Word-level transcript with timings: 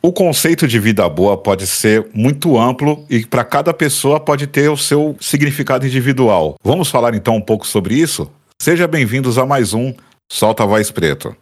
O 0.00 0.12
conceito 0.12 0.68
de 0.68 0.78
vida 0.78 1.08
boa 1.08 1.36
pode 1.36 1.66
ser 1.66 2.08
muito 2.14 2.56
amplo 2.56 3.04
e 3.10 3.26
para 3.26 3.44
cada 3.44 3.74
pessoa 3.74 4.20
pode 4.20 4.46
ter 4.46 4.70
o 4.70 4.76
seu 4.76 5.16
significado 5.20 5.84
individual. 5.84 6.54
Vamos 6.62 6.88
falar 6.88 7.14
então 7.14 7.34
um 7.34 7.40
pouco 7.40 7.66
sobre 7.66 7.96
isso? 7.96 8.30
Seja 8.62 8.86
bem-vindos 8.86 9.38
a 9.38 9.44
mais 9.44 9.74
um 9.74 9.92
Solta 10.30 10.62
a 10.62 10.66
Voz 10.66 10.92
Preto. 10.92 11.34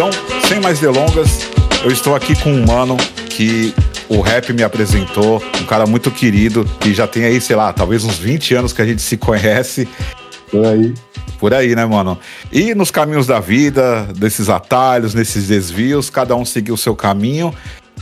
Então, 0.00 0.10
sem 0.48 0.58
mais 0.60 0.80
delongas, 0.80 1.46
eu 1.84 1.90
estou 1.90 2.14
aqui 2.14 2.34
com 2.34 2.50
um 2.50 2.64
mano 2.64 2.96
que 3.28 3.74
o 4.08 4.22
rap 4.22 4.50
me 4.54 4.62
apresentou, 4.62 5.44
um 5.60 5.66
cara 5.66 5.84
muito 5.84 6.10
querido, 6.10 6.64
que 6.80 6.94
já 6.94 7.06
tem 7.06 7.26
aí, 7.26 7.38
sei 7.38 7.54
lá, 7.54 7.70
talvez 7.70 8.02
uns 8.02 8.16
20 8.16 8.54
anos 8.54 8.72
que 8.72 8.80
a 8.80 8.86
gente 8.86 9.02
se 9.02 9.18
conhece. 9.18 9.86
Por 10.50 10.64
aí. 10.64 10.94
Por 11.38 11.52
aí, 11.52 11.76
né, 11.76 11.84
mano? 11.84 12.18
E 12.50 12.74
nos 12.74 12.90
caminhos 12.90 13.26
da 13.26 13.40
vida, 13.40 14.08
desses 14.16 14.48
atalhos, 14.48 15.12
nesses 15.12 15.48
desvios, 15.48 16.08
cada 16.08 16.34
um 16.34 16.46
seguiu 16.46 16.76
o 16.76 16.78
seu 16.78 16.96
caminho. 16.96 17.54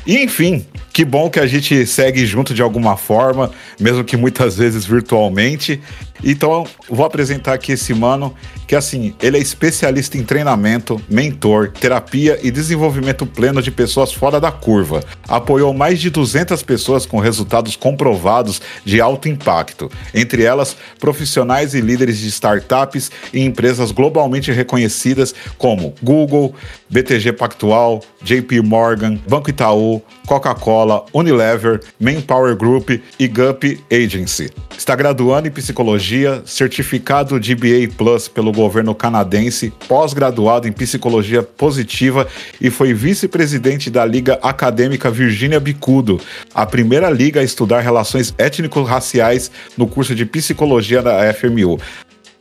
E 0.07 0.23
enfim, 0.23 0.65
que 0.99 1.05
bom 1.05 1.31
que 1.31 1.39
a 1.39 1.47
gente 1.47 1.87
segue 1.87 2.27
junto 2.27 2.53
de 2.53 2.61
alguma 2.61 2.97
forma, 2.97 3.53
mesmo 3.79 4.03
que 4.03 4.17
muitas 4.17 4.57
vezes 4.57 4.85
virtualmente. 4.85 5.81
Então, 6.25 6.67
vou 6.89 7.07
apresentar 7.07 7.53
aqui 7.53 7.71
esse 7.71 7.95
mano, 7.95 8.35
que 8.67 8.75
assim, 8.75 9.15
ele 9.23 9.37
é 9.37 9.41
especialista 9.41 10.19
em 10.19 10.25
treinamento, 10.25 11.01
mentor, 11.09 11.71
terapia 11.71 12.39
e 12.43 12.51
desenvolvimento 12.51 13.25
pleno 13.25 13.63
de 13.63 13.71
pessoas 13.71 14.13
fora 14.13 14.41
da 14.41 14.51
curva. 14.51 15.01
Apoiou 15.29 15.73
mais 15.73 16.01
de 16.01 16.11
200 16.11 16.61
pessoas 16.65 17.07
com 17.07 17.21
resultados 17.21 17.77
comprovados 17.77 18.61
de 18.85 19.01
alto 19.01 19.29
impacto, 19.29 19.89
entre 20.13 20.43
elas 20.43 20.77
profissionais 20.99 21.75
e 21.75 21.81
líderes 21.81 22.19
de 22.19 22.27
startups 22.27 23.13
e 23.33 23.41
empresas 23.41 23.93
globalmente 23.93 24.51
reconhecidas 24.51 25.33
como 25.57 25.95
Google, 26.03 26.55
BTG 26.91 27.33
Pactual, 27.35 28.03
JP 28.23 28.61
Morgan, 28.63 29.19
Banco 29.29 29.51
Itaú, 29.51 30.03
Coca-Cola, 30.27 30.88
Unilever, 31.13 31.81
Manpower 32.01 32.57
Group 32.57 32.91
e 33.19 33.29
Gup 33.29 33.65
Agency. 33.93 34.51
Está 34.77 34.95
graduando 34.95 35.49
em 35.49 35.51
psicologia, 35.51 36.43
certificado 36.47 37.39
de 37.41 37.55
BA 37.55 37.93
Plus 37.97 38.29
pelo 38.29 38.53
governo 38.53 38.95
canadense, 38.95 39.73
pós-graduado 39.89 40.69
em 40.69 40.73
psicologia 40.73 41.43
positiva 41.43 42.27
e 42.61 42.71
foi 42.71 42.95
vice-presidente 42.95 43.91
da 43.91 44.05
Liga 44.05 44.39
Acadêmica 44.43 45.11
Virgínia 45.11 45.61
Bicudo, 45.61 46.21
a 46.55 46.65
primeira 46.65 47.11
liga 47.11 47.41
a 47.41 47.45
estudar 47.45 47.81
relações 47.81 48.35
étnico-raciais 48.39 49.51
no 49.77 49.87
curso 49.87 50.15
de 50.15 50.25
psicologia 50.25 51.03
da 51.03 51.33
FMU. 51.35 51.79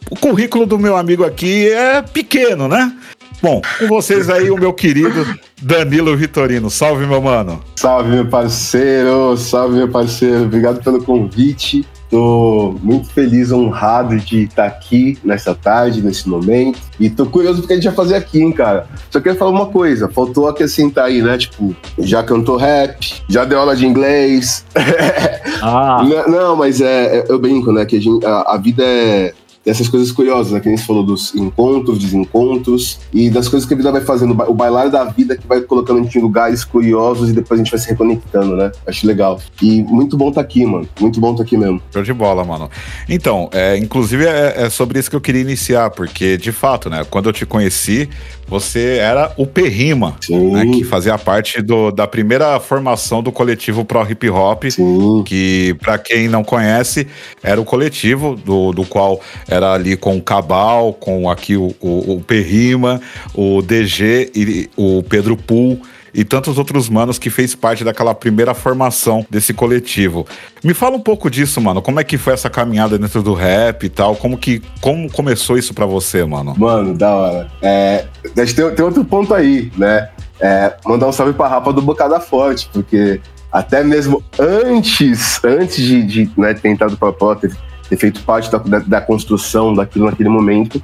O 0.09 0.15
currículo 0.15 0.65
do 0.65 0.79
meu 0.79 0.95
amigo 0.95 1.25
aqui 1.25 1.67
é 1.69 2.01
pequeno, 2.01 2.67
né? 2.67 2.93
Bom, 3.41 3.61
com 3.79 3.87
vocês 3.87 4.29
aí 4.29 4.49
o 4.49 4.57
meu 4.57 4.73
querido 4.73 5.25
Danilo 5.61 6.15
Vitorino. 6.17 6.69
Salve, 6.69 7.05
meu 7.05 7.21
mano. 7.21 7.61
Salve, 7.75 8.09
meu 8.09 8.27
parceiro. 8.27 9.37
Salve, 9.37 9.75
meu 9.75 9.87
parceiro. 9.87 10.43
Obrigado 10.43 10.83
pelo 10.83 11.03
convite. 11.03 11.85
Tô 12.09 12.73
muito 12.81 13.09
feliz, 13.09 13.51
honrado 13.51 14.17
de 14.17 14.43
estar 14.43 14.65
aqui 14.65 15.19
nessa 15.23 15.53
tarde, 15.53 16.01
nesse 16.01 16.27
momento. 16.27 16.79
E 16.99 17.09
tô 17.09 17.25
curioso 17.25 17.61
do 17.61 17.67
que 17.67 17.73
a 17.73 17.75
gente 17.75 17.85
vai 17.85 17.95
fazer 17.95 18.15
aqui, 18.15 18.41
hein, 18.41 18.51
cara. 18.51 18.87
Só 19.11 19.19
queria 19.19 19.37
falar 19.37 19.51
uma 19.51 19.65
coisa: 19.65 20.07
faltou 20.07 20.47
acrescentar 20.47 21.05
aí, 21.05 21.21
né? 21.21 21.37
Tipo, 21.37 21.75
já 21.99 22.23
cantou 22.23 22.55
rap, 22.55 23.21
já 23.27 23.43
deu 23.43 23.59
aula 23.59 23.75
de 23.75 23.85
inglês. 23.85 24.65
Ah. 25.59 26.03
não, 26.03 26.27
não, 26.27 26.55
mas 26.55 26.81
é, 26.81 27.17
é, 27.17 27.25
eu 27.27 27.39
brinco, 27.39 27.71
né? 27.71 27.83
Que 27.83 27.95
a, 27.97 27.99
gente, 27.99 28.23
a, 28.23 28.53
a 28.53 28.57
vida 28.57 28.83
é 28.83 29.33
dessas 29.67 29.89
coisas 29.89 30.13
curiosas, 30.13 30.53
né? 30.53 30.61
Que 30.61 30.69
nem 30.69 30.77
você 30.77 30.85
falou 30.85 31.03
dos 31.03 31.35
encontros, 31.35 31.99
desencontros 31.99 33.01
e 33.13 33.29
das 33.29 33.49
coisas 33.49 33.67
que 33.67 33.73
a 33.73 33.77
vida 33.77 33.91
vai 33.91 33.99
fazendo, 33.99 34.31
o 34.47 34.53
bailar 34.53 34.89
da 34.89 35.03
vida 35.03 35.35
que 35.35 35.45
vai 35.45 35.59
colocando 35.59 35.99
a 35.99 36.03
gente 36.03 36.17
em 36.17 36.21
lugares 36.21 36.63
curiosos 36.63 37.29
e 37.29 37.33
depois 37.33 37.59
a 37.59 37.63
gente 37.63 37.71
vai 37.71 37.79
se 37.79 37.89
reconectando, 37.89 38.55
né? 38.55 38.71
Acho 38.87 39.05
legal. 39.05 39.41
E 39.61 39.83
muito 39.83 40.15
bom 40.15 40.31
tá 40.31 40.39
aqui, 40.39 40.65
mano. 40.65 40.87
Muito 41.01 41.19
bom 41.19 41.35
tá 41.35 41.43
aqui 41.43 41.57
mesmo. 41.57 41.81
Show 41.91 42.01
de 42.01 42.13
bola, 42.13 42.45
mano. 42.45 42.69
Então, 43.09 43.49
é, 43.51 43.77
inclusive 43.77 44.25
é, 44.25 44.53
é 44.55 44.69
sobre 44.69 44.99
isso 44.99 45.09
que 45.09 45.17
eu 45.17 45.21
queria 45.21 45.41
iniciar, 45.41 45.89
porque 45.89 46.37
de 46.37 46.53
fato, 46.53 46.89
né? 46.89 47.05
Quando 47.09 47.27
eu 47.27 47.33
te 47.33 47.45
conheci, 47.45 48.09
você 48.47 48.97
era 48.99 49.31
o 49.35 49.45
Perrima, 49.45 50.15
né, 50.29 50.65
que 50.65 50.83
fazia 50.83 51.17
parte 51.17 51.61
do, 51.61 51.91
da 51.91 52.07
primeira 52.07 52.59
formação 52.59 53.21
do 53.21 53.31
coletivo 53.31 53.83
Pro 53.83 54.09
Hip 54.09 54.29
Hop, 54.29 54.63
Sim. 54.69 55.23
que 55.25 55.75
para 55.81 55.97
quem 55.97 56.27
não 56.27 56.43
conhece, 56.43 57.07
era 57.43 57.59
o 57.59 57.65
coletivo 57.65 58.35
do, 58.35 58.71
do 58.71 58.85
qual 58.85 59.19
era 59.47 59.73
ali 59.73 59.97
com 59.97 60.17
o 60.17 60.21
Cabal, 60.21 60.93
com 60.93 61.29
aqui 61.29 61.57
o, 61.57 61.75
o, 61.81 62.15
o 62.15 62.21
Perrima, 62.21 63.01
o 63.33 63.61
DG 63.61 64.31
e 64.33 64.69
o 64.77 65.03
Pedro 65.03 65.35
Pool 65.35 65.81
e 66.13 66.23
tantos 66.23 66.57
outros 66.57 66.89
manos 66.89 67.19
que 67.19 67.29
fez 67.29 67.55
parte 67.55 67.83
daquela 67.83 68.13
primeira 68.13 68.53
formação 68.53 69.25
desse 69.29 69.53
coletivo. 69.53 70.25
Me 70.63 70.73
fala 70.73 70.95
um 70.95 71.01
pouco 71.01 71.29
disso, 71.29 71.59
mano. 71.61 71.81
Como 71.81 71.99
é 71.99 72.03
que 72.03 72.17
foi 72.17 72.33
essa 72.33 72.49
caminhada 72.49 72.97
dentro 72.97 73.21
do 73.21 73.33
rap 73.33 73.83
e 73.83 73.89
tal? 73.89 74.15
Como 74.15 74.37
que 74.37 74.61
como 74.81 75.11
começou 75.11 75.57
isso 75.57 75.73
para 75.73 75.85
você, 75.85 76.23
mano? 76.23 76.55
Mano, 76.57 76.97
da 76.97 77.15
hora. 77.15 77.47
É, 77.61 78.05
tem, 78.33 78.45
tem 78.45 78.85
outro 78.85 79.03
ponto 79.05 79.33
aí, 79.33 79.71
né? 79.77 80.09
É, 80.39 80.75
mandar 80.85 81.07
um 81.07 81.11
salve 81.11 81.33
pra 81.33 81.47
Rapa 81.47 81.73
do 81.73 81.81
Bocada 81.81 82.19
Forte, 82.19 82.69
porque 82.71 83.19
até 83.51 83.83
mesmo 83.83 84.23
antes, 84.37 85.43
antes 85.43 85.77
de, 85.77 86.03
de 86.03 86.31
né, 86.37 86.53
ter 86.53 86.69
entrado 86.69 86.95
pra 86.97 87.35
ter, 87.35 87.55
ter 87.89 87.97
feito 87.97 88.21
parte 88.21 88.51
da, 88.51 88.57
da, 88.59 88.79
da 88.79 89.01
construção 89.01 89.73
daquilo 89.73 90.05
naquele 90.05 90.29
momento, 90.29 90.81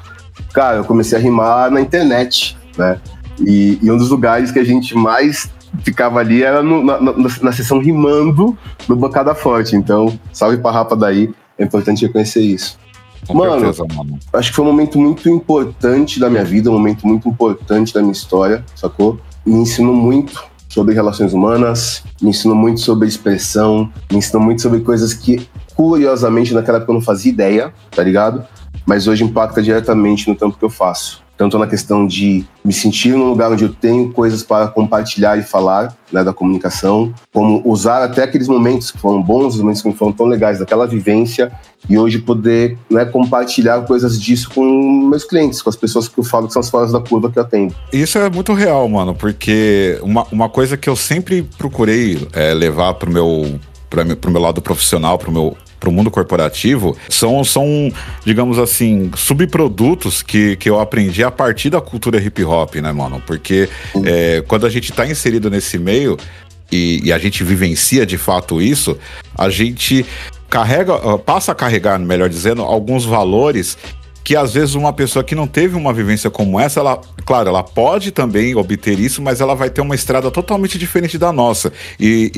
cara, 0.54 0.78
eu 0.78 0.84
comecei 0.84 1.18
a 1.18 1.22
rimar 1.22 1.70
na 1.70 1.82
internet, 1.82 2.58
né? 2.78 3.00
E, 3.40 3.80
e, 3.82 3.92
um 3.92 3.98
dos 3.98 4.10
lugares 4.10 4.52
que 4.52 4.60
a 4.60 4.64
gente 4.64 4.96
mais 4.96 5.50
ficava 5.84 6.20
ali 6.20 6.44
era 6.44 6.62
no, 6.62 6.84
na, 6.84 7.00
na, 7.00 7.14
na, 7.42 7.52
sessão 7.52 7.80
rimando 7.80 8.58
no 8.88 8.96
Bancada 8.96 9.34
Forte. 9.34 9.76
Então, 9.76 10.18
salve 10.32 10.58
pra 10.58 10.72
Rapa 10.72 10.96
daí, 10.96 11.34
é 11.58 11.64
importante 11.64 12.06
reconhecer 12.06 12.42
isso. 12.42 12.78
Com 13.28 13.36
mano, 13.36 13.74
certeza, 13.74 13.86
mano, 13.96 14.20
acho 14.34 14.50
que 14.50 14.56
foi 14.56 14.66
um 14.66 14.68
momento 14.68 15.00
muito 15.00 15.30
importante 15.30 16.20
da 16.20 16.30
minha 16.30 16.44
vida, 16.44 16.70
um 16.70 16.74
momento 16.74 17.08
muito 17.08 17.28
importante 17.28 17.94
da 17.94 18.02
minha 18.02 18.12
história, 18.12 18.66
sacou? 18.76 19.18
Me 19.46 19.56
ensinou 19.56 19.94
muito 19.94 20.44
sobre 20.68 20.94
relações 20.94 21.34
humanas, 21.34 22.04
me 22.22 22.30
ensinou 22.32 22.56
muito 22.56 22.82
sobre 22.82 23.08
expressão, 23.08 23.90
me 24.12 24.18
ensinou 24.18 24.44
muito 24.44 24.62
sobre 24.62 24.82
coisas 24.82 25.14
que, 25.14 25.48
curiosamente, 25.76 26.54
naquela 26.54 26.80
época 26.80 26.92
eu 26.92 26.96
não 26.96 27.02
fazia 27.02 27.32
ideia, 27.32 27.74
tá 27.92 28.04
ligado? 28.04 28.44
Mas 28.86 29.08
hoje 29.08 29.24
impacta 29.24 29.62
diretamente 29.62 30.28
no 30.28 30.36
tempo 30.36 30.58
que 30.58 30.66
eu 30.66 30.70
faço. 30.70 31.23
Tanto 31.38 31.58
na 31.58 31.68
questão 31.68 32.06
de 32.06 32.46
me 32.64 32.72
sentir 32.72 33.14
num 33.14 33.30
lugar 33.30 33.52
onde 33.52 33.64
eu 33.64 33.74
tenho 33.74 34.12
coisas 34.12 34.44
para 34.44 34.68
compartilhar 34.68 35.38
e 35.38 35.44
falar, 35.44 35.96
né, 36.12 36.24
da 36.24 36.32
comunicação, 36.32 37.14
como 37.34 37.62
usar 37.66 38.04
até 38.04 38.24
aqueles 38.24 38.48
momentos 38.48 38.92
que 38.92 38.98
foram 38.98 39.22
bons, 39.22 39.56
os 39.56 39.62
momentos 39.62 39.82
que 39.82 39.92
foram 39.94 40.12
tão 40.12 40.26
legais 40.28 40.60
daquela 40.60 40.86
vivência 40.86 41.52
e 41.90 41.98
hoje 41.98 42.20
poder 42.20 42.78
né, 42.90 43.04
compartilhar 43.04 43.82
coisas 43.82 44.22
disso 44.22 44.50
com 44.52 44.64
meus 45.10 45.24
clientes, 45.24 45.62
com 45.62 45.70
as 45.70 45.76
pessoas 45.76 46.08
que 46.08 46.18
eu 46.18 46.24
falo 46.24 46.48
que 46.48 46.54
são 46.54 46.62
as 46.62 46.70
fora 46.70 46.90
da 46.92 47.00
curva 47.00 47.32
que 47.32 47.38
eu 47.38 47.44
atendo. 47.44 47.76
Isso 47.92 48.18
é 48.18 48.30
muito 48.30 48.54
real, 48.54 48.88
mano, 48.88 49.14
porque 49.14 50.00
uma, 50.02 50.26
uma 50.32 50.50
coisa 50.50 50.78
que 50.78 50.90
eu 50.90 50.96
sempre 50.96 51.44
procurei 51.58 52.26
é, 52.32 52.54
levar 52.54 52.96
meu, 53.08 53.60
pro, 53.90 54.16
pro 54.16 54.32
meu 54.32 54.42
lado 54.42 54.62
profissional, 54.62 55.18
pro 55.18 55.32
meu 55.32 55.58
para 55.84 55.90
o 55.90 55.94
mundo 55.94 56.10
corporativo 56.10 56.96
são, 57.10 57.44
são, 57.44 57.92
digamos 58.24 58.58
assim, 58.58 59.12
subprodutos 59.18 60.24
que, 60.24 60.56
que 60.56 60.70
eu 60.70 60.80
aprendi 60.80 61.26
a 61.26 61.30
partir 61.30 61.70
da 61.70 61.82
cultura 61.82 62.22
hip 62.22 62.42
hop, 62.46 62.76
né, 62.76 62.90
mano? 62.94 63.22
Porque 63.28 63.68
é, 64.06 64.42
quando 64.48 64.66
a 64.66 64.70
gente 64.70 64.92
está 64.92 65.06
inserido 65.06 65.50
nesse 65.50 65.78
meio 65.78 66.18
e, 66.72 67.02
e 67.04 67.12
a 67.12 67.18
gente 67.18 67.44
vivencia 67.44 68.06
de 68.06 68.18
fato 68.18 68.62
isso, 68.62 68.98
a 69.38 69.50
gente 69.50 70.06
carrega, 70.50 71.18
passa 71.18 71.52
a 71.52 71.56
carregar, 71.56 72.00
melhor 72.00 72.30
dizendo, 72.30 72.62
alguns 72.62 73.04
valores 73.04 73.78
que 74.24 74.36
às 74.36 74.54
vezes 74.54 74.76
uma 74.76 74.94
pessoa 74.94 75.24
que 75.24 75.36
não 75.36 75.46
teve 75.46 75.76
uma 75.76 75.92
vivência 75.92 76.30
como 76.30 76.60
essa, 76.60 76.80
ela, 76.80 77.02
claro, 77.26 77.50
ela 77.50 77.64
pode 77.64 78.12
também 78.12 78.56
obter 78.56 79.00
isso, 79.00 79.22
mas 79.22 79.42
ela 79.42 79.54
vai 79.54 79.70
ter 79.70 79.82
uma 79.82 79.96
estrada 79.96 80.32
totalmente 80.32 80.78
diferente 80.78 81.18
da 81.18 81.32
nossa. 81.32 81.74
E, 82.00 82.32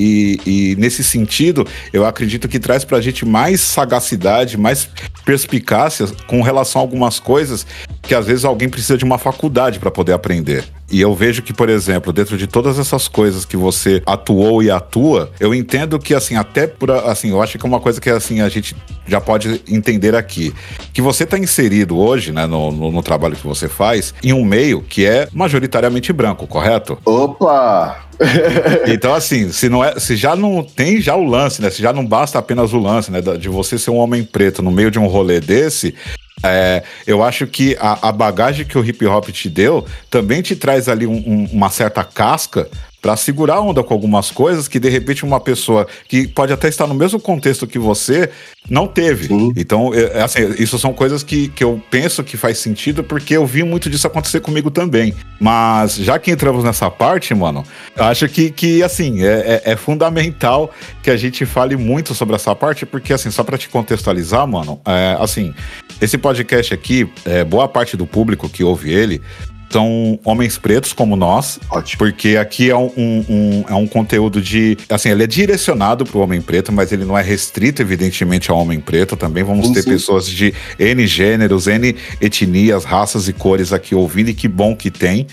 e, 0.45 0.71
e 0.71 0.75
nesse 0.77 1.03
sentido, 1.03 1.65
eu 1.93 2.05
acredito 2.05 2.47
que 2.47 2.59
traz 2.59 2.83
pra 2.83 2.99
gente 3.01 3.25
mais 3.25 3.61
sagacidade, 3.61 4.57
mais 4.57 4.89
perspicácia 5.23 6.07
com 6.27 6.41
relação 6.41 6.81
a 6.81 6.83
algumas 6.83 7.19
coisas 7.19 7.65
que 8.07 8.15
às 8.15 8.25
vezes 8.25 8.45
alguém 8.45 8.69
precisa 8.69 8.97
de 8.97 9.03
uma 9.03 9.17
faculdade 9.17 9.79
para 9.79 9.91
poder 9.91 10.13
aprender. 10.13 10.63
E 10.91 11.01
eu 11.01 11.15
vejo 11.15 11.41
que, 11.41 11.51
por 11.51 11.67
exemplo, 11.67 12.13
dentro 12.13 12.37
de 12.37 12.45
todas 12.45 12.77
essas 12.77 13.07
coisas 13.07 13.43
que 13.43 13.57
você 13.57 14.03
atuou 14.05 14.61
e 14.61 14.69
atua, 14.69 15.31
eu 15.39 15.53
entendo 15.53 15.97
que, 15.97 16.13
assim, 16.13 16.35
até 16.35 16.67
por. 16.67 16.91
Assim, 16.91 17.31
eu 17.31 17.41
acho 17.41 17.57
que 17.57 17.65
é 17.65 17.67
uma 17.67 17.79
coisa 17.79 17.99
que, 17.99 18.09
assim, 18.09 18.39
a 18.41 18.49
gente 18.49 18.75
já 19.07 19.19
pode 19.19 19.61
entender 19.67 20.15
aqui. 20.15 20.53
Que 20.93 21.01
você 21.01 21.23
está 21.23 21.37
inserido 21.39 21.97
hoje, 21.97 22.31
né, 22.31 22.45
no, 22.45 22.71
no, 22.71 22.91
no, 22.91 23.03
trabalho 23.03 23.35
que 23.35 23.45
você 23.45 23.67
faz, 23.67 24.13
em 24.23 24.31
um 24.31 24.45
meio 24.45 24.81
que 24.81 25.05
é 25.05 25.27
majoritariamente 25.33 26.13
branco, 26.13 26.45
correto? 26.45 26.99
Opa! 27.03 28.05
então, 28.87 29.13
assim, 29.13 29.51
se, 29.51 29.67
não 29.67 29.83
é, 29.83 29.99
se 29.99 30.15
já 30.15 30.35
não 30.35 30.63
tem 30.63 31.01
já 31.01 31.15
o 31.15 31.25
lance, 31.25 31.61
né? 31.61 31.69
Se 31.69 31.81
já 31.81 31.91
não 31.91 32.05
basta 32.05 32.37
apenas 32.37 32.73
o 32.73 32.79
lance, 32.79 33.11
né? 33.11 33.21
De 33.21 33.49
você 33.49 33.77
ser 33.77 33.89
um 33.89 33.97
homem 33.97 34.23
preto 34.23 34.61
no 34.61 34.71
meio 34.71 34.91
de 34.91 34.99
um 34.99 35.07
rolê 35.07 35.39
desse, 35.39 35.95
é, 36.51 36.83
eu 37.05 37.23
acho 37.23 37.47
que 37.47 37.75
a, 37.79 38.09
a, 38.09 38.11
bagagem 38.11 38.65
que 38.65 38.77
o 38.77 38.85
hip 38.85 39.05
hop 39.05 39.29
te 39.29 39.49
deu 39.49 39.85
também 40.09 40.41
te 40.41 40.55
traz 40.55 40.87
ali 40.87 41.05
um, 41.05 41.23
um, 41.25 41.45
uma 41.51 41.69
certa 41.69 42.03
casca 42.03 42.67
para 43.05 43.15
segurar 43.15 43.57
a 43.57 43.61
onda 43.61 43.83
com 43.83 43.93
algumas 43.93 44.31
coisas 44.31 44.67
que 44.67 44.79
de 44.79 44.89
repente 44.89 45.23
uma 45.23 45.39
pessoa 45.39 45.85
que 46.07 46.27
pode 46.27 46.51
até 46.51 46.67
estar 46.67 46.87
no 46.87 46.95
mesmo 46.95 47.19
contexto 47.19 47.67
que 47.67 47.77
você 47.77 48.31
não 48.67 48.87
teve. 48.87 49.27
Sim. 49.27 49.53
Então, 49.55 49.93
é, 49.93 50.17
é, 50.17 50.21
assim, 50.23 50.55
isso 50.57 50.79
são 50.79 50.91
coisas 50.91 51.21
que, 51.21 51.49
que 51.49 51.63
eu 51.63 51.79
penso 51.91 52.23
que 52.23 52.35
faz 52.35 52.57
sentido 52.57 53.03
porque 53.03 53.37
eu 53.37 53.45
vi 53.45 53.61
muito 53.61 53.91
disso 53.91 54.07
acontecer 54.07 54.39
comigo 54.39 54.71
também. 54.71 55.13
Mas 55.39 55.97
já 55.97 56.17
que 56.17 56.31
entramos 56.31 56.63
nessa 56.63 56.89
parte, 56.89 57.31
mano, 57.35 57.63
acho 57.95 58.27
que, 58.27 58.49
que 58.49 58.81
assim, 58.81 59.23
é, 59.23 59.61
é, 59.63 59.73
é 59.73 59.75
fundamental 59.75 60.71
que 61.03 61.11
a 61.11 61.15
gente 61.15 61.45
fale 61.45 61.77
muito 61.77 62.15
sobre 62.15 62.33
essa 62.35 62.55
parte, 62.55 62.87
porque 62.87 63.13
assim, 63.13 63.29
só 63.29 63.43
para 63.43 63.55
te 63.55 63.69
contextualizar, 63.69 64.47
mano, 64.47 64.81
é, 64.83 65.15
assim, 65.19 65.53
esse 66.01 66.17
podcast 66.17 66.73
aqui, 66.73 67.07
é, 67.23 67.43
boa 67.43 67.67
parte 67.67 67.95
do 67.95 68.07
público 68.07 68.49
que 68.49 68.63
ouve 68.63 68.91
ele 68.91 69.21
são 69.69 70.19
homens 70.23 70.57
pretos 70.57 70.93
como 70.93 71.15
nós. 71.15 71.59
Ótimo. 71.69 71.97
Porque 71.99 72.37
aqui 72.37 72.69
é 72.69 72.77
um, 72.77 72.91
um, 72.97 73.63
é 73.67 73.73
um 73.73 73.87
conteúdo 73.87 74.41
de. 74.41 74.77
Assim, 74.89 75.09
ele 75.09 75.23
é 75.23 75.27
direcionado 75.27 76.05
para 76.05 76.17
o 76.17 76.21
homem 76.21 76.41
preto, 76.41 76.71
mas 76.71 76.91
ele 76.91 77.05
não 77.05 77.17
é 77.17 77.21
restrito, 77.21 77.81
evidentemente, 77.81 78.49
ao 78.49 78.57
homem 78.57 78.79
preto. 78.79 79.15
Também 79.15 79.43
vamos 79.43 79.67
sim, 79.67 79.73
ter 79.73 79.83
sim. 79.83 79.89
pessoas 79.89 80.27
de 80.27 80.53
N 80.79 81.05
gêneros, 81.07 81.67
N 81.67 81.95
etnias, 82.21 82.83
raças 82.83 83.27
e 83.27 83.33
cores 83.33 83.73
aqui 83.73 83.93
ouvindo, 83.93 84.29
e 84.29 84.33
que 84.33 84.47
bom 84.47 84.75
que 84.75 84.89
tem. 84.89 85.27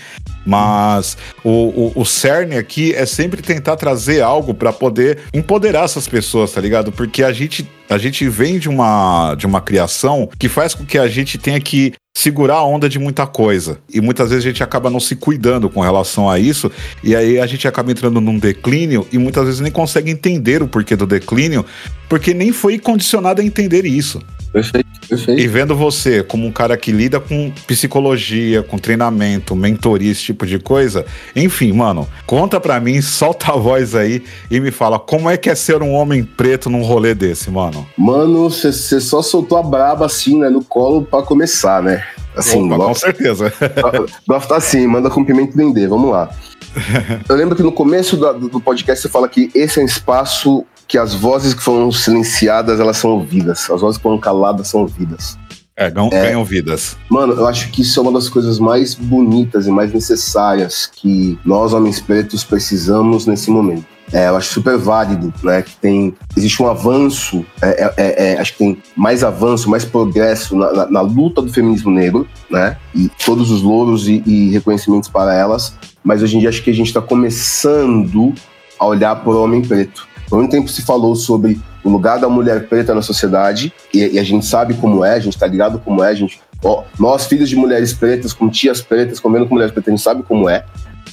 Mas 0.45 1.17
o, 1.43 1.49
o, 1.49 2.01
o 2.01 2.05
cerne 2.05 2.57
aqui 2.57 2.93
é 2.93 3.05
sempre 3.05 3.41
tentar 3.41 3.77
trazer 3.77 4.21
algo 4.21 4.53
para 4.53 4.73
poder 4.73 5.19
empoderar 5.33 5.85
essas 5.85 6.07
pessoas, 6.07 6.51
tá 6.51 6.59
ligado? 6.59 6.91
Porque 6.91 7.23
a 7.23 7.31
gente 7.31 7.67
a 7.89 7.97
gente 7.97 8.27
vem 8.27 8.57
de 8.57 8.69
uma, 8.69 9.35
de 9.35 9.45
uma 9.45 9.61
criação 9.61 10.29
que 10.39 10.49
faz 10.49 10.73
com 10.73 10.85
que 10.85 10.97
a 10.97 11.07
gente 11.07 11.37
tenha 11.37 11.59
que 11.59 11.93
segurar 12.15 12.57
a 12.57 12.65
onda 12.65 12.87
de 12.87 12.99
muita 12.99 13.25
coisa. 13.25 13.79
E 13.91 13.99
muitas 13.99 14.29
vezes 14.29 14.45
a 14.45 14.47
gente 14.47 14.63
acaba 14.63 14.89
não 14.89 14.99
se 14.99 15.15
cuidando 15.15 15.69
com 15.69 15.81
relação 15.81 16.29
a 16.29 16.39
isso, 16.39 16.71
e 17.03 17.15
aí 17.15 17.39
a 17.39 17.47
gente 17.47 17.67
acaba 17.67 17.91
entrando 17.91 18.21
num 18.21 18.37
declínio 18.37 19.07
e 19.11 19.17
muitas 19.17 19.45
vezes 19.45 19.59
nem 19.59 19.71
consegue 19.71 20.11
entender 20.11 20.61
o 20.61 20.67
porquê 20.67 20.95
do 20.95 21.07
declínio, 21.07 21.65
porque 22.07 22.33
nem 22.33 22.51
foi 22.51 22.77
condicionado 22.77 23.41
a 23.41 23.43
entender 23.43 23.85
isso. 23.85 24.21
Perfeito, 24.53 24.87
perfeito. 25.09 25.41
E 25.41 25.47
vendo 25.47 25.75
você 25.75 26.21
como 26.21 26.45
um 26.45 26.51
cara 26.51 26.77
que 26.77 26.91
lida 26.91 27.19
com 27.19 27.51
psicologia, 27.65 28.61
com 28.61 28.77
treinamento, 28.77 29.55
mentoria, 29.55 30.11
esse 30.11 30.21
tipo 30.21 30.45
de 30.45 30.59
coisa, 30.59 31.03
enfim, 31.35 31.73
mano, 31.73 32.07
conta 32.27 32.59
pra 32.59 32.79
mim, 32.79 33.01
solta 33.01 33.51
a 33.51 33.55
voz 33.55 33.95
aí 33.95 34.23
e 34.51 34.59
me 34.59 34.69
fala 34.69 34.99
como 34.99 35.27
é 35.27 35.37
que 35.37 35.49
é 35.49 35.55
ser 35.55 35.81
um 35.81 35.91
homem 35.93 36.23
preto 36.23 36.69
num 36.69 36.83
rolê 36.83 37.15
desse, 37.15 37.49
mano? 37.49 37.87
Mano, 37.97 38.47
você 38.47 39.01
só 39.01 39.23
soltou 39.23 39.57
a 39.57 39.63
braba 39.63 40.05
assim, 40.05 40.37
né, 40.37 40.49
no 40.49 40.63
colo 40.63 41.01
pra 41.01 41.23
começar, 41.23 41.81
né? 41.81 42.05
Assim, 42.35 42.71
Opa, 42.71 42.85
com 42.85 42.93
certeza. 42.93 43.51
Gosta 44.27 44.55
assim, 44.55 44.85
manda 44.85 45.09
cumprimento 45.09 45.57
vender, 45.57 45.87
vamos 45.87 46.11
lá. 46.11 46.29
Eu 47.27 47.35
lembro 47.35 47.55
que 47.55 47.63
no 47.63 47.71
começo 47.71 48.17
do, 48.17 48.49
do 48.49 48.59
podcast 48.59 49.01
você 49.01 49.09
fala 49.09 49.27
que 49.27 49.49
esse 49.55 49.79
é 49.79 49.83
um 49.83 49.85
espaço 49.85 50.63
que 50.87 50.97
as 50.97 51.13
vozes 51.13 51.53
que 51.53 51.61
foram 51.63 51.91
silenciadas, 51.91 52.79
elas 52.79 52.97
são 52.97 53.11
ouvidas. 53.11 53.69
As 53.69 53.81
vozes 53.81 53.97
que 53.97 54.03
foram 54.03 54.19
caladas 54.19 54.67
são 54.67 54.81
ouvidas. 54.81 55.37
É, 55.75 55.89
ganham, 55.89 56.09
é, 56.11 56.21
ganham 56.21 56.45
vidas. 56.45 56.95
Mano, 57.09 57.33
eu 57.33 57.47
acho 57.47 57.71
que 57.71 57.81
isso 57.81 57.99
é 57.99 58.03
uma 58.03 58.11
das 58.11 58.29
coisas 58.29 58.59
mais 58.59 58.93
bonitas 58.93 59.65
e 59.65 59.71
mais 59.71 59.91
necessárias 59.91 60.85
que 60.85 61.37
nós, 61.43 61.73
homens 61.73 61.99
pretos, 61.99 62.43
precisamos 62.43 63.25
nesse 63.25 63.49
momento. 63.49 63.85
É, 64.11 64.27
eu 64.27 64.35
acho 64.35 64.53
super 64.53 64.77
válido, 64.77 65.33
né? 65.41 65.63
Que 65.63 65.75
tem. 65.77 66.13
Existe 66.37 66.61
um 66.61 66.67
avanço, 66.67 67.43
é, 67.61 67.83
é, 67.83 67.93
é, 67.97 68.33
é 68.33 68.39
acho 68.39 68.51
que 68.51 68.59
tem 68.59 68.77
mais 68.95 69.23
avanço, 69.23 69.69
mais 69.69 69.83
progresso 69.83 70.55
na, 70.55 70.71
na, 70.71 70.91
na, 70.91 71.01
luta 71.01 71.41
do 71.41 71.51
feminismo 71.51 71.89
negro, 71.89 72.27
né? 72.51 72.77
E 72.93 73.09
todos 73.25 73.49
os 73.49 73.63
louros 73.63 74.07
e, 74.07 74.21
e 74.25 74.51
reconhecimentos 74.51 75.09
para 75.09 75.33
elas. 75.33 75.75
Mas 76.03 76.21
hoje 76.21 76.37
em 76.37 76.39
dia 76.39 76.49
acho 76.49 76.61
que 76.61 76.69
a 76.69 76.73
gente 76.73 76.87
está 76.87 77.01
começando 77.01 78.33
a 78.77 78.85
olhar 78.85 79.15
para 79.15 79.31
o 79.31 79.43
homem 79.43 79.61
preto. 79.63 80.07
Por 80.27 80.39
muito 80.39 80.51
tempo 80.51 80.67
se 80.67 80.81
falou 80.81 81.15
sobre 81.15 81.59
o 81.83 81.89
lugar 81.89 82.19
da 82.19 82.29
mulher 82.29 82.67
preta 82.67 82.95
na 82.95 83.01
sociedade, 83.01 83.73
e, 83.93 83.99
e 83.99 84.19
a 84.19 84.23
gente 84.23 84.45
sabe 84.45 84.73
como 84.75 85.03
é, 85.03 85.15
a 85.15 85.19
gente 85.19 85.37
tá 85.37 85.45
ligado 85.47 85.79
como 85.79 86.03
é, 86.03 86.09
a 86.09 86.13
gente. 86.13 86.41
Ó, 86.63 86.83
nós, 86.97 87.25
filhos 87.25 87.49
de 87.49 87.55
mulheres 87.55 87.93
pretas, 87.93 88.31
com 88.31 88.49
tias 88.49 88.81
pretas, 88.81 89.19
comendo 89.19 89.45
com 89.47 89.53
mulheres 89.55 89.73
pretas, 89.73 89.89
a 89.89 89.95
gente 89.95 90.03
sabe 90.03 90.23
como 90.23 90.49
é, 90.49 90.65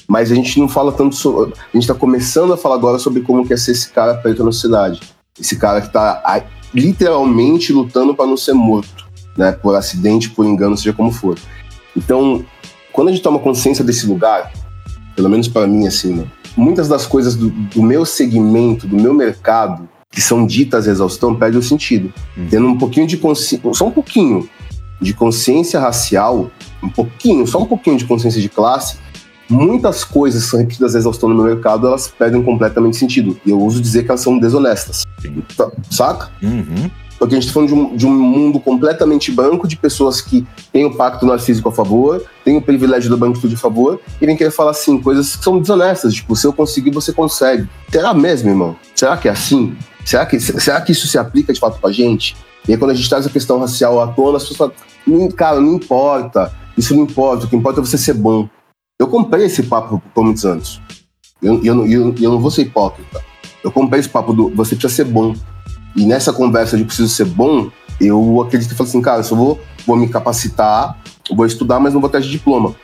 mas 0.06 0.30
a 0.30 0.34
gente 0.34 0.58
não 0.58 0.68
fala 0.68 0.92
tanto 0.92 1.14
sobre. 1.14 1.52
A 1.52 1.76
gente 1.76 1.86
tá 1.86 1.94
começando 1.94 2.52
a 2.52 2.56
falar 2.56 2.76
agora 2.76 2.98
sobre 2.98 3.22
como 3.22 3.46
que 3.46 3.52
é 3.52 3.56
ser 3.56 3.72
esse 3.72 3.90
cara 3.90 4.14
preto 4.14 4.44
na 4.44 4.52
sociedade. 4.52 5.00
Esse 5.38 5.56
cara 5.56 5.80
que 5.80 5.88
tá 5.88 6.42
literalmente 6.74 7.72
lutando 7.72 8.14
para 8.14 8.26
não 8.26 8.36
ser 8.36 8.52
morto, 8.52 9.06
né? 9.36 9.52
Por 9.52 9.74
acidente, 9.74 10.30
por 10.30 10.44
engano, 10.44 10.76
seja 10.76 10.92
como 10.92 11.10
for. 11.10 11.38
Então, 11.96 12.44
quando 12.92 13.08
a 13.08 13.10
gente 13.12 13.22
toma 13.22 13.38
consciência 13.38 13.84
desse 13.84 14.06
lugar, 14.06 14.52
pelo 15.14 15.28
menos 15.28 15.48
para 15.48 15.66
mim, 15.66 15.86
assim, 15.86 16.14
né? 16.14 16.26
Muitas 16.56 16.88
das 16.88 17.06
coisas 17.06 17.34
do, 17.34 17.50
do, 17.50 17.82
meu 17.82 18.04
segmento, 18.04 18.86
do 18.86 18.96
meu 18.96 19.14
mercado, 19.14 19.88
que 20.10 20.20
são 20.20 20.46
ditas 20.46 20.86
exaustão, 20.86 21.34
perdem 21.34 21.58
o 21.58 21.62
sentido. 21.62 22.12
Hum. 22.36 22.46
Tendo 22.50 22.66
um 22.66 22.78
pouquinho 22.78 23.06
de 23.06 23.16
consciência, 23.16 23.72
só 23.72 23.86
um 23.86 23.90
pouquinho 23.90 24.48
de 25.00 25.14
consciência 25.14 25.80
racial, 25.80 26.50
um 26.82 26.88
pouquinho, 26.88 27.46
só 27.46 27.62
um 27.62 27.66
pouquinho 27.66 27.96
de 27.96 28.04
consciência 28.04 28.40
de 28.40 28.48
classe, 28.48 28.98
muitas 29.48 30.04
coisas 30.04 30.44
que 30.44 30.50
são 30.50 30.60
repetidas 30.60 30.94
exaustão 30.94 31.28
no 31.28 31.34
meu 31.34 31.44
mercado, 31.44 31.86
elas 31.86 32.08
perdem 32.08 32.42
completamente 32.42 32.96
sentido. 32.96 33.38
E 33.44 33.50
eu 33.50 33.60
uso 33.60 33.80
dizer 33.80 34.04
que 34.04 34.10
elas 34.10 34.20
são 34.20 34.38
desonestas. 34.38 35.02
Tá, 35.56 35.70
saca? 35.90 36.30
Uhum. 36.42 36.90
Porque 37.20 37.34
a 37.34 37.38
gente 37.38 37.48
está 37.48 37.52
falando 37.52 37.68
de 37.68 37.74
um, 37.74 37.96
de 37.96 38.06
um, 38.06 38.14
mundo 38.14 38.58
completamente 38.58 39.30
branco, 39.30 39.68
de 39.68 39.76
pessoas 39.76 40.22
que 40.22 40.46
têm 40.72 40.86
o 40.86 40.96
pacto 40.96 41.26
narcísico 41.26 41.68
a 41.68 41.72
favor, 41.72 42.24
têm 42.42 42.56
o 42.56 42.62
privilégio 42.62 43.10
da 43.10 43.16
branquitude 43.18 43.56
a 43.56 43.58
favor, 43.58 44.00
e 44.18 44.24
vem 44.24 44.34
querer 44.34 44.50
falar 44.50 44.70
assim, 44.70 44.98
coisas 44.98 45.36
que 45.36 45.44
são 45.44 45.60
desonestas, 45.60 46.14
tipo, 46.14 46.34
se 46.34 46.46
eu 46.46 46.52
conseguir, 46.54 46.90
você 46.90 47.12
consegue. 47.12 47.68
Será 47.92 48.14
mesmo, 48.14 48.48
irmão? 48.48 48.74
Será 48.94 49.18
que 49.18 49.28
é 49.28 49.32
assim? 49.32 49.76
Será 50.02 50.24
que, 50.24 50.40
será 50.40 50.80
que 50.80 50.92
isso 50.92 51.06
se 51.06 51.18
aplica 51.18 51.52
de 51.52 51.60
fato 51.60 51.78
pra 51.78 51.92
gente? 51.92 52.34
E 52.66 52.72
aí, 52.72 52.78
quando 52.78 52.92
a 52.92 52.94
gente 52.94 53.08
traz 53.08 53.26
a 53.26 53.30
questão 53.30 53.58
racial 53.58 54.00
à 54.00 54.06
tona, 54.06 54.38
as 54.38 54.48
pessoas 54.48 54.72
falam, 55.06 55.28
cara, 55.32 55.60
não 55.60 55.74
importa, 55.74 56.50
isso 56.74 56.96
não 56.96 57.02
importa, 57.02 57.44
o 57.44 57.50
que 57.50 57.56
importa 57.56 57.80
é 57.80 57.84
você 57.84 57.98
ser 57.98 58.14
bom. 58.14 58.48
Eu 58.98 59.08
comprei 59.08 59.44
esse 59.44 59.62
papo 59.62 60.02
por 60.14 60.24
muitos 60.24 60.46
anos. 60.46 60.80
Eu, 61.42 61.62
eu, 61.62 61.86
eu, 61.86 62.14
eu 62.18 62.30
não 62.30 62.40
vou 62.40 62.50
ser 62.50 62.62
hipócrita. 62.62 63.22
Eu 63.62 63.70
comprei 63.70 64.00
esse 64.00 64.08
papo 64.08 64.32
do 64.32 64.48
você 64.54 64.74
precisa 64.74 65.04
ser 65.04 65.04
bom. 65.04 65.34
E 65.96 66.04
nessa 66.04 66.32
conversa 66.32 66.76
de 66.76 66.84
preciso 66.84 67.08
ser 67.08 67.24
bom, 67.24 67.70
eu 68.00 68.40
acredito 68.40 68.74
que 68.74 68.82
assim, 68.82 69.02
cara, 69.02 69.20
eu 69.20 69.24
só 69.24 69.34
vou, 69.34 69.60
vou 69.86 69.96
me 69.96 70.08
capacitar, 70.08 70.98
vou 71.30 71.46
estudar, 71.46 71.78
mas 71.80 71.92
não 71.92 72.00
vou 72.00 72.08
ter 72.08 72.20
de 72.20 72.30
diploma. 72.30 72.74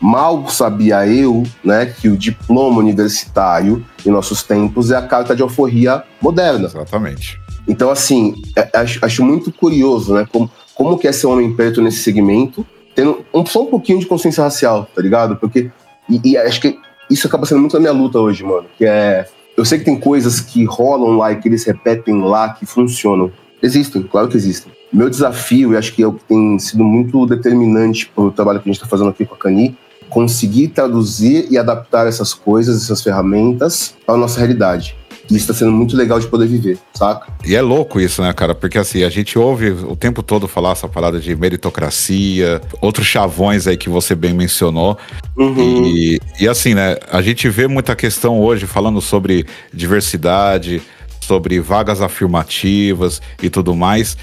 Mal 0.00 0.48
sabia 0.48 1.06
eu, 1.06 1.42
né, 1.64 1.86
que 1.86 2.08
o 2.08 2.16
diploma 2.16 2.78
universitário 2.78 3.84
em 4.06 4.10
nossos 4.10 4.42
tempos 4.42 4.90
é 4.90 4.96
a 4.96 5.02
carta 5.02 5.34
de 5.34 5.42
alforria 5.42 6.04
moderna. 6.20 6.66
Exatamente. 6.66 7.40
Então, 7.66 7.90
assim, 7.90 8.34
é, 8.56 8.68
acho, 8.78 9.04
acho 9.04 9.24
muito 9.24 9.52
curioso, 9.52 10.14
né, 10.14 10.26
como, 10.32 10.50
como 10.74 10.98
que 10.98 11.08
é 11.08 11.12
ser 11.12 11.26
um 11.26 11.32
homem 11.32 11.54
preto 11.54 11.82
nesse 11.82 11.98
segmento, 11.98 12.64
tendo 12.94 13.24
um, 13.34 13.44
só 13.44 13.62
um 13.62 13.66
pouquinho 13.66 13.98
de 13.98 14.06
consciência 14.06 14.42
racial, 14.42 14.88
tá 14.94 15.02
ligado? 15.02 15.36
Porque, 15.36 15.70
e, 16.08 16.20
e 16.24 16.36
acho 16.36 16.60
que 16.60 16.78
isso 17.10 17.26
acaba 17.26 17.44
sendo 17.44 17.60
muito 17.60 17.76
a 17.76 17.80
minha 17.80 17.92
luta 17.92 18.18
hoje, 18.18 18.44
mano, 18.44 18.66
que 18.76 18.84
é 18.84 19.26
eu 19.58 19.64
sei 19.64 19.80
que 19.80 19.84
tem 19.84 19.98
coisas 19.98 20.38
que 20.38 20.64
rolam 20.64 21.16
lá 21.16 21.32
e 21.32 21.36
que 21.36 21.48
eles 21.48 21.64
repetem 21.64 22.22
lá 22.22 22.50
que 22.50 22.64
funcionam. 22.64 23.32
Existem, 23.60 24.04
claro 24.04 24.28
que 24.28 24.36
existem. 24.36 24.72
Meu 24.92 25.10
desafio, 25.10 25.72
e 25.72 25.76
acho 25.76 25.92
que 25.92 26.00
é 26.00 26.06
o 26.06 26.12
que 26.12 26.22
tem 26.26 26.56
sido 26.60 26.84
muito 26.84 27.26
determinante 27.26 28.08
para 28.14 28.22
o 28.22 28.30
trabalho 28.30 28.60
que 28.60 28.68
a 28.68 28.72
gente 28.72 28.80
está 28.80 28.88
fazendo 28.88 29.10
aqui 29.10 29.26
com 29.26 29.34
a 29.34 29.36
Cani, 29.38 29.76
conseguir 30.08 30.68
traduzir 30.68 31.48
e 31.50 31.58
adaptar 31.58 32.06
essas 32.06 32.32
coisas, 32.32 32.84
essas 32.84 33.02
ferramentas 33.02 33.96
a 34.06 34.16
nossa 34.16 34.38
realidade. 34.38 34.96
E 35.30 35.36
isso 35.36 35.50
está 35.50 35.54
sendo 35.54 35.72
muito 35.72 35.96
legal 35.96 36.18
de 36.18 36.26
poder 36.26 36.46
viver, 36.46 36.78
saca? 36.94 37.30
E 37.44 37.54
é 37.54 37.60
louco 37.60 38.00
isso, 38.00 38.22
né, 38.22 38.32
cara? 38.32 38.54
Porque 38.54 38.78
assim, 38.78 39.02
a 39.02 39.10
gente 39.10 39.38
ouve 39.38 39.70
o 39.70 39.94
tempo 39.94 40.22
todo 40.22 40.48
falar 40.48 40.72
essa 40.72 40.88
parada 40.88 41.20
de 41.20 41.36
meritocracia, 41.36 42.62
outros 42.80 43.06
chavões 43.06 43.66
aí 43.66 43.76
que 43.76 43.90
você 43.90 44.14
bem 44.14 44.32
mencionou. 44.32 44.96
Uhum. 45.36 45.84
E, 45.86 46.18
e 46.40 46.48
assim, 46.48 46.74
né, 46.74 46.96
a 47.10 47.20
gente 47.20 47.48
vê 47.48 47.66
muita 47.66 47.94
questão 47.94 48.40
hoje 48.40 48.66
falando 48.66 49.00
sobre 49.02 49.46
diversidade, 49.72 50.80
sobre 51.20 51.60
vagas 51.60 52.00
afirmativas 52.00 53.20
e 53.42 53.50
tudo 53.50 53.76
mais. 53.76 54.16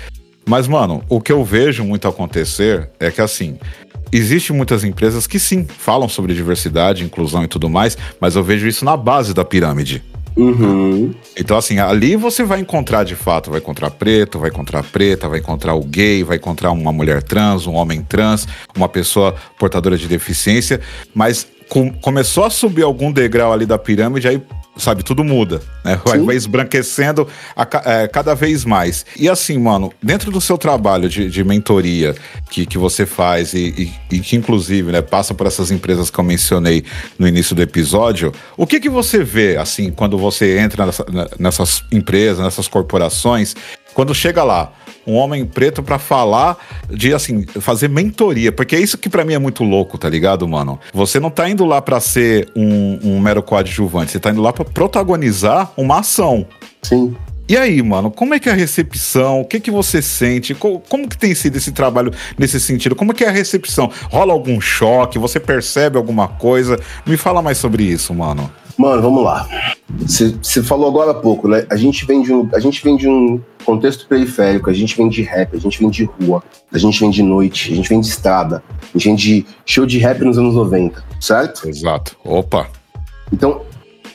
Mas, 0.47 0.67
mano, 0.67 1.03
o 1.07 1.21
que 1.21 1.31
eu 1.31 1.43
vejo 1.43 1.83
muito 1.83 2.07
acontecer 2.07 2.89
é 3.00 3.12
que 3.12 3.21
assim. 3.21 3.57
Existem 4.12 4.55
muitas 4.55 4.83
empresas 4.83 5.25
que 5.25 5.39
sim, 5.39 5.65
falam 5.65 6.07
sobre 6.07 6.33
diversidade, 6.33 7.03
inclusão 7.03 7.43
e 7.43 7.47
tudo 7.47 7.67
mais, 7.67 7.97
mas 8.21 8.35
eu 8.35 8.43
vejo 8.43 8.67
isso 8.67 8.85
na 8.85 8.95
base 8.95 9.33
da 9.33 9.43
pirâmide. 9.43 10.03
Uhum. 10.36 11.13
Então, 11.38 11.58
assim, 11.58 11.80
ali 11.80 12.15
você 12.15 12.44
vai 12.44 12.60
encontrar 12.60 13.04
de 13.04 13.15
fato, 13.15 13.50
vai 13.50 13.60
encontrar 13.60 13.89
preto, 13.92 14.38
vai 14.38 14.50
encontrar 14.50 14.84
preta, 14.84 15.30
vai 15.30 15.39
encontrar 15.39 15.75
o 15.75 15.84
gay, 15.84 16.24
vai 16.24 16.38
encontrar 16.38 16.72
uma 16.72 16.92
mulher 16.92 17.24
trans, 17.24 17.65
um 17.65 17.74
homem 17.74 18.01
trans, 18.01 18.48
uma 18.75 18.89
pessoa 18.89 19.36
portadora 19.58 19.98
de 19.98 20.08
deficiência, 20.08 20.82
mas 21.13 21.48
com, 21.70 21.92
começou 21.92 22.44
a 22.44 22.50
subir 22.50 22.84
algum 22.84 23.12
degrau 23.12 23.54
ali 23.54 23.65
da 23.65 23.77
pirâmide, 23.77 24.27
aí 24.27 24.42
sabe, 24.77 25.03
tudo 25.03 25.24
muda, 25.24 25.62
né? 25.84 26.00
Vai, 26.05 26.20
vai 26.20 26.36
esbranquecendo 26.36 27.27
a, 27.55 27.67
é, 27.86 28.08
cada 28.08 28.36
vez 28.36 28.65
mais. 28.65 29.05
E 29.17 29.29
assim, 29.29 29.58
mano, 29.58 29.94
dentro 30.01 30.32
do 30.32 30.41
seu 30.41 30.58
trabalho 30.58 31.08
de, 31.08 31.29
de 31.29 31.44
mentoria 31.44 32.15
que, 32.50 32.65
que 32.65 32.77
você 32.77 33.05
faz 33.05 33.53
e, 33.53 33.94
e, 34.10 34.15
e, 34.17 34.20
que 34.20 34.36
inclusive, 34.36 34.91
né, 34.91 35.01
passa 35.01 35.34
por 35.34 35.48
essas 35.48 35.72
empresas 35.72 36.10
que 36.10 36.20
eu 36.20 36.24
mencionei 36.24 36.84
no 37.17 37.27
início 37.27 37.55
do 37.55 37.62
episódio, 37.62 38.32
o 38.58 38.67
que 38.67 38.79
que 38.79 38.89
você 38.89 39.24
vê, 39.24 39.58
assim, 39.58 39.91
quando 39.91 40.17
você 40.17 40.60
entra 40.60 40.86
nessa, 40.86 41.05
nessas 41.39 41.84
empresas, 41.91 42.44
nessas 42.44 42.67
corporações, 42.67 43.55
quando 43.94 44.13
chega 44.13 44.44
lá, 44.44 44.74
um 45.05 45.15
homem 45.15 45.45
preto 45.45 45.83
para 45.83 46.00
falar 46.00 46.57
de, 46.89 47.13
assim, 47.13 47.45
fazer 47.59 47.89
mentoria. 47.89 48.51
Porque 48.51 48.75
é 48.75 48.79
isso 48.79 48.97
que 48.97 49.09
para 49.09 49.24
mim 49.24 49.33
é 49.33 49.39
muito 49.39 49.63
louco, 49.63 49.97
tá 49.97 50.09
ligado, 50.09 50.47
mano? 50.47 50.79
Você 50.93 51.19
não 51.19 51.29
tá 51.29 51.50
indo 51.50 51.65
lá 51.65 51.81
para 51.81 52.00
ser 52.00 52.50
um, 52.55 53.00
um 53.03 53.19
mero 53.19 53.43
coadjuvante, 53.43 54.12
você 54.12 54.19
tá 54.19 54.31
indo 54.31 54.41
lá 54.41 54.51
para 54.51 54.65
protagonizar 54.65 55.71
uma 55.77 56.00
ação. 56.00 56.45
Sim. 56.81 57.15
E 57.47 57.55
aí, 57.55 57.79
mano, 57.83 58.09
como 58.09 58.33
é 58.33 58.39
que 58.39 58.50
é 58.50 58.51
a 58.51 58.55
recepção? 58.55 59.41
O 59.41 59.45
que 59.45 59.59
que 59.59 59.69
você 59.69 60.01
sente? 60.01 60.55
Como, 60.55 60.79
como 60.89 61.07
que 61.07 61.15
tem 61.15 61.35
sido 61.35 61.57
esse 61.57 61.71
trabalho 61.71 62.12
nesse 62.39 62.59
sentido? 62.59 62.95
Como 62.95 63.12
é 63.12 63.15
que 63.15 63.24
é 63.24 63.27
a 63.27 63.31
recepção? 63.31 63.91
Rola 64.09 64.33
algum 64.33 64.59
choque? 64.59 65.19
Você 65.19 65.39
percebe 65.39 65.95
alguma 65.95 66.27
coisa? 66.27 66.79
Me 67.05 67.17
fala 67.17 67.43
mais 67.43 67.59
sobre 67.59 67.83
isso, 67.83 68.15
mano. 68.15 68.51
Mano, 68.77 69.01
vamos 69.01 69.24
lá. 69.24 69.48
Você 70.00 70.62
falou 70.62 70.88
agora 70.88 71.12
há 71.12 71.13
pouco, 71.13 71.48
né? 71.48 71.65
A 71.70 71.75
gente 71.75 72.05
vem 72.05 72.22
de 72.22 72.34
um, 72.34 72.50
a 72.53 72.60
gente 72.60 72.84
vem 72.84 72.98
de 72.98 73.08
um 73.08 73.41
contexto 73.63 74.08
periférico, 74.08 74.70
a 74.70 74.74
gente 74.74 74.96
vem 74.98 75.08
de 75.08 75.22
rap, 75.22 75.55
a 75.55 75.60
gente 75.60 75.79
vem 75.79 75.89
de 75.89 76.03
rua, 76.03 76.44
a 76.72 76.77
gente 76.77 77.00
vem 77.00 77.10
de 77.10 77.24
noite, 77.24 77.72
a 77.72 77.75
gente 77.75 77.89
vem 77.89 78.01
de 78.01 78.08
estrada, 78.08 78.62
a 78.82 78.98
gente 78.98 79.05
vem 79.05 79.15
de 79.15 79.46
show 79.65 79.86
de 79.86 79.98
rap 79.98 80.20
nos 80.24 80.38
anos 80.38 80.55
90, 80.55 81.03
certo? 81.20 81.67
Exato. 81.70 82.17
Opa. 82.24 82.67
Então, 83.32 83.62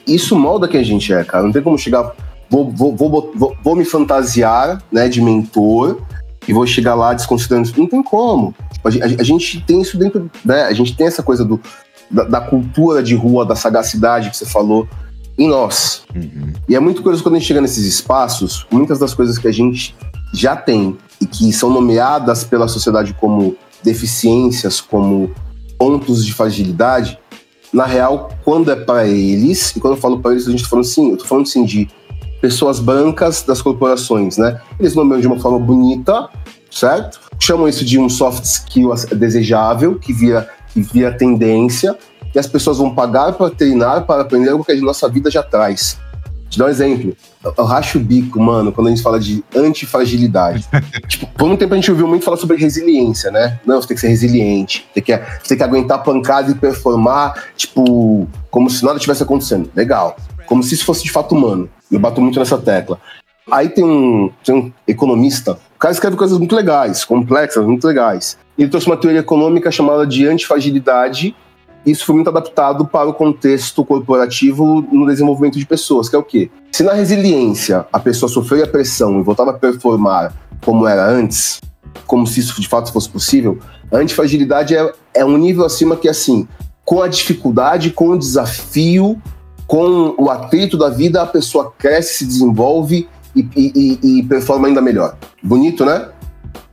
isso 0.07 0.37
molda 0.38 0.69
quem 0.69 0.81
a 0.81 0.85
gente 0.85 1.12
é, 1.12 1.25
cara. 1.25 1.45
Não 1.45 1.52
tem 1.52 1.62
como 1.62 1.79
chegar. 1.79 2.14
Vou, 2.49 2.71
vou, 2.71 2.95
vou, 2.95 3.33
vou, 3.35 3.57
vou 3.62 3.76
me 3.76 3.85
fantasiar 3.85 4.83
né, 4.90 5.09
de 5.09 5.23
mentor 5.23 6.00
e 6.47 6.52
vou 6.52 6.67
chegar 6.67 6.95
lá 6.95 7.14
desconsiderando 7.14 7.69
isso. 7.69 7.79
Não 7.79 7.87
tem 7.87 8.02
como. 8.02 8.55
A 8.83 9.23
gente 9.23 9.61
tem 9.62 9.81
isso 9.81 9.97
dentro. 9.97 10.31
Né, 10.45 10.62
a 10.62 10.73
gente 10.73 10.97
tem 10.97 11.07
essa 11.07 11.23
coisa 11.23 11.45
do, 11.45 11.61
da, 12.11 12.25
da, 12.25 12.40
cultura 12.40 13.02
de 13.02 13.14
rua, 13.14 13.45
da 13.45 13.55
sagacidade 13.55 14.31
que 14.31 14.37
você 14.37 14.47
falou 14.47 14.88
em 15.38 15.49
nós. 15.49 16.02
Uhum. 16.14 16.52
E 16.69 16.75
é 16.75 16.81
muito 16.81 17.02
curioso 17.02 17.23
quando 17.23 17.37
a 17.37 17.38
gente 17.38 17.49
chega 17.49 17.61
nesses 17.61 17.85
espaços, 17.85 18.67
muitas 18.71 18.99
das 18.99 19.14
coisas 19.14 19.38
que 19.38 19.49
a 19.49 19.52
gente 19.52 19.95
já 20.33 20.57
tem 20.57 20.97
e 21.21 21.26
que 21.26 21.52
são 21.52 21.71
nomeadas 21.71 22.45
pela 22.45 22.69
sociedade 22.69 23.14
como 23.14 23.57
deficiências, 23.83 24.81
como 24.81 25.31
pontos 25.79 26.25
de 26.25 26.33
fragilidade, 26.33 27.19
na 27.73 27.87
real, 27.87 28.31
quando 28.45 28.71
é 28.71 28.76
para 28.76 29.07
eles, 29.07 29.75
e 29.76 29.81
quando 29.81 29.95
eu 29.95 30.00
falo 30.00 30.19
para 30.19 30.33
eles, 30.33 30.47
a 30.47 30.50
gente 30.50 30.64
tá 30.64 30.69
falando 30.69 30.85
assim, 30.85 31.11
eu 31.12 31.17
tô 31.17 31.25
falando 31.25 31.47
assim 31.47 31.64
de 31.64 31.88
pessoas 32.40 32.81
brancas 32.81 33.43
das 33.43 33.62
corporações, 33.62 34.37
né? 34.37 34.61
Eles 34.79 34.95
nomeiam 34.95 35.21
de 35.21 35.26
uma 35.26 35.38
forma 35.38 35.59
bonita, 35.59 36.29
certo? 36.71 37.21
Chamam 37.38 37.69
isso 37.69 37.85
de 37.85 37.99
um 37.99 38.09
soft 38.09 38.45
skill 38.45 38.93
desejável, 39.14 39.99
que 39.99 40.12
vira 40.12 40.49
vira 40.77 41.12
tendência, 41.12 41.97
e 42.35 42.39
as 42.39 42.47
pessoas 42.47 42.79
vão 42.79 42.95
pagar 42.95 43.33
para 43.33 43.50
treinar, 43.50 44.05
para 44.05 44.23
aprender 44.23 44.50
algo 44.50 44.65
que 44.65 44.73
a 44.73 44.77
nossa 44.77 45.09
vida 45.09 45.31
já 45.31 45.43
traz. 45.43 45.99
Te 46.50 46.59
dar 46.59 46.67
um 46.67 46.69
exemplo. 46.69 47.17
Eu 47.57 47.65
racho 47.65 47.99
o 47.99 48.00
bico, 48.00 48.41
mano, 48.41 48.73
quando 48.73 48.89
a 48.89 48.91
gente 48.91 49.03
fala 49.03 49.21
de 49.21 49.43
antifragilidade. 49.55 50.67
tipo, 51.07 51.27
por 51.29 51.49
um 51.49 51.57
tempo 51.57 51.73
a 51.73 51.77
gente 51.77 51.91
ouviu 51.91 52.09
muito 52.09 52.25
falar 52.25 52.37
sobre 52.37 52.57
resiliência, 52.57 53.31
né? 53.31 53.61
Não, 53.65 53.81
você 53.81 53.89
tem 53.89 53.95
que 53.95 54.00
ser 54.00 54.09
resiliente, 54.09 54.87
tem 54.93 55.03
que, 55.03 55.17
você 55.17 55.49
tem 55.49 55.57
que 55.57 55.62
aguentar 55.62 56.03
pancada 56.03 56.50
e 56.50 56.55
performar, 56.55 57.45
tipo, 57.57 58.29
como 58.50 58.69
se 58.69 58.85
nada 58.85 58.99
tivesse 58.99 59.23
acontecendo. 59.23 59.71
Legal. 59.77 60.17
Como 60.45 60.62
se 60.62 60.75
isso 60.75 60.85
fosse 60.85 61.05
de 61.05 61.12
fato 61.12 61.37
humano. 61.37 61.71
Eu 61.91 62.00
bato 62.00 62.21
muito 62.21 62.39
nessa 62.39 62.59
tecla. 62.59 63.00
Aí 63.50 63.69
tem 63.69 63.85
um, 63.85 64.31
tem 64.45 64.55
um 64.55 64.73
economista, 64.87 65.57
cara 65.80 65.92
escreve 65.92 66.14
coisas 66.14 66.37
muito 66.37 66.54
legais, 66.54 67.04
complexas, 67.04 67.64
muito 67.64 67.87
legais. 67.87 68.37
Ele 68.56 68.68
trouxe 68.68 68.87
uma 68.87 68.99
teoria 68.99 69.20
econômica 69.20 69.70
chamada 69.70 70.06
de 70.06 70.28
antifragilidade. 70.28 71.34
Isso 71.87 72.04
foi 72.04 72.14
muito 72.14 72.28
adaptado 72.28 72.87
para 72.87 73.08
o 73.08 73.14
contexto 73.14 73.82
corporativo 73.82 74.87
no 74.92 75.06
desenvolvimento 75.06 75.58
de 75.58 75.64
pessoas, 75.64 76.10
que 76.10 76.14
é 76.14 76.18
o 76.18 76.22
quê? 76.22 76.50
Se 76.70 76.82
na 76.82 76.92
resiliência 76.92 77.87
a 77.90 77.99
pessoa 77.99 78.28
sofreu 78.28 78.62
a 78.62 78.66
pressão 78.66 79.18
e 79.18 79.22
voltava 79.22 79.52
a 79.52 79.54
performar 79.54 80.34
como 80.62 80.87
era 80.87 81.08
antes, 81.08 81.58
como 82.06 82.26
se 82.26 82.40
isso 82.40 82.60
de 82.60 82.68
fato 82.68 82.92
fosse 82.92 83.08
possível, 83.08 83.58
a 83.90 83.96
antifragilidade 83.96 84.76
é, 84.76 84.92
é 85.14 85.25
um 85.25 85.38
nível 85.38 85.64
acima 85.64 85.96
que, 85.96 86.10
assim, 86.10 86.46
com 86.84 87.00
a 87.00 87.08
dificuldade, 87.08 87.90
com 87.90 88.10
o 88.10 88.18
desafio, 88.18 89.20
com 89.66 90.14
o 90.18 90.28
atrito 90.28 90.76
da 90.76 90.90
vida, 90.90 91.22
a 91.22 91.26
pessoa 91.26 91.72
cresce, 91.78 92.18
se 92.18 92.26
desenvolve 92.26 93.08
e, 93.34 93.49
e, 93.54 94.18
e 94.18 94.22
performa 94.25 94.68
ainda 94.68 94.80
melhor. 94.80 95.16
Bonito, 95.42 95.84
né? 95.84 96.08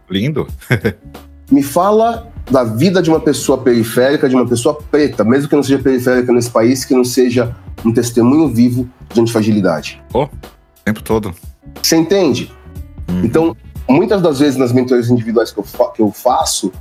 Lindo. 0.09 0.47
Me 1.51 1.63
fala 1.63 2.31
da 2.49 2.63
vida 2.63 3.01
de 3.01 3.09
uma 3.09 3.19
pessoa 3.19 3.57
periférica, 3.57 4.27
de 4.27 4.35
uma 4.35 4.47
pessoa 4.47 4.75
preta, 4.75 5.23
mesmo 5.23 5.49
que 5.49 5.55
não 5.55 5.63
seja 5.63 5.79
periférica 5.79 6.31
nesse 6.31 6.49
país, 6.49 6.85
que 6.85 6.93
não 6.93 7.03
seja 7.03 7.55
um 7.85 7.93
testemunho 7.93 8.47
vivo 8.47 8.89
de 9.13 9.21
antifragilidade. 9.21 10.01
Oh, 10.13 10.23
o 10.23 10.29
tempo 10.83 11.01
todo. 11.01 11.33
Você 11.81 11.95
entende? 11.95 12.51
Uhum. 13.09 13.23
Então, 13.23 13.57
muitas 13.87 14.21
das 14.21 14.39
vezes 14.39 14.57
nas 14.57 14.71
mentorias 14.71 15.09
individuais 15.09 15.51
que 15.51 15.59
eu, 15.59 15.63
fa 15.63 15.91
que 15.91 16.01
eu 16.01 16.11
faço, 16.11 16.71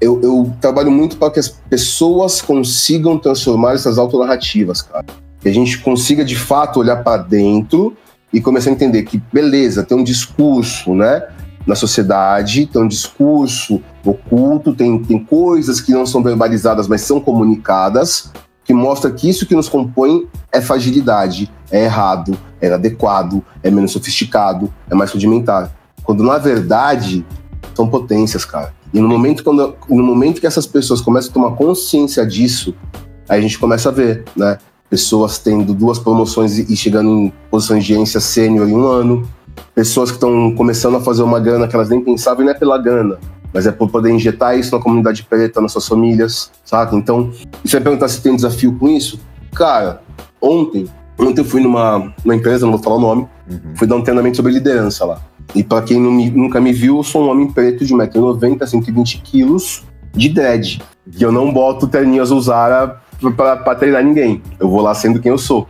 eu, 0.00 0.20
eu, 0.22 0.52
trabalho 0.60 0.90
muito 0.90 1.16
para 1.16 1.30
que 1.32 1.40
as 1.40 1.48
pessoas 1.48 2.40
consigam 2.40 3.18
transformar 3.18 3.74
essas 3.74 3.98
autonarrativas, 3.98 4.82
cara. 4.82 5.06
Que 5.40 5.48
a 5.48 5.54
gente 5.54 5.78
consiga 5.78 6.24
de 6.24 6.36
fato 6.36 6.80
olhar 6.80 7.02
para 7.02 7.22
dentro 7.22 7.96
e 8.32 8.40
começar 8.40 8.70
a 8.70 8.72
entender 8.72 9.02
que, 9.04 9.22
beleza, 9.32 9.82
tem 9.82 9.96
um 9.96 10.04
discurso, 10.04 10.94
né? 10.94 11.22
na 11.68 11.74
sociedade, 11.74 12.64
tem 12.64 12.80
um 12.80 12.88
discurso 12.88 13.82
oculto, 14.02 14.74
tem, 14.74 15.02
tem 15.02 15.22
coisas 15.22 15.82
que 15.82 15.92
não 15.92 16.06
são 16.06 16.22
verbalizadas, 16.22 16.88
mas 16.88 17.02
são 17.02 17.20
comunicadas, 17.20 18.32
que 18.64 18.72
mostra 18.72 19.10
que 19.10 19.28
isso 19.28 19.46
que 19.46 19.54
nos 19.54 19.68
compõe 19.68 20.26
é 20.50 20.62
fragilidade, 20.62 21.50
é 21.70 21.84
errado, 21.84 22.38
é 22.58 22.68
inadequado, 22.68 23.44
é 23.62 23.70
menos 23.70 23.92
sofisticado, 23.92 24.72
é 24.90 24.94
mais 24.94 25.10
rudimentar. 25.10 25.70
Quando 26.02 26.22
na 26.22 26.38
verdade 26.38 27.24
são 27.74 27.86
potências, 27.86 28.46
cara. 28.46 28.72
E 28.92 28.98
no 28.98 29.08
momento, 29.08 29.44
quando, 29.44 29.76
no 29.90 30.02
momento 30.02 30.40
que 30.40 30.46
essas 30.46 30.66
pessoas 30.66 31.02
começam 31.02 31.30
a 31.30 31.34
tomar 31.34 31.56
consciência 31.56 32.26
disso, 32.26 32.74
aí 33.28 33.38
a 33.38 33.42
gente 33.42 33.58
começa 33.58 33.90
a 33.90 33.92
ver, 33.92 34.24
né? 34.34 34.56
Pessoas 34.90 35.38
tendo 35.38 35.74
duas 35.74 35.98
promoções 35.98 36.58
e 36.58 36.76
chegando 36.76 37.10
em 37.10 37.32
posições 37.50 37.84
de 37.84 37.88
gerência 37.88 38.20
sênior 38.20 38.68
em 38.68 38.74
um 38.74 38.86
ano, 38.86 39.28
pessoas 39.74 40.10
que 40.10 40.16
estão 40.16 40.54
começando 40.54 40.96
a 40.96 41.00
fazer 41.00 41.22
uma 41.22 41.38
grana 41.38 41.68
que 41.68 41.74
elas 41.74 41.88
nem 41.88 42.00
pensavam 42.00 42.42
e 42.42 42.46
não 42.46 42.52
é 42.52 42.54
pela 42.54 42.78
grana, 42.78 43.18
mas 43.52 43.66
é 43.66 43.72
por 43.72 43.90
poder 43.90 44.10
injetar 44.10 44.58
isso 44.58 44.74
na 44.74 44.82
comunidade 44.82 45.22
preta, 45.22 45.60
nas 45.60 45.72
suas 45.72 45.86
famílias, 45.86 46.50
saca? 46.64 46.96
Então, 46.96 47.30
você 47.64 47.76
vai 47.76 47.82
perguntar 47.82 48.08
se 48.08 48.22
tem 48.22 48.34
desafio 48.34 48.76
com 48.78 48.88
isso? 48.88 49.20
Cara, 49.54 50.02
ontem, 50.40 50.86
ontem 51.18 51.40
eu 51.40 51.44
fui 51.44 51.60
numa, 51.60 52.12
numa 52.24 52.36
empresa, 52.36 52.64
não 52.66 52.72
vou 52.72 52.82
falar 52.82 52.96
o 52.96 53.00
nome, 53.00 53.28
uhum. 53.50 53.76
fui 53.76 53.86
dar 53.86 53.96
um 53.96 54.02
treinamento 54.02 54.36
sobre 54.36 54.52
liderança 54.52 55.04
lá. 55.04 55.20
E 55.54 55.64
para 55.64 55.82
quem 55.82 56.00
me, 56.00 56.30
nunca 56.30 56.60
me 56.60 56.72
viu, 56.72 56.98
eu 56.98 57.02
sou 57.02 57.24
um 57.24 57.30
homem 57.30 57.50
preto 57.50 57.84
de 57.84 57.94
1,90m, 57.94 58.66
120 58.66 59.18
quilos, 59.22 59.82
de 60.12 60.28
dread. 60.28 60.82
Que 61.10 61.24
eu 61.24 61.32
não 61.32 61.52
boto 61.52 61.86
terninho 61.86 62.22
azul 62.22 62.40
Zara 62.40 63.00
pra, 63.36 63.56
pra 63.56 63.74
treinar 63.74 64.02
ninguém. 64.02 64.42
Eu 64.58 64.68
vou 64.68 64.80
lá 64.80 64.94
sendo 64.94 65.20
quem 65.20 65.30
eu 65.30 65.38
sou. 65.38 65.68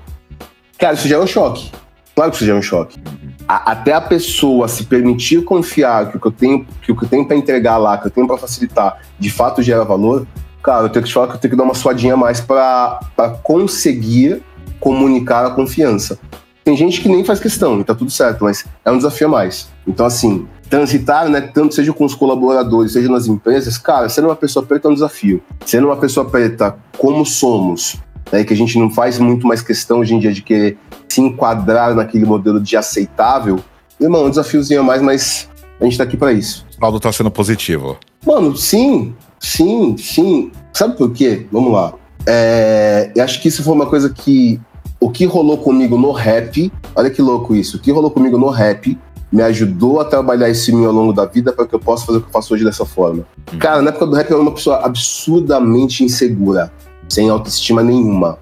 Cara, 0.78 0.94
isso 0.94 1.08
já 1.08 1.16
é 1.16 1.18
um 1.18 1.26
choque. 1.26 1.70
Claro 2.14 2.30
que 2.30 2.36
isso 2.36 2.46
já 2.46 2.52
é 2.52 2.56
um 2.56 2.62
choque. 2.62 3.00
A, 3.46 3.72
até 3.72 3.92
a 3.92 4.00
pessoa 4.00 4.68
se 4.68 4.84
permitir 4.84 5.44
confiar 5.44 6.10
que 6.10 6.16
o 6.16 6.20
que 6.20 6.26
eu 6.26 6.32
tenho, 6.32 6.66
que 6.82 6.92
o 6.92 6.96
que 6.96 7.04
eu 7.04 7.08
tenho 7.08 7.26
para 7.26 7.36
entregar 7.36 7.76
lá, 7.76 7.96
que 7.96 8.06
eu 8.06 8.10
tenho 8.10 8.26
para 8.26 8.36
facilitar, 8.36 9.00
de 9.18 9.30
fato 9.30 9.62
gera 9.62 9.84
valor, 9.84 10.26
cara, 10.62 10.84
eu 10.84 10.88
tenho 10.88 11.02
que 11.02 11.08
te 11.08 11.14
falar 11.14 11.28
que 11.28 11.34
eu 11.34 11.38
tenho 11.38 11.52
que 11.52 11.56
dar 11.56 11.64
uma 11.64 11.74
suadinha 11.74 12.14
a 12.14 12.16
mais 12.16 12.40
para 12.40 13.00
conseguir 13.42 14.42
comunicar 14.80 15.46
a 15.46 15.50
confiança. 15.50 16.18
Tem 16.68 16.76
gente 16.76 17.00
que 17.00 17.08
nem 17.08 17.24
faz 17.24 17.40
questão, 17.40 17.80
e 17.80 17.84
tá 17.84 17.94
tudo 17.94 18.10
certo, 18.10 18.44
mas 18.44 18.66
é 18.84 18.90
um 18.90 18.98
desafio 18.98 19.26
a 19.26 19.30
mais. 19.30 19.70
Então, 19.86 20.04
assim, 20.04 20.46
transitar, 20.68 21.26
né, 21.26 21.40
tanto 21.40 21.74
seja 21.74 21.94
com 21.94 22.04
os 22.04 22.14
colaboradores, 22.14 22.92
seja 22.92 23.08
nas 23.08 23.26
empresas, 23.26 23.78
cara, 23.78 24.06
sendo 24.10 24.28
uma 24.28 24.36
pessoa 24.36 24.62
preta 24.66 24.86
é 24.86 24.90
um 24.90 24.92
desafio. 24.92 25.42
Sendo 25.64 25.86
uma 25.86 25.96
pessoa 25.96 26.28
preta 26.28 26.76
como 26.98 27.24
somos, 27.24 27.96
né, 28.30 28.44
que 28.44 28.52
a 28.52 28.56
gente 28.56 28.78
não 28.78 28.90
faz 28.90 29.18
muito 29.18 29.46
mais 29.46 29.62
questão 29.62 30.00
hoje 30.00 30.14
em 30.14 30.18
dia 30.18 30.30
de 30.30 30.42
querer 30.42 30.76
se 31.08 31.22
enquadrar 31.22 31.94
naquele 31.94 32.26
modelo 32.26 32.60
de 32.60 32.76
aceitável, 32.76 33.58
irmão, 33.98 34.26
um 34.26 34.28
desafiozinho 34.28 34.80
a 34.80 34.84
mais, 34.84 35.00
mas 35.00 35.48
a 35.80 35.84
gente 35.84 35.96
tá 35.96 36.04
aqui 36.04 36.18
para 36.18 36.34
isso. 36.34 36.66
O 36.76 36.80
saldo 36.80 37.00
tá 37.00 37.10
sendo 37.10 37.30
positivo. 37.30 37.96
Mano, 38.26 38.54
sim, 38.54 39.14
sim, 39.40 39.96
sim. 39.96 40.52
Sabe 40.74 40.98
por 40.98 41.14
quê? 41.14 41.46
Vamos 41.50 41.72
lá. 41.72 41.94
É, 42.26 43.10
eu 43.16 43.24
acho 43.24 43.40
que 43.40 43.48
isso 43.48 43.64
foi 43.64 43.72
uma 43.72 43.86
coisa 43.86 44.10
que. 44.10 44.60
O 45.00 45.10
que 45.10 45.24
rolou 45.24 45.58
comigo 45.58 45.96
no 45.96 46.10
rap, 46.10 46.72
olha 46.94 47.08
que 47.08 47.22
louco 47.22 47.54
isso, 47.54 47.76
o 47.76 47.80
que 47.80 47.92
rolou 47.92 48.10
comigo 48.10 48.36
no 48.36 48.48
rap 48.48 48.98
me 49.30 49.42
ajudou 49.42 50.00
a 50.00 50.04
trabalhar 50.04 50.48
esse 50.48 50.72
mim 50.72 50.86
ao 50.86 50.92
longo 50.92 51.12
da 51.12 51.26
vida 51.26 51.52
para 51.52 51.66
que 51.66 51.74
eu 51.74 51.78
possa 51.78 52.06
fazer 52.06 52.18
o 52.18 52.20
que 52.22 52.28
eu 52.28 52.32
faço 52.32 52.54
hoje 52.54 52.64
dessa 52.64 52.84
forma. 52.84 53.24
Hum. 53.52 53.58
Cara, 53.58 53.82
na 53.82 53.90
época 53.90 54.06
do 54.06 54.16
rap 54.16 54.30
eu 54.30 54.36
era 54.36 54.42
uma 54.42 54.54
pessoa 54.54 54.78
absurdamente 54.84 56.02
insegura, 56.02 56.72
sem 57.08 57.28
autoestima 57.28 57.82
nenhuma. 57.82 58.38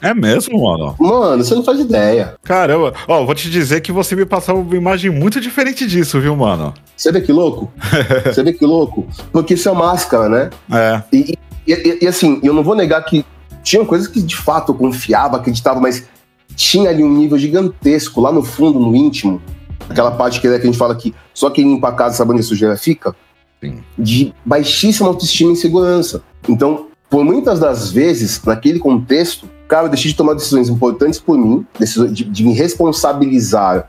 É 0.00 0.14
mesmo, 0.14 0.62
mano? 0.62 0.94
Mano, 0.98 1.44
você 1.44 1.54
não 1.54 1.64
faz 1.64 1.78
ideia. 1.78 2.34
Caramba, 2.42 2.94
ó, 3.06 3.24
vou 3.24 3.34
te 3.34 3.50
dizer 3.50 3.80
que 3.80 3.92
você 3.92 4.16
me 4.16 4.24
passou 4.24 4.60
uma 4.60 4.76
imagem 4.76 5.10
muito 5.10 5.40
diferente 5.40 5.86
disso, 5.86 6.20
viu, 6.20 6.34
mano? 6.36 6.72
Você 6.96 7.12
vê 7.12 7.20
que 7.20 7.32
louco? 7.32 7.70
você 8.24 8.42
vê 8.42 8.52
que 8.52 8.64
louco? 8.64 9.06
Porque 9.32 9.54
isso 9.54 9.68
é 9.68 9.72
máscara, 9.72 10.28
né? 10.28 10.50
É. 10.72 11.02
E, 11.12 11.38
e, 11.66 11.72
e, 11.72 11.98
e 12.02 12.06
assim, 12.06 12.40
eu 12.42 12.54
não 12.54 12.62
vou 12.62 12.74
negar 12.74 13.04
que 13.04 13.24
tinha 13.62 13.84
coisas 13.84 14.06
que 14.08 14.22
de 14.22 14.36
fato 14.36 14.72
eu 14.72 14.76
confiava, 14.76 15.36
acreditava, 15.36 15.80
mas 15.80 16.08
tinha 16.56 16.90
ali 16.90 17.02
um 17.02 17.12
nível 17.12 17.38
gigantesco 17.38 18.20
lá 18.20 18.32
no 18.32 18.42
fundo, 18.42 18.78
no 18.78 18.94
íntimo, 18.94 19.40
aquela 19.88 20.10
parte 20.10 20.40
que, 20.40 20.46
a 20.46 20.58
gente 20.58 20.78
fala 20.78 20.94
que 20.94 21.14
só 21.32 21.50
quem 21.50 21.64
limpa 21.64 21.88
a 21.88 21.92
casa 21.92 22.16
sabe 22.16 22.32
onde 22.32 22.40
a 22.40 22.44
sujeira 22.44 22.76
fica, 22.76 23.14
Sim. 23.60 23.82
de 23.98 24.34
baixíssima 24.44 25.08
autoestima 25.08 25.50
e 25.50 25.52
insegurança. 25.54 26.22
Então, 26.48 26.86
por 27.08 27.24
muitas 27.24 27.58
das 27.58 27.90
vezes, 27.90 28.42
naquele 28.44 28.78
contexto, 28.78 29.48
cara, 29.66 29.86
eu 29.86 29.90
deixei 29.90 30.10
de 30.10 30.16
tomar 30.16 30.34
decisões 30.34 30.68
importantes 30.68 31.18
por 31.18 31.36
mim, 31.36 31.66
de, 32.12 32.24
de 32.24 32.44
me 32.44 32.52
responsabilizar 32.52 33.88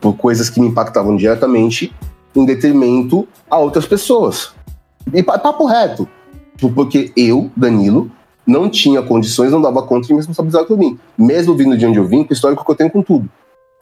por 0.00 0.16
coisas 0.16 0.50
que 0.50 0.60
me 0.60 0.68
impactavam 0.68 1.16
diretamente, 1.16 1.94
em 2.34 2.44
detrimento 2.46 3.28
a 3.50 3.58
outras 3.58 3.86
pessoas. 3.86 4.52
E 5.12 5.22
papo 5.22 5.66
reto. 5.66 6.08
Porque 6.74 7.12
eu, 7.16 7.50
Danilo, 7.56 8.10
não 8.46 8.68
tinha 8.68 9.02
condições, 9.02 9.52
não 9.52 9.60
dava 9.60 9.82
conta 9.82 10.06
de 10.06 10.12
me 10.12 10.18
responsabilizar 10.18 10.64
por 10.64 10.76
mim. 10.76 10.98
Mesmo 11.16 11.54
vindo 11.54 11.76
de 11.76 11.86
onde 11.86 11.98
eu 11.98 12.06
vim, 12.06 12.24
com 12.24 12.30
o 12.30 12.32
histórico 12.32 12.64
que 12.64 12.70
eu 12.70 12.74
tenho 12.74 12.90
com 12.90 13.02
tudo. 13.02 13.28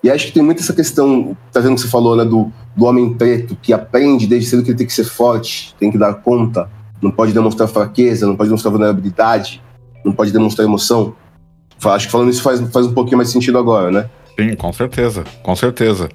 E 0.02 0.10
acho 0.10 0.26
que 0.26 0.32
tem 0.32 0.42
muito 0.42 0.62
essa 0.62 0.72
questão, 0.72 1.36
trazendo 1.52 1.72
o 1.72 1.74
que 1.74 1.82
você 1.82 1.88
falou, 1.88 2.16
né, 2.16 2.24
do, 2.24 2.50
do 2.74 2.84
homem 2.86 3.12
preto, 3.14 3.56
que 3.60 3.72
aprende 3.72 4.26
desde 4.26 4.48
cedo 4.48 4.62
que 4.62 4.70
ele 4.70 4.78
tem 4.78 4.86
que 4.86 4.92
ser 4.92 5.04
forte, 5.04 5.74
tem 5.78 5.90
que 5.90 5.98
dar 5.98 6.14
conta, 6.14 6.70
não 7.02 7.10
pode 7.10 7.32
demonstrar 7.32 7.68
fraqueza, 7.68 8.26
não 8.26 8.34
pode 8.34 8.48
demonstrar 8.48 8.72
vulnerabilidade, 8.72 9.62
não 10.04 10.12
pode 10.12 10.32
demonstrar 10.32 10.66
emoção. 10.66 11.14
Acho 11.84 12.06
que 12.06 12.12
falando 12.12 12.30
isso 12.30 12.42
faz, 12.42 12.60
faz 12.72 12.86
um 12.86 12.94
pouquinho 12.94 13.18
mais 13.18 13.30
sentido 13.30 13.58
agora, 13.58 13.90
né? 13.90 14.08
Sim, 14.38 14.54
com 14.54 14.72
certeza, 14.72 15.24
com 15.42 15.54
certeza. 15.54 16.08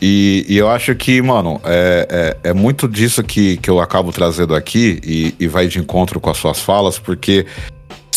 E, 0.00 0.44
e 0.48 0.56
eu 0.56 0.68
acho 0.68 0.94
que, 0.94 1.20
mano, 1.22 1.60
é, 1.64 2.36
é, 2.44 2.50
é, 2.50 2.52
muito 2.52 2.86
disso 2.86 3.22
que, 3.22 3.56
que 3.56 3.70
eu 3.70 3.80
acabo 3.80 4.12
trazendo 4.12 4.54
aqui 4.54 5.00
e, 5.04 5.34
e 5.38 5.48
vai 5.48 5.66
de 5.68 5.78
encontro 5.78 6.20
com 6.20 6.28
as 6.28 6.36
suas 6.36 6.60
falas, 6.60 6.98
porque 6.98 7.46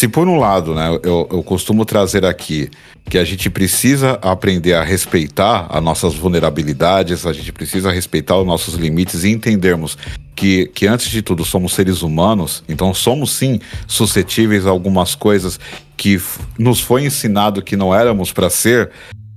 se 0.05 0.09
por 0.09 0.27
um 0.27 0.37
lado, 0.37 0.75
né, 0.75 0.99
eu, 1.01 1.27
eu 1.31 1.41
costumo 1.41 1.83
trazer 1.83 2.27
aqui 2.27 2.69
que 3.09 3.17
a 3.17 3.23
gente 3.23 3.49
precisa 3.49 4.19
aprender 4.21 4.75
a 4.75 4.83
respeitar 4.83 5.65
as 5.67 5.81
nossas 5.81 6.13
vulnerabilidades, 6.13 7.25
a 7.25 7.33
gente 7.33 7.51
precisa 7.51 7.91
respeitar 7.91 8.37
os 8.37 8.45
nossos 8.45 8.75
limites 8.75 9.23
e 9.23 9.31
entendermos 9.31 9.97
que, 10.35 10.67
que 10.67 10.85
antes 10.85 11.09
de 11.09 11.23
tudo 11.23 11.43
somos 11.43 11.73
seres 11.73 12.03
humanos, 12.03 12.63
então 12.69 12.93
somos 12.93 13.31
sim 13.31 13.59
suscetíveis 13.87 14.67
a 14.67 14.69
algumas 14.69 15.15
coisas 15.15 15.59
que 15.97 16.21
nos 16.55 16.79
foi 16.79 17.03
ensinado 17.03 17.63
que 17.63 17.75
não 17.75 17.93
éramos 17.93 18.31
para 18.31 18.51
ser, 18.51 18.91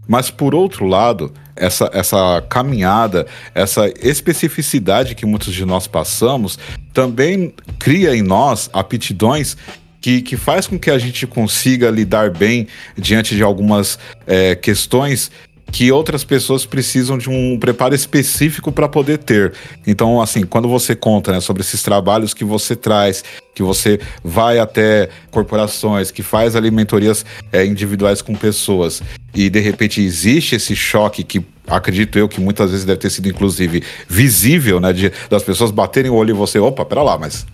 mas 0.06 0.30
por 0.30 0.54
outro 0.54 0.86
lado, 0.86 1.32
essa, 1.56 1.88
essa 1.94 2.44
caminhada, 2.46 3.26
essa 3.54 3.90
especificidade 4.02 5.14
que 5.14 5.24
muitos 5.24 5.54
de 5.54 5.64
nós 5.64 5.86
passamos, 5.86 6.58
também 6.92 7.54
cria 7.78 8.14
em 8.14 8.20
nós 8.20 8.68
aptidões 8.70 9.56
que, 10.00 10.22
que 10.22 10.36
faz 10.36 10.66
com 10.66 10.78
que 10.78 10.90
a 10.90 10.98
gente 10.98 11.26
consiga 11.26 11.90
lidar 11.90 12.30
bem 12.30 12.66
diante 12.96 13.34
de 13.34 13.42
algumas 13.42 13.98
é, 14.26 14.54
questões 14.54 15.30
que 15.70 15.92
outras 15.92 16.24
pessoas 16.24 16.64
precisam 16.64 17.18
de 17.18 17.28
um 17.28 17.58
preparo 17.58 17.94
específico 17.94 18.72
para 18.72 18.88
poder 18.88 19.18
ter. 19.18 19.52
Então, 19.86 20.20
assim, 20.20 20.44
quando 20.44 20.68
você 20.68 20.94
conta 20.94 21.32
né, 21.32 21.40
sobre 21.40 21.62
esses 21.62 21.82
trabalhos 21.82 22.32
que 22.32 22.44
você 22.44 22.74
traz, 22.74 23.22
que 23.54 23.62
você 23.62 24.00
vai 24.24 24.58
até 24.58 25.10
corporações, 25.30 26.10
que 26.10 26.22
faz 26.22 26.56
ali 26.56 26.70
mentorias 26.70 27.24
é, 27.52 27.64
individuais 27.66 28.22
com 28.22 28.34
pessoas, 28.34 29.02
e 29.34 29.50
de 29.50 29.60
repente 29.60 30.00
existe 30.00 30.56
esse 30.56 30.74
choque 30.74 31.22
que 31.22 31.44
acredito 31.68 32.18
eu 32.18 32.28
que 32.28 32.40
muitas 32.40 32.70
vezes 32.70 32.84
deve 32.84 32.98
ter 32.98 33.10
sido 33.10 33.28
inclusive 33.28 33.82
visível, 34.08 34.80
né, 34.80 34.92
de, 34.92 35.12
das 35.30 35.42
pessoas 35.42 35.70
baterem 35.70 36.10
o 36.10 36.14
olho 36.14 36.30
em 36.32 36.36
você, 36.36 36.58
opa, 36.58 36.84
pera 36.84 37.02
lá, 37.02 37.18
mas 37.18 37.46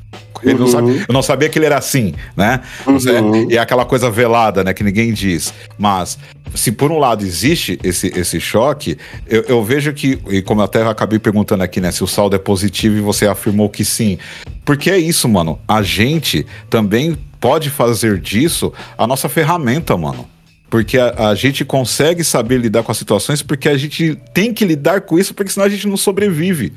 ele 0.42 0.58
não 0.58 0.66
sabe, 0.66 1.04
eu 1.08 1.12
não 1.12 1.22
sabia 1.22 1.48
que 1.48 1.58
ele 1.58 1.66
era 1.66 1.78
assim, 1.78 2.14
né? 2.36 2.60
Uhum. 2.86 3.50
E 3.50 3.56
é 3.56 3.60
aquela 3.60 3.84
coisa 3.84 4.10
velada, 4.10 4.62
né? 4.62 4.74
Que 4.74 4.84
ninguém 4.84 5.12
diz. 5.12 5.54
Mas, 5.78 6.18
se 6.54 6.70
por 6.70 6.92
um 6.92 6.98
lado 6.98 7.24
existe 7.24 7.78
esse, 7.82 8.08
esse 8.14 8.38
choque, 8.40 8.98
eu, 9.26 9.42
eu 9.42 9.64
vejo 9.64 9.92
que, 9.92 10.18
e 10.28 10.42
como 10.42 10.60
eu 10.60 10.66
até 10.66 10.82
acabei 10.86 11.18
perguntando 11.18 11.62
aqui, 11.62 11.80
né? 11.80 11.90
Se 11.90 12.04
o 12.04 12.06
saldo 12.06 12.36
é 12.36 12.38
positivo 12.38 12.96
e 12.96 13.00
você 13.00 13.26
afirmou 13.26 13.68
que 13.70 13.84
sim. 13.84 14.18
Porque 14.64 14.90
é 14.90 14.98
isso, 14.98 15.28
mano. 15.28 15.58
A 15.66 15.82
gente 15.82 16.46
também 16.68 17.16
pode 17.40 17.70
fazer 17.70 18.18
disso 18.18 18.72
a 18.98 19.06
nossa 19.06 19.28
ferramenta, 19.28 19.96
mano 19.96 20.33
porque 20.68 20.98
a, 20.98 21.30
a, 21.30 21.34
gente 21.34 21.64
consegue 21.64 22.24
saber 22.24 22.58
lidar 22.58 22.82
com 22.82 22.90
as 22.90 22.98
situações 22.98 23.42
porque 23.42 23.68
a 23.68 23.76
gente 23.76 24.16
tem 24.32 24.52
que 24.52 24.64
lidar 24.64 25.02
com 25.02 25.18
isso, 25.18 25.34
porque 25.34 25.52
senão 25.52 25.66
a 25.66 25.70
gente 25.70 25.86
não 25.86 25.96
sobrevive. 25.96 26.72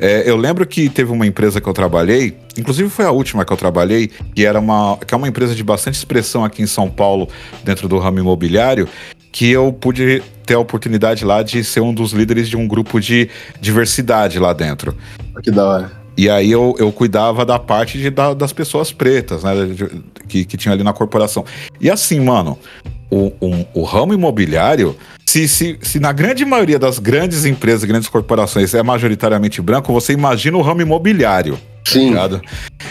É, 0.00 0.30
eu 0.30 0.36
lembro 0.36 0.64
que 0.64 0.88
teve 0.88 1.10
uma 1.10 1.26
empresa 1.26 1.60
que 1.60 1.68
eu 1.68 1.72
trabalhei, 1.72 2.36
inclusive 2.56 2.88
foi 2.88 3.04
a 3.04 3.10
última 3.10 3.44
que 3.44 3.52
eu 3.52 3.56
trabalhei, 3.56 4.08
que 4.34 4.46
era 4.46 4.60
uma, 4.60 4.96
que 4.96 5.12
é 5.12 5.16
uma 5.16 5.26
empresa 5.26 5.54
de 5.54 5.64
bastante 5.64 5.94
expressão 5.94 6.44
aqui 6.44 6.62
em 6.62 6.66
São 6.66 6.88
Paulo, 6.88 7.28
dentro 7.64 7.88
do 7.88 7.98
ramo 7.98 8.20
imobiliário, 8.20 8.88
que 9.32 9.50
eu 9.50 9.72
pude 9.72 10.22
ter 10.46 10.54
a 10.54 10.58
oportunidade 10.58 11.24
lá 11.24 11.42
de 11.42 11.64
ser 11.64 11.80
um 11.80 11.92
dos 11.92 12.12
líderes 12.12 12.48
de 12.48 12.56
um 12.56 12.66
grupo 12.66 13.00
de 13.00 13.28
diversidade 13.60 14.38
lá 14.38 14.52
dentro. 14.52 14.96
Que 15.42 15.50
da 15.50 15.64
hora. 15.64 15.97
E 16.18 16.28
aí 16.28 16.50
eu, 16.50 16.74
eu 16.80 16.90
cuidava 16.90 17.46
da 17.46 17.60
parte 17.60 17.96
de, 17.96 18.10
da, 18.10 18.34
das 18.34 18.52
pessoas 18.52 18.90
pretas, 18.90 19.44
né? 19.44 19.52
Que, 20.26 20.44
que 20.44 20.56
tinha 20.56 20.74
ali 20.74 20.82
na 20.82 20.92
corporação. 20.92 21.44
E 21.80 21.88
assim, 21.88 22.18
mano, 22.18 22.58
o, 23.08 23.32
um, 23.40 23.64
o 23.72 23.84
ramo 23.84 24.12
imobiliário 24.12 24.96
se, 25.28 25.46
se, 25.46 25.78
se 25.82 26.00
na 26.00 26.10
grande 26.10 26.42
maioria 26.42 26.78
das 26.78 26.98
grandes 26.98 27.44
empresas, 27.44 27.84
grandes 27.84 28.08
corporações 28.08 28.72
é 28.72 28.82
majoritariamente 28.82 29.60
branco, 29.60 29.92
você 29.92 30.14
imagina 30.14 30.56
o 30.56 30.62
ramo 30.62 30.80
imobiliário. 30.80 31.58
Tá 31.84 31.92
Sim. 31.92 32.14
Tá 32.14 32.40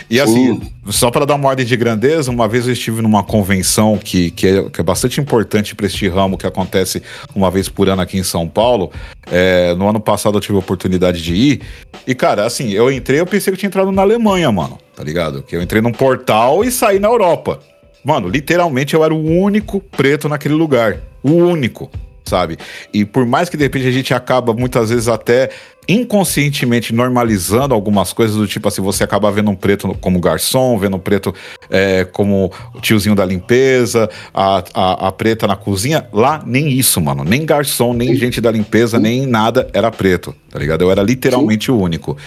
e 0.07 0.19
assim, 0.19 0.59
Sim. 0.59 0.71
só 0.91 1.09
para 1.09 1.25
dar 1.25 1.33
uma 1.33 1.49
ordem 1.49 1.65
de 1.65 1.75
grandeza, 1.75 2.29
uma 2.29 2.47
vez 2.47 2.67
eu 2.67 2.73
estive 2.73 3.01
numa 3.01 3.23
convenção 3.23 3.97
que, 3.97 4.29
que, 4.29 4.45
é, 4.45 4.69
que 4.69 4.79
é 4.79 4.83
bastante 4.83 5.19
importante 5.19 5.73
para 5.73 5.87
este 5.87 6.07
ramo, 6.07 6.37
que 6.37 6.45
acontece 6.45 7.01
uma 7.33 7.49
vez 7.49 7.69
por 7.69 7.89
ano 7.89 8.03
aqui 8.03 8.19
em 8.19 8.23
São 8.23 8.47
Paulo. 8.47 8.91
É, 9.31 9.73
no 9.73 9.89
ano 9.89 9.99
passado 9.99 10.37
eu 10.37 10.41
tive 10.41 10.57
a 10.57 10.59
oportunidade 10.59 11.23
de 11.23 11.33
ir. 11.33 11.61
E, 12.05 12.13
cara, 12.13 12.45
assim, 12.45 12.69
eu 12.69 12.91
entrei, 12.91 13.19
eu 13.19 13.25
pensei 13.25 13.51
que 13.51 13.55
eu 13.55 13.59
tinha 13.59 13.67
entrado 13.67 13.91
na 13.91 14.03
Alemanha, 14.03 14.51
mano. 14.51 14.77
Tá 14.95 15.03
ligado? 15.03 15.41
Que 15.41 15.55
eu 15.55 15.61
entrei 15.61 15.81
num 15.81 15.91
portal 15.91 16.63
e 16.63 16.71
saí 16.71 16.99
na 16.99 17.07
Europa. 17.07 17.59
Mano, 18.05 18.29
literalmente 18.29 18.93
eu 18.93 19.03
era 19.03 19.13
o 19.13 19.25
único 19.25 19.79
preto 19.79 20.29
naquele 20.29 20.53
lugar. 20.53 20.99
O 21.23 21.31
único 21.31 21.89
sabe? 22.27 22.57
E 22.93 23.05
por 23.05 23.25
mais 23.25 23.49
que 23.49 23.57
de 23.57 23.63
repente 23.63 23.87
a 23.87 23.91
gente 23.91 24.13
acaba 24.13 24.53
muitas 24.53 24.89
vezes 24.89 25.07
até 25.07 25.49
inconscientemente 25.87 26.93
normalizando 26.93 27.73
algumas 27.73 28.11
coisas 28.11 28.35
do 28.35 28.45
tipo 28.45 28.67
assim, 28.67 28.81
você 28.81 29.03
acaba 29.03 29.31
vendo 29.31 29.49
um 29.49 29.55
preto 29.55 29.95
como 30.01 30.19
garçom, 30.19 30.77
vendo 30.77 30.97
um 30.97 30.99
preto 30.99 31.33
é, 31.69 32.03
como 32.03 32.51
tiozinho 32.81 33.15
da 33.15 33.25
limpeza, 33.25 34.09
a, 34.33 34.63
a, 34.73 35.07
a, 35.07 35.11
preta 35.11 35.47
na 35.47 35.55
cozinha. 35.55 36.05
Lá, 36.11 36.43
nem 36.45 36.69
isso, 36.69 36.99
mano. 36.99 37.23
Nem 37.23 37.45
garçom, 37.45 37.93
nem 37.93 38.13
gente 38.15 38.41
da 38.41 38.51
limpeza, 38.51 38.99
nem 38.99 39.25
nada 39.25 39.69
era 39.73 39.89
preto, 39.89 40.35
tá 40.49 40.59
ligado? 40.59 40.81
Eu 40.81 40.91
era 40.91 41.01
literalmente 41.01 41.71
o 41.71 41.79
único. 41.79 42.17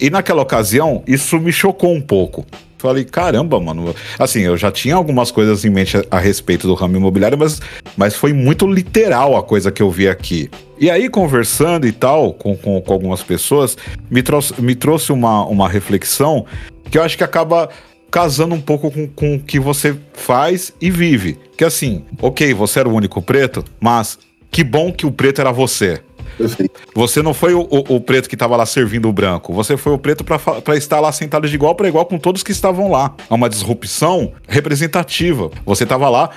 E 0.00 0.10
naquela 0.10 0.42
ocasião, 0.42 1.04
isso 1.06 1.38
me 1.38 1.52
chocou 1.52 1.94
um 1.94 2.00
pouco. 2.00 2.44
Falei, 2.84 3.02
caramba, 3.02 3.58
mano. 3.58 3.94
Assim, 4.18 4.42
eu 4.42 4.58
já 4.58 4.70
tinha 4.70 4.94
algumas 4.94 5.30
coisas 5.30 5.64
em 5.64 5.70
mente 5.70 5.96
a, 5.96 6.04
a 6.10 6.18
respeito 6.18 6.66
do 6.66 6.74
ramo 6.74 6.98
imobiliário, 6.98 7.38
mas, 7.38 7.58
mas 7.96 8.14
foi 8.14 8.34
muito 8.34 8.66
literal 8.66 9.38
a 9.38 9.42
coisa 9.42 9.72
que 9.72 9.82
eu 9.82 9.90
vi 9.90 10.06
aqui. 10.06 10.50
E 10.78 10.90
aí, 10.90 11.08
conversando 11.08 11.86
e 11.86 11.92
tal, 11.92 12.34
com, 12.34 12.54
com, 12.54 12.78
com 12.82 12.92
algumas 12.92 13.22
pessoas, 13.22 13.74
me 14.10 14.22
trouxe, 14.22 14.60
me 14.60 14.74
trouxe 14.74 15.12
uma, 15.12 15.46
uma 15.46 15.66
reflexão 15.66 16.44
que 16.90 16.98
eu 16.98 17.02
acho 17.02 17.16
que 17.16 17.24
acaba 17.24 17.70
casando 18.10 18.54
um 18.54 18.60
pouco 18.60 18.90
com, 18.90 19.08
com 19.08 19.36
o 19.36 19.40
que 19.40 19.58
você 19.58 19.96
faz 20.12 20.70
e 20.78 20.90
vive. 20.90 21.38
Que 21.56 21.64
assim, 21.64 22.04
ok, 22.20 22.52
você 22.52 22.80
era 22.80 22.88
o 22.90 22.92
único 22.92 23.22
preto, 23.22 23.64
mas 23.80 24.18
que 24.50 24.62
bom 24.62 24.92
que 24.92 25.06
o 25.06 25.10
preto 25.10 25.40
era 25.40 25.50
você. 25.50 26.02
Perfeito. 26.36 26.80
Você 26.94 27.22
não 27.22 27.34
foi 27.34 27.54
o, 27.54 27.62
o, 27.62 27.96
o 27.96 28.00
preto 28.00 28.28
que 28.28 28.34
estava 28.34 28.56
lá 28.56 28.66
servindo 28.66 29.08
o 29.08 29.12
branco. 29.12 29.52
Você 29.52 29.76
foi 29.76 29.92
o 29.92 29.98
preto 29.98 30.24
para 30.24 30.76
estar 30.76 31.00
lá 31.00 31.12
sentado 31.12 31.48
de 31.48 31.54
igual 31.54 31.74
para 31.74 31.88
igual 31.88 32.06
com 32.06 32.18
todos 32.18 32.42
que 32.42 32.52
estavam 32.52 32.90
lá. 32.90 33.14
É 33.30 33.34
uma 33.34 33.48
disrupção 33.48 34.32
representativa. 34.48 35.50
Você 35.64 35.84
estava 35.84 36.08
lá 36.08 36.30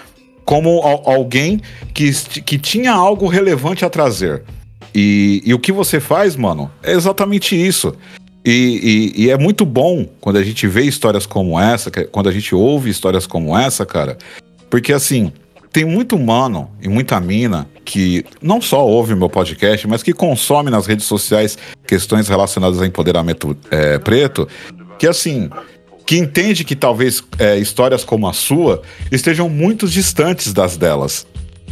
como 0.46 0.80
alguém 1.06 1.60
que, 1.94 2.12
que 2.42 2.58
tinha 2.58 2.94
algo 2.94 3.28
relevante 3.28 3.84
a 3.84 3.90
trazer. 3.90 4.44
E, 4.96 5.42
e 5.46 5.54
o 5.54 5.60
que 5.60 5.72
você 5.72 6.00
faz, 6.00 6.36
mano, 6.36 6.72
é 6.82 6.94
exatamente 6.94 7.56
isso. 7.56 7.94
E, 8.46 9.14
e, 9.18 9.26
e, 9.26 9.30
é 9.30 9.38
muito 9.38 9.66
bom 9.66 10.08
quando 10.22 10.38
a 10.38 10.44
gente 10.44 10.66
vê 10.68 10.84
histórias 10.84 11.26
como 11.26 11.60
essa, 11.60 11.92
quando 11.92 12.30
a 12.30 12.32
gente 12.32 12.56
ouve 12.56 12.90
histórias 12.90 13.28
como 13.28 13.58
essa, 13.58 13.86
cara. 13.86 14.18
Porque 14.70 14.94
assim, 14.94 15.34
tem 15.78 15.86
muito 15.86 16.18
mano 16.18 16.72
e 16.82 16.90
muita 16.90 17.20
mina 17.20 17.70
que 17.86 18.26
não 18.42 18.60
só 18.60 18.84
ouve 18.84 19.14
meu 19.14 19.30
podcast, 19.30 19.88
mas 19.88 20.02
que 20.02 20.12
consome 20.12 20.72
nas 20.72 20.88
redes 20.88 21.06
sociais 21.06 21.56
questões 21.86 22.28
relacionadas 22.28 22.82
a 22.82 22.88
empoderamento 22.88 23.56
é, 23.70 24.00
preto, 24.00 24.48
que 24.98 25.06
assim, 25.06 25.52
que 26.04 26.18
entende 26.18 26.64
que 26.64 26.76
talvez 26.76 27.24
é, 27.38 27.58
histórias 27.58 28.04
como 28.04 28.28
a 28.28 28.34
sua 28.34 28.82
estejam 29.12 29.48
muito 29.50 29.88
distantes 29.88 30.52
das 30.52 30.78
delas, 30.78 31.28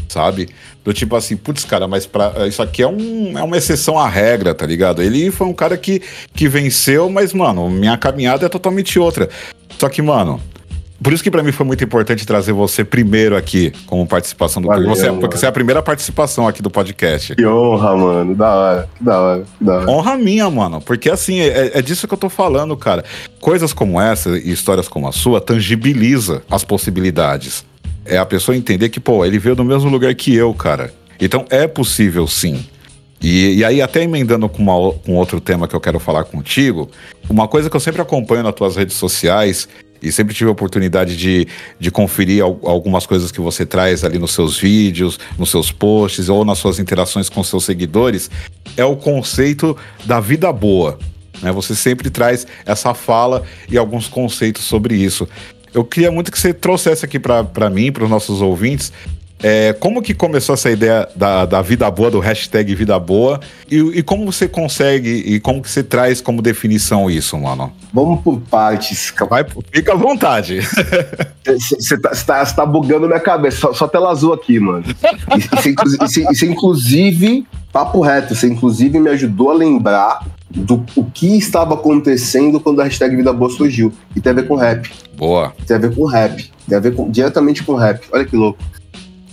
sabe? 0.07 0.49
Do 0.83 0.93
tipo 0.93 1.15
assim, 1.15 1.35
putz, 1.35 1.65
cara, 1.65 1.87
mas 1.87 2.05
pra, 2.05 2.47
isso 2.47 2.61
aqui 2.61 2.83
é, 2.83 2.87
um, 2.87 3.35
é 3.35 3.41
uma 3.41 3.57
exceção 3.57 3.97
à 3.97 4.07
regra, 4.07 4.53
tá 4.53 4.67
ligado? 4.67 5.01
Ele 5.01 5.31
foi 5.31 5.47
um 5.47 5.53
cara 5.53 5.75
que, 5.77 5.99
que 6.31 6.47
venceu, 6.47 7.09
mas, 7.09 7.33
mano, 7.33 7.71
minha 7.71 7.97
caminhada 7.97 8.45
é 8.45 8.49
totalmente 8.49 8.99
outra. 8.99 9.27
Só 9.79 9.89
que, 9.89 10.03
mano, 10.03 10.39
por 11.01 11.12
isso 11.12 11.23
que 11.23 11.29
para 11.29 11.43
mim 11.43 11.51
foi 11.51 11.65
muito 11.65 11.84
importante 11.84 12.25
trazer 12.25 12.53
você 12.53 12.84
primeiro 12.84 13.36
aqui 13.36 13.71
como 13.86 14.08
participação 14.08 14.62
do 14.62 14.67
Valeu, 14.67 14.89
você, 14.89 15.12
Porque 15.12 15.38
você 15.38 15.45
é 15.45 15.49
a 15.49 15.51
primeira 15.51 15.81
participação 15.81 16.47
aqui 16.47 16.62
do 16.62 16.69
podcast. 16.69 17.36
Que 17.36 17.45
honra, 17.45 17.95
mano. 17.95 18.36
Da 18.36 18.55
hora, 18.55 18.89
que 18.97 19.03
da 19.03 19.19
hora, 19.19 19.43
que 19.58 19.63
da 19.63 19.73
hora. 19.77 19.91
Honra 19.91 20.17
minha, 20.17 20.49
mano. 20.49 20.79
Porque 20.79 21.10
assim, 21.10 21.39
é, 21.39 21.77
é 21.77 21.81
disso 21.81 22.08
que 22.08 22.13
eu 22.13 22.17
tô 22.17 22.29
falando, 22.29 22.75
cara. 22.77 23.03
Coisas 23.39 23.73
como 23.73 23.99
essa 23.99 24.38
e 24.38 24.51
histórias 24.51 24.88
como 24.88 25.08
a 25.08 25.12
sua 25.12 25.41
tangibiliza 25.41 26.41
as 26.49 26.63
possibilidades. 26.63 27.65
É 28.05 28.17
a 28.17 28.25
pessoa 28.25 28.55
entender 28.55 28.89
que, 28.89 28.99
pô, 28.99 29.25
ele 29.25 29.38
veio 29.38 29.55
do 29.55 29.65
mesmo 29.65 29.89
lugar 29.89 30.13
que 30.15 30.34
eu, 30.34 30.53
cara. 30.53 30.93
Então 31.19 31.45
é 31.49 31.67
possível 31.67 32.27
sim. 32.27 32.65
E, 33.21 33.55
e, 33.55 33.65
aí, 33.65 33.81
até 33.81 34.03
emendando 34.03 34.47
com, 34.47 34.62
uma, 34.62 34.91
com 34.93 35.13
outro 35.13 35.41
tema 35.41 35.67
que 35.67 35.75
eu 35.75 35.79
quero 35.79 35.99
falar 35.99 36.25
contigo, 36.25 36.89
uma 37.29 37.47
coisa 37.47 37.69
que 37.69 37.75
eu 37.75 37.79
sempre 37.79 38.01
acompanho 38.01 38.43
nas 38.43 38.53
tuas 38.53 38.75
redes 38.75 38.95
sociais 38.95 39.67
e 40.05 40.11
sempre 40.11 40.33
tive 40.33 40.49
a 40.49 40.53
oportunidade 40.53 41.17
de, 41.17 41.47
de 41.79 41.91
conferir 41.91 42.43
algumas 42.43 43.05
coisas 43.05 43.31
que 43.31 43.41
você 43.41 43.65
traz 43.65 44.03
ali 44.03 44.19
nos 44.19 44.33
seus 44.33 44.57
vídeos, 44.57 45.19
nos 45.37 45.49
seus 45.49 45.71
posts 45.71 46.29
ou 46.29 46.45
nas 46.45 46.57
suas 46.59 46.79
interações 46.79 47.29
com 47.29 47.43
seus 47.43 47.65
seguidores, 47.65 48.29
é 48.77 48.85
o 48.85 48.95
conceito 48.95 49.75
da 50.05 50.19
vida 50.19 50.51
boa. 50.53 50.99
Né? 51.41 51.51
Você 51.51 51.75
sempre 51.75 52.09
traz 52.09 52.45
essa 52.65 52.93
fala 52.93 53.43
e 53.69 53.77
alguns 53.77 54.07
conceitos 54.07 54.63
sobre 54.63 54.95
isso. 54.95 55.27
Eu 55.73 55.83
queria 55.83 56.11
muito 56.11 56.31
que 56.31 56.39
você 56.39 56.53
trouxesse 56.53 57.03
aqui 57.03 57.19
para 57.19 57.69
mim, 57.69 57.91
para 57.91 58.03
os 58.03 58.09
nossos 58.09 58.41
ouvintes, 58.41 58.93
é, 59.43 59.74
como 59.74 60.02
que 60.02 60.13
começou 60.13 60.54
essa 60.54 60.71
ideia 60.71 61.08
da, 61.15 61.45
da 61.45 61.62
vida 61.62 61.89
boa, 61.91 62.10
do 62.10 62.19
hashtag 62.19 62.74
vida 62.74 62.98
boa? 62.98 63.39
E, 63.69 63.78
e, 63.78 64.04
como 64.04 64.26
você 64.32 64.48
consegue, 64.48 65.10
e 65.10 65.39
como 65.39 65.62
que 65.62 65.69
você 65.69 65.84
traz 65.84 66.21
como 66.21 66.41
definição 66.41 67.10
isso, 67.10 67.38
mano? 67.38 67.71
Vamos 67.93 68.21
por 68.21 68.39
partes. 68.39 69.13
Vai, 69.30 69.45
fica 69.71 69.93
à 69.93 69.95
vontade. 69.95 70.60
Você 71.45 71.95
tá, 72.00 72.10
tá, 72.10 72.43
tá, 72.43 72.65
bugando 72.65 73.06
minha 73.06 73.19
cabeça, 73.19 73.58
só, 73.58 73.71
só 73.71 73.88
tela 73.88 74.10
azul 74.10 74.34
aqui, 74.34 74.60
mano. 74.60 74.84
Isso, 76.32 76.43
inclusive, 76.43 77.45
papo 77.71 78.02
reto, 78.02 78.34
você 78.34 78.48
inclusive 78.48 79.00
me 79.00 79.12
ajudou 79.12 79.52
a 79.52 79.54
lembrar 79.54 80.26
do 80.50 80.84
o 80.95 81.06
que 81.06 81.38
estava 81.38 81.76
acontecendo 81.76 82.60
quando 82.60 82.82
a 82.82 82.86
hashtag 82.86 83.15
Vida 83.15 83.32
Boa 83.32 83.52
surgiu. 83.52 83.93
E 84.15 84.19
tem 84.19 84.32
a 84.32 84.36
ver 84.36 84.48
com 84.48 84.56
rap. 84.56 84.91
Boa. 85.15 85.54
Tem 85.67 85.78
a 85.78 85.80
ver 85.80 85.93
com 85.93 86.06
rap. 86.06 86.52
Tem 86.67 86.78
a 86.78 86.82
ver 86.82 86.95
com, 86.95 87.12
diretamente 87.12 87.63
com 87.63 87.76
rap. 87.76 88.04
Olha 88.12 88.26
que 88.26 88.36
louco 88.36 88.58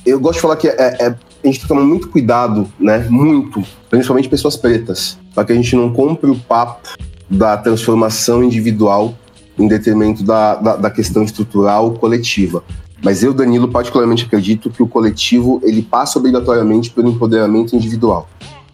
eu 0.04 0.18
gosto 0.20 0.34
de 0.34 0.40
falar 0.40 0.56
que 0.56 0.68
é, 0.68 0.96
é, 1.00 1.06
a 1.06 1.46
gente 1.46 1.60
que 1.60 1.68
tomar 1.68 1.82
muito 1.82 2.08
cuidado, 2.08 2.68
né? 2.78 3.06
Muito, 3.08 3.62
principalmente 3.88 4.28
pessoas 4.28 4.56
pretas, 4.56 5.18
para 5.34 5.44
que 5.44 5.52
a 5.52 5.54
gente 5.54 5.74
não 5.76 5.92
compre 5.92 6.30
o 6.30 6.36
papo 6.36 6.88
da 7.28 7.56
transformação 7.56 8.42
individual 8.42 9.14
em 9.58 9.68
detrimento 9.68 10.22
da, 10.22 10.54
da, 10.56 10.76
da, 10.76 10.90
questão 10.90 11.22
estrutural 11.22 11.92
coletiva. 11.92 12.64
Mas 13.02 13.22
eu, 13.22 13.32
Danilo, 13.32 13.68
particularmente 13.68 14.24
acredito 14.24 14.70
que 14.70 14.82
o 14.82 14.86
coletivo 14.86 15.60
ele 15.64 15.82
passa 15.82 16.18
obrigatoriamente 16.18 16.90
pelo 16.90 17.10
empoderamento 17.10 17.74
individual. 17.74 18.28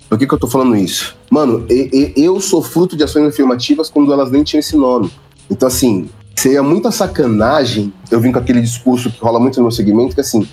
Por 0.08 0.18
que, 0.18 0.26
que 0.26 0.34
eu 0.34 0.38
tô 0.38 0.46
falando 0.46 0.76
isso? 0.76 1.16
Mano, 1.30 1.66
eu, 1.68 2.40
sou 2.40 2.62
fruto 2.62 2.96
de 2.96 3.04
ações 3.04 3.26
afirmativas 3.26 3.90
quando 3.90 4.12
elas 4.12 4.30
nem 4.30 4.42
tinham 4.42 4.60
esse 4.60 4.76
nome. 4.76 5.10
Então, 5.50 5.68
assim, 5.68 6.08
seria 6.34 6.62
muita 6.62 6.90
sacanagem 6.90 7.92
eu 8.10 8.20
vim 8.20 8.32
com 8.32 8.38
aquele 8.38 8.60
discurso 8.60 9.10
que 9.10 9.20
rola 9.20 9.38
muito 9.38 9.56
no 9.56 9.64
meu 9.64 9.70
segmento, 9.70 10.14
que 10.14 10.20
assim, 10.20 10.46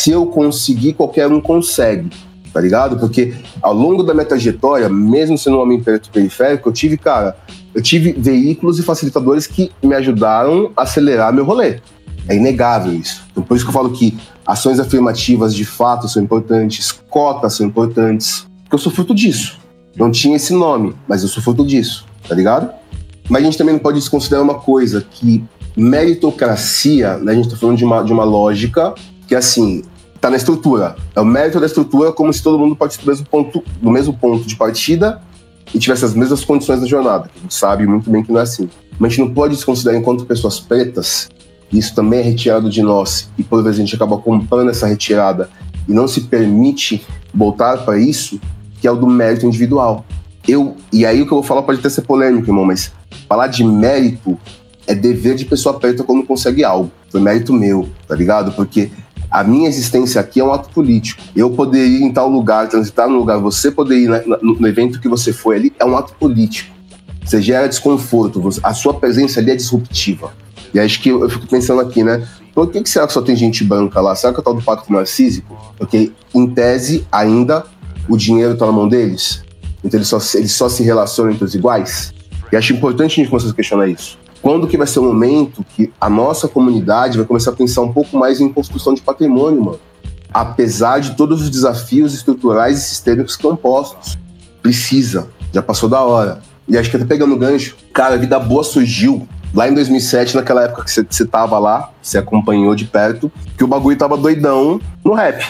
se 0.00 0.10
eu 0.10 0.24
conseguir, 0.24 0.94
qualquer 0.94 1.30
um 1.30 1.42
consegue, 1.42 2.08
tá 2.54 2.58
ligado? 2.58 2.98
Porque 2.98 3.34
ao 3.60 3.74
longo 3.74 4.02
da 4.02 4.14
minha 4.14 4.24
trajetória, 4.24 4.88
mesmo 4.88 5.36
sendo 5.36 5.58
um 5.58 5.60
homem 5.60 5.78
preto 5.78 6.08
periférico, 6.10 6.70
eu 6.70 6.72
tive, 6.72 6.96
cara, 6.96 7.36
eu 7.74 7.82
tive 7.82 8.12
veículos 8.12 8.78
e 8.78 8.82
facilitadores 8.82 9.46
que 9.46 9.70
me 9.82 9.94
ajudaram 9.94 10.72
a 10.74 10.84
acelerar 10.84 11.34
meu 11.34 11.44
rolê. 11.44 11.80
É 12.26 12.34
inegável 12.34 12.94
isso. 12.94 13.22
Então, 13.30 13.42
por 13.42 13.54
isso 13.54 13.66
que 13.66 13.68
eu 13.68 13.74
falo 13.74 13.90
que 13.90 14.16
ações 14.46 14.80
afirmativas 14.80 15.54
de 15.54 15.66
fato 15.66 16.08
são 16.08 16.22
importantes, 16.22 16.92
cotas 17.10 17.52
são 17.52 17.66
importantes, 17.66 18.46
porque 18.62 18.76
eu 18.76 18.78
sou 18.78 18.90
fruto 18.90 19.14
disso. 19.14 19.58
Não 19.94 20.10
tinha 20.10 20.36
esse 20.36 20.54
nome, 20.54 20.94
mas 21.06 21.22
eu 21.22 21.28
sou 21.28 21.42
fruto 21.42 21.66
disso, 21.66 22.06
tá 22.26 22.34
ligado? 22.34 22.70
Mas 23.28 23.42
a 23.42 23.44
gente 23.44 23.58
também 23.58 23.74
não 23.74 23.80
pode 23.80 23.98
desconsiderar 23.98 24.42
uma 24.42 24.54
coisa, 24.54 25.04
que 25.10 25.44
meritocracia, 25.76 27.18
né, 27.18 27.32
a 27.32 27.34
gente 27.34 27.50
tá 27.50 27.56
falando 27.56 27.76
de 27.76 27.84
uma, 27.84 28.02
de 28.02 28.12
uma 28.14 28.24
lógica 28.24 28.94
que, 29.28 29.34
assim, 29.36 29.82
tá 30.20 30.30
na 30.30 30.36
estrutura. 30.36 30.96
É 31.14 31.20
o 31.20 31.24
mérito 31.24 31.58
da 31.58 31.66
estrutura, 31.66 32.12
como 32.12 32.32
se 32.32 32.42
todo 32.42 32.58
mundo 32.58 32.76
partisse 32.76 33.00
do 33.00 33.06
mesmo 33.06 33.26
ponto, 33.26 33.64
do 33.80 33.90
mesmo 33.90 34.12
ponto 34.12 34.46
de 34.46 34.54
partida 34.54 35.20
e 35.74 35.78
tivesse 35.78 36.04
as 36.04 36.14
mesmas 36.14 36.44
condições 36.44 36.80
na 36.80 36.86
jornada. 36.86 37.30
A 37.34 37.40
gente 37.40 37.54
sabe 37.54 37.86
muito 37.86 38.10
bem 38.10 38.22
que 38.22 38.30
não 38.30 38.40
é 38.40 38.42
assim. 38.42 38.68
Mas 38.98 39.12
a 39.12 39.14
gente 39.14 39.26
não 39.26 39.34
pode 39.34 39.54
desconsiderar 39.54 39.98
enquanto 39.98 40.26
pessoas 40.26 40.60
pretas, 40.60 41.28
isso 41.72 41.94
também 41.94 42.20
é 42.20 42.22
retirado 42.22 42.68
de 42.68 42.82
nós, 42.82 43.30
e 43.38 43.42
por 43.42 43.62
vezes 43.62 43.78
a 43.78 43.82
gente 43.82 43.94
acaba 43.94 44.18
comprando 44.18 44.70
essa 44.70 44.86
retirada 44.86 45.48
e 45.88 45.92
não 45.92 46.06
se 46.06 46.22
permite 46.22 47.06
voltar 47.32 47.78
para 47.84 47.98
isso, 47.98 48.40
que 48.80 48.86
é 48.86 48.90
o 48.90 48.96
do 48.96 49.06
mérito 49.06 49.46
individual. 49.46 50.04
Eu, 50.46 50.76
e 50.92 51.06
aí 51.06 51.22
o 51.22 51.26
que 51.26 51.32
eu 51.32 51.36
vou 51.36 51.42
falar 51.42 51.62
pode 51.62 51.78
até 51.78 51.88
ser 51.88 52.02
polêmico, 52.02 52.48
irmão, 52.50 52.64
mas 52.64 52.92
falar 53.28 53.46
de 53.46 53.64
mérito 53.64 54.38
é 54.86 54.94
dever 54.94 55.36
de 55.36 55.44
pessoa 55.44 55.78
preta 55.78 56.02
quando 56.02 56.26
consegue 56.26 56.64
algo. 56.64 56.90
Foi 57.08 57.20
mérito 57.20 57.52
meu, 57.52 57.88
tá 58.06 58.14
ligado? 58.14 58.52
Porque 58.52 58.90
a 59.30 59.44
minha 59.44 59.68
existência 59.68 60.20
aqui 60.20 60.40
é 60.40 60.44
um 60.44 60.52
ato 60.52 60.70
político. 60.70 61.22
Eu 61.36 61.50
poder 61.50 61.86
ir 61.86 62.02
em 62.02 62.12
tal 62.12 62.28
lugar, 62.28 62.68
transitar 62.68 63.08
no 63.08 63.16
lugar, 63.16 63.38
você 63.38 63.70
poder 63.70 63.98
ir 63.98 64.08
na, 64.08 64.20
no, 64.42 64.54
no 64.54 64.66
evento 64.66 65.00
que 65.00 65.08
você 65.08 65.32
foi 65.32 65.56
ali, 65.56 65.72
é 65.78 65.84
um 65.84 65.96
ato 65.96 66.14
político. 66.14 66.74
Você 67.24 67.40
gera 67.40 67.68
desconforto, 67.68 68.42
a 68.62 68.74
sua 68.74 68.94
presença 68.94 69.38
ali 69.38 69.52
é 69.52 69.56
disruptiva. 69.56 70.32
E 70.74 70.80
acho 70.80 71.00
que 71.00 71.10
eu, 71.10 71.22
eu 71.22 71.30
fico 71.30 71.46
pensando 71.46 71.80
aqui, 71.80 72.02
né? 72.02 72.26
Por 72.52 72.68
que, 72.70 72.82
que 72.82 72.90
será 72.90 73.06
que 73.06 73.12
só 73.12 73.22
tem 73.22 73.36
gente 73.36 73.62
branca 73.62 74.00
lá? 74.00 74.14
Será 74.16 74.32
que 74.32 74.40
é 74.40 74.42
tal 74.42 74.54
do 74.54 74.62
pacto 74.62 74.92
narcísico? 74.92 75.56
Porque, 75.78 76.12
em 76.34 76.48
tese, 76.48 77.06
ainda 77.12 77.64
o 78.08 78.16
dinheiro 78.16 78.54
está 78.54 78.66
na 78.66 78.72
mão 78.72 78.88
deles. 78.88 79.44
Então 79.84 79.98
eles 79.98 80.08
só, 80.08 80.18
eles 80.34 80.52
só 80.52 80.68
se 80.68 80.82
relacionam 80.82 81.32
entre 81.32 81.44
os 81.44 81.54
iguais. 81.54 82.12
E 82.52 82.56
acho 82.56 82.72
importante 82.72 83.12
a 83.12 83.14
gente 83.16 83.28
começar 83.30 83.50
a 83.50 83.54
questionar 83.54 83.86
isso 83.86 84.19
quando 84.42 84.66
que 84.66 84.76
vai 84.76 84.86
ser 84.86 85.00
o 85.00 85.04
momento 85.04 85.64
que 85.76 85.92
a 86.00 86.08
nossa 86.08 86.48
comunidade 86.48 87.18
vai 87.18 87.26
começar 87.26 87.50
a 87.50 87.54
pensar 87.54 87.82
um 87.82 87.92
pouco 87.92 88.16
mais 88.16 88.40
em 88.40 88.48
construção 88.52 88.94
de 88.94 89.02
patrimônio, 89.02 89.62
mano? 89.62 89.80
apesar 90.32 91.00
de 91.00 91.12
todos 91.16 91.42
os 91.42 91.50
desafios 91.50 92.14
estruturais 92.14 92.78
e 92.78 92.82
sistêmicos 92.82 93.36
que 93.36 93.42
estão 93.42 93.56
postos. 93.56 94.18
Precisa, 94.62 95.28
já 95.52 95.62
passou 95.62 95.88
da 95.88 96.00
hora. 96.00 96.40
E 96.68 96.78
acho 96.78 96.90
que 96.90 96.96
até 96.96 97.04
pegando 97.04 97.34
o 97.34 97.38
gancho, 97.38 97.76
cara, 97.92 98.14
a 98.14 98.18
vida 98.18 98.38
boa 98.38 98.62
surgiu 98.62 99.26
lá 99.52 99.68
em 99.68 99.74
2007, 99.74 100.36
naquela 100.36 100.64
época 100.64 100.84
que 100.84 100.90
você 100.90 101.24
tava 101.24 101.58
lá, 101.58 101.90
você 102.00 102.18
acompanhou 102.18 102.74
de 102.74 102.84
perto, 102.84 103.30
que 103.56 103.64
o 103.64 103.66
bagulho 103.66 103.96
tava 103.96 104.16
doidão 104.16 104.80
no 105.04 105.14
rap. 105.14 105.44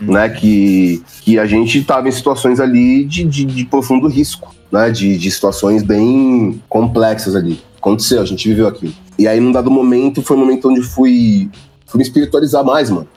Né, 0.00 0.28
que, 0.28 1.02
que 1.22 1.40
a 1.40 1.44
gente 1.44 1.82
tava 1.82 2.08
em 2.08 2.12
situações 2.12 2.60
ali 2.60 3.04
de, 3.04 3.24
de, 3.24 3.44
de 3.44 3.64
profundo 3.64 4.06
risco, 4.06 4.54
né, 4.70 4.90
de, 4.92 5.18
de 5.18 5.28
situações 5.28 5.82
bem 5.82 6.62
complexas 6.68 7.34
ali. 7.34 7.60
Aconteceu, 7.88 8.20
a 8.20 8.24
gente 8.24 8.46
viveu 8.46 8.68
aquilo. 8.68 8.92
E 9.18 9.26
aí, 9.26 9.40
num 9.40 9.52
dado 9.52 9.70
momento, 9.70 10.22
foi 10.22 10.36
um 10.36 10.40
momento 10.40 10.68
onde 10.68 10.82
fui, 10.82 11.50
fui 11.86 11.98
me 11.98 12.04
espiritualizar 12.04 12.64
mais, 12.64 12.90
mano 12.90 13.08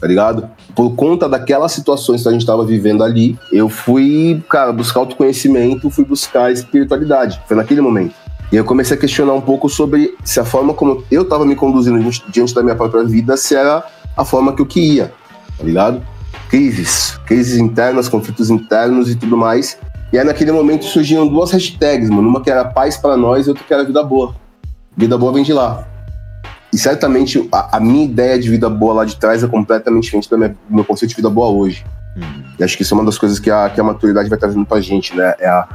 tá 0.00 0.08
ligado? 0.08 0.50
Por 0.74 0.94
conta 0.94 1.26
daquelas 1.26 1.72
situações 1.72 2.22
que 2.22 2.28
a 2.28 2.32
gente 2.32 2.44
tava 2.44 2.62
vivendo 2.62 3.02
ali, 3.02 3.38
eu 3.50 3.70
fui, 3.70 4.42
cara, 4.50 4.70
buscar 4.70 5.00
autoconhecimento, 5.00 5.88
fui 5.88 6.04
buscar 6.04 6.52
espiritualidade. 6.52 7.40
Foi 7.46 7.56
naquele 7.56 7.80
momento. 7.80 8.14
E 8.52 8.56
eu 8.56 8.66
comecei 8.66 8.98
a 8.98 9.00
questionar 9.00 9.32
um 9.32 9.40
pouco 9.40 9.66
sobre 9.66 10.14
se 10.22 10.38
a 10.38 10.44
forma 10.44 10.74
como 10.74 11.02
eu 11.10 11.24
tava 11.24 11.46
me 11.46 11.56
conduzindo 11.56 11.98
diante 12.28 12.54
da 12.54 12.62
minha 12.62 12.76
própria 12.76 13.02
vida, 13.02 13.34
se 13.38 13.54
era 13.54 13.82
a 14.14 14.24
forma 14.26 14.52
que 14.52 14.60
eu 14.60 14.66
queria, 14.66 15.10
tá 15.56 15.64
ligado? 15.64 16.02
Crises, 16.50 17.18
crises 17.26 17.58
internas, 17.58 18.06
conflitos 18.06 18.50
internos 18.50 19.10
e 19.10 19.16
tudo 19.16 19.38
mais. 19.38 19.78
E 20.14 20.18
aí 20.18 20.24
naquele 20.24 20.52
momento 20.52 20.84
surgiram 20.84 21.26
duas 21.26 21.50
hashtags, 21.50 22.08
mano. 22.08 22.28
Uma 22.28 22.40
que 22.40 22.48
era 22.48 22.64
paz 22.64 22.96
para 22.96 23.16
nós 23.16 23.46
e 23.46 23.48
outra 23.48 23.64
que 23.64 23.74
era 23.74 23.82
vida 23.82 24.00
boa. 24.00 24.32
Vida 24.96 25.18
boa 25.18 25.32
vem 25.32 25.42
de 25.42 25.52
lá. 25.52 25.88
E 26.72 26.78
certamente 26.78 27.48
a, 27.50 27.78
a, 27.78 27.80
minha 27.80 28.04
ideia 28.04 28.38
de 28.38 28.48
vida 28.48 28.70
boa 28.70 28.94
lá 28.94 29.04
de 29.04 29.16
trás 29.16 29.42
é 29.42 29.48
completamente 29.48 30.04
diferente 30.04 30.30
do 30.30 30.38
meu 30.70 30.84
conceito 30.84 31.10
de 31.10 31.16
vida 31.16 31.28
boa 31.28 31.48
hoje. 31.48 31.84
Uhum. 32.16 32.44
E 32.56 32.62
acho 32.62 32.76
que 32.76 32.84
isso 32.84 32.94
é 32.94 32.96
uma 32.96 33.04
das 33.04 33.18
coisas 33.18 33.40
que 33.40 33.50
a, 33.50 33.68
que 33.68 33.80
a 33.80 33.82
maturidade 33.82 34.28
vai 34.28 34.38
trazendo 34.38 34.64
pra 34.64 34.80
gente, 34.80 35.16
né? 35.16 35.34
É 35.40 35.48
a 35.48 35.66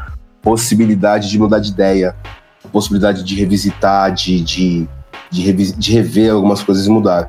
possibilidade 0.42 1.30
de 1.30 1.38
mudar 1.38 1.60
de 1.60 1.72
ideia, 1.72 2.16
a 2.64 2.68
possibilidade 2.70 3.26
de 3.26 3.36
revisitar, 3.36 4.14
de, 4.14 4.40
de, 4.40 4.88
de, 5.30 5.42
revis, 5.42 5.78
de 5.78 5.92
rever 5.92 6.32
algumas 6.32 6.64
coisas 6.64 6.88
e 6.88 6.90
mudar. 6.90 7.28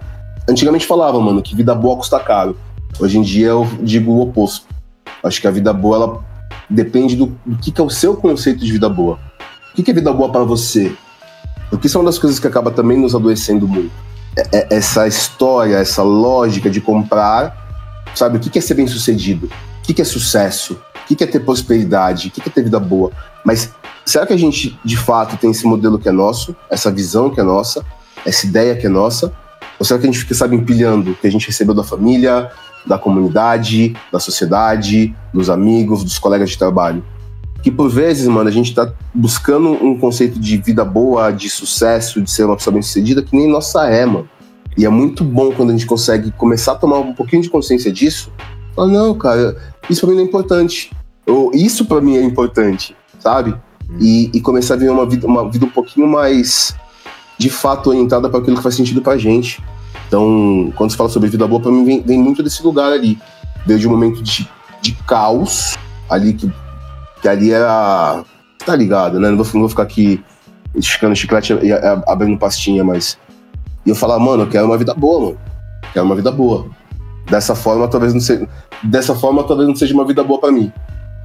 Antigamente 0.49 0.87
falava, 0.87 1.18
mano, 1.18 1.42
que 1.42 1.57
vida 1.57 1.75
boa 1.75 1.96
custa 1.96 2.20
caro. 2.20 2.57
Hoje 3.01 3.18
em 3.18 3.23
dia 3.23 3.49
eu 3.49 3.68
digo 3.83 4.12
o 4.12 4.20
oposto. 4.20 4.64
Acho 5.25 5.40
que 5.40 5.49
a 5.49 5.51
vida 5.51 5.73
boa, 5.73 5.96
ela 5.96 6.29
depende 6.70 7.16
do, 7.16 7.26
do 7.44 7.56
que, 7.56 7.72
que 7.72 7.80
é 7.80 7.85
o 7.85 7.90
seu 7.90 8.16
conceito 8.16 8.64
de 8.64 8.72
vida 8.72 8.88
boa. 8.88 9.18
O 9.72 9.76
que, 9.76 9.83
que 9.83 9.90
é 9.90 9.94
vida 9.94 10.12
boa 10.12 10.30
para 10.30 10.44
você? 10.44 10.92
Porque 11.68 11.87
isso 11.87 11.98
é 11.98 12.00
uma 12.00 12.06
das 12.06 12.18
coisas 12.18 12.38
que 12.38 12.46
acaba 12.46 12.70
também 12.70 12.98
nos 12.98 13.14
adoecendo 13.14 13.66
muito. 13.66 13.92
É, 14.37 14.59
é 14.59 14.76
essa 14.76 15.06
história, 15.06 15.76
essa 15.76 16.02
lógica 16.02 16.70
de 16.70 16.80
comprar, 16.80 18.04
sabe? 18.14 18.37
O 18.37 18.40
que 18.40 18.59
é 18.59 18.62
ser 18.62 18.74
bem 18.74 18.87
sucedido? 18.87 19.50
O 19.78 19.83
que 19.83 20.00
é 20.00 20.04
sucesso? 20.04 20.80
O 21.11 21.14
que 21.14 21.24
é 21.24 21.26
ter 21.26 21.40
prosperidade? 21.40 22.28
O 22.28 22.30
que 22.30 22.48
é 22.48 22.52
ter 22.52 22.62
vida 22.62 22.78
boa? 22.78 23.11
Mas 23.44 23.70
será 24.04 24.26
que 24.26 24.33
a 24.33 24.37
gente 24.37 24.78
de 24.85 24.96
fato 24.96 25.37
tem 25.37 25.50
esse 25.50 25.66
modelo 25.66 25.98
que 25.98 26.09
é 26.09 26.12
nosso, 26.12 26.54
essa 26.68 26.90
visão 26.90 27.30
que 27.30 27.40
é 27.40 27.42
nossa, 27.42 27.85
essa 28.24 28.46
ideia 28.46 28.76
que 28.76 28.87
é 28.87 28.90
nossa? 28.90 29.33
Ou 29.78 29.87
será 29.87 29.98
que 29.98 30.06
a 30.06 30.11
gente 30.11 30.20
fica, 30.20 30.35
sabe, 30.35 30.54
empilhando 30.56 31.12
o 31.12 31.14
que 31.14 31.26
a 31.26 31.33
gente 31.33 31.46
recebeu 31.46 31.74
da 31.74 31.83
família, 31.83 32.50
da 32.86 32.98
comunidade, 32.98 33.94
da 34.12 34.18
sociedade, 34.18 35.14
dos 35.32 35.50
amigos, 35.50 36.02
dos 36.02 36.18
colegas 36.18 36.50
de 36.50 36.58
trabalho? 36.58 37.02
que 37.62 37.70
por 37.70 37.90
vezes, 37.90 38.26
mano, 38.26 38.48
a 38.48 38.52
gente 38.52 38.74
tá 38.74 38.90
buscando 39.14 39.70
um 39.84 39.98
conceito 39.98 40.38
de 40.38 40.56
vida 40.56 40.84
boa, 40.84 41.30
de 41.30 41.50
sucesso, 41.50 42.20
de 42.20 42.30
ser 42.30 42.44
uma 42.44 42.56
pessoa 42.56 42.72
bem 42.72 42.82
sucedida, 42.82 43.22
que 43.22 43.36
nem 43.36 43.48
nossa 43.48 43.86
é, 43.86 44.06
mano. 44.06 44.28
E 44.76 44.86
é 44.86 44.88
muito 44.88 45.24
bom 45.24 45.52
quando 45.52 45.70
a 45.70 45.72
gente 45.72 45.86
consegue 45.86 46.30
começar 46.32 46.72
a 46.72 46.76
tomar 46.76 46.98
um 46.98 47.12
pouquinho 47.12 47.42
de 47.42 47.50
consciência 47.50 47.92
disso. 47.92 48.32
Falar, 48.74 48.88
não, 48.88 49.14
cara, 49.14 49.56
isso 49.90 50.00
pra 50.00 50.10
mim 50.10 50.16
não 50.16 50.24
é 50.24 50.26
importante. 50.26 50.90
Ou 51.26 51.50
isso 51.52 51.84
pra 51.84 52.00
mim 52.00 52.16
é 52.16 52.22
importante, 52.22 52.96
sabe? 53.18 53.54
E, 54.00 54.30
e 54.32 54.40
começar 54.40 54.74
a 54.74 54.76
viver 54.76 54.90
uma 54.90 55.04
vida, 55.04 55.26
uma 55.26 55.48
vida 55.50 55.66
um 55.66 55.70
pouquinho 55.70 56.06
mais, 56.06 56.74
de 57.36 57.50
fato, 57.50 57.90
orientada 57.90 58.28
para 58.30 58.40
aquilo 58.40 58.56
que 58.56 58.62
faz 58.62 58.74
sentido 58.74 59.02
pra 59.02 59.18
gente. 59.18 59.62
Então, 60.11 60.73
quando 60.75 60.90
se 60.90 60.96
fala 60.96 61.09
sobre 61.09 61.29
vida 61.29 61.46
boa, 61.46 61.62
pra 61.62 61.70
mim 61.70 61.85
vem, 61.85 62.03
vem 62.03 62.18
muito 62.18 62.42
desse 62.42 62.64
lugar 62.64 62.90
ali. 62.90 63.16
Veio 63.64 63.79
de 63.79 63.87
um 63.87 63.92
momento 63.92 64.20
de, 64.25 64.49
de 64.83 64.92
caos, 65.07 65.79
ali 66.09 66.33
que 66.33 66.51
que 67.20 67.29
ali 67.29 67.53
era. 67.53 68.25
Tá 68.64 68.75
ligado, 68.77 69.18
né? 69.18 69.31
Não 69.31 69.37
vou, 69.37 69.46
não 69.55 69.61
vou 69.61 69.68
ficar 69.68 69.85
aqui 69.85 70.23
esticando 70.75 71.16
chiclete 71.16 71.53
e 71.62 71.73
abrindo 72.07 72.38
pastinha, 72.38 72.85
mas. 72.85 73.18
E 73.85 73.90
eu 73.90 73.94
falar, 73.94 74.18
mano, 74.18 74.42
eu 74.42 74.49
quero 74.49 74.66
uma 74.66 74.77
vida 74.77 74.94
boa, 74.94 75.20
mano. 75.20 75.38
Quero 75.92 76.05
uma 76.05 76.14
vida 76.14 76.31
boa. 76.31 76.66
Dessa 77.31 77.55
forma, 77.55 77.88
talvez 77.88 78.12
não 78.12 78.20
seja. 78.20 78.49
Dessa 78.83 79.14
forma, 79.14 79.44
talvez 79.44 79.68
não 79.68 79.77
seja 79.77 79.94
uma 79.94 80.05
vida 80.05 80.23
boa 80.23 80.40
para 80.40 80.53
mim. 80.53 80.73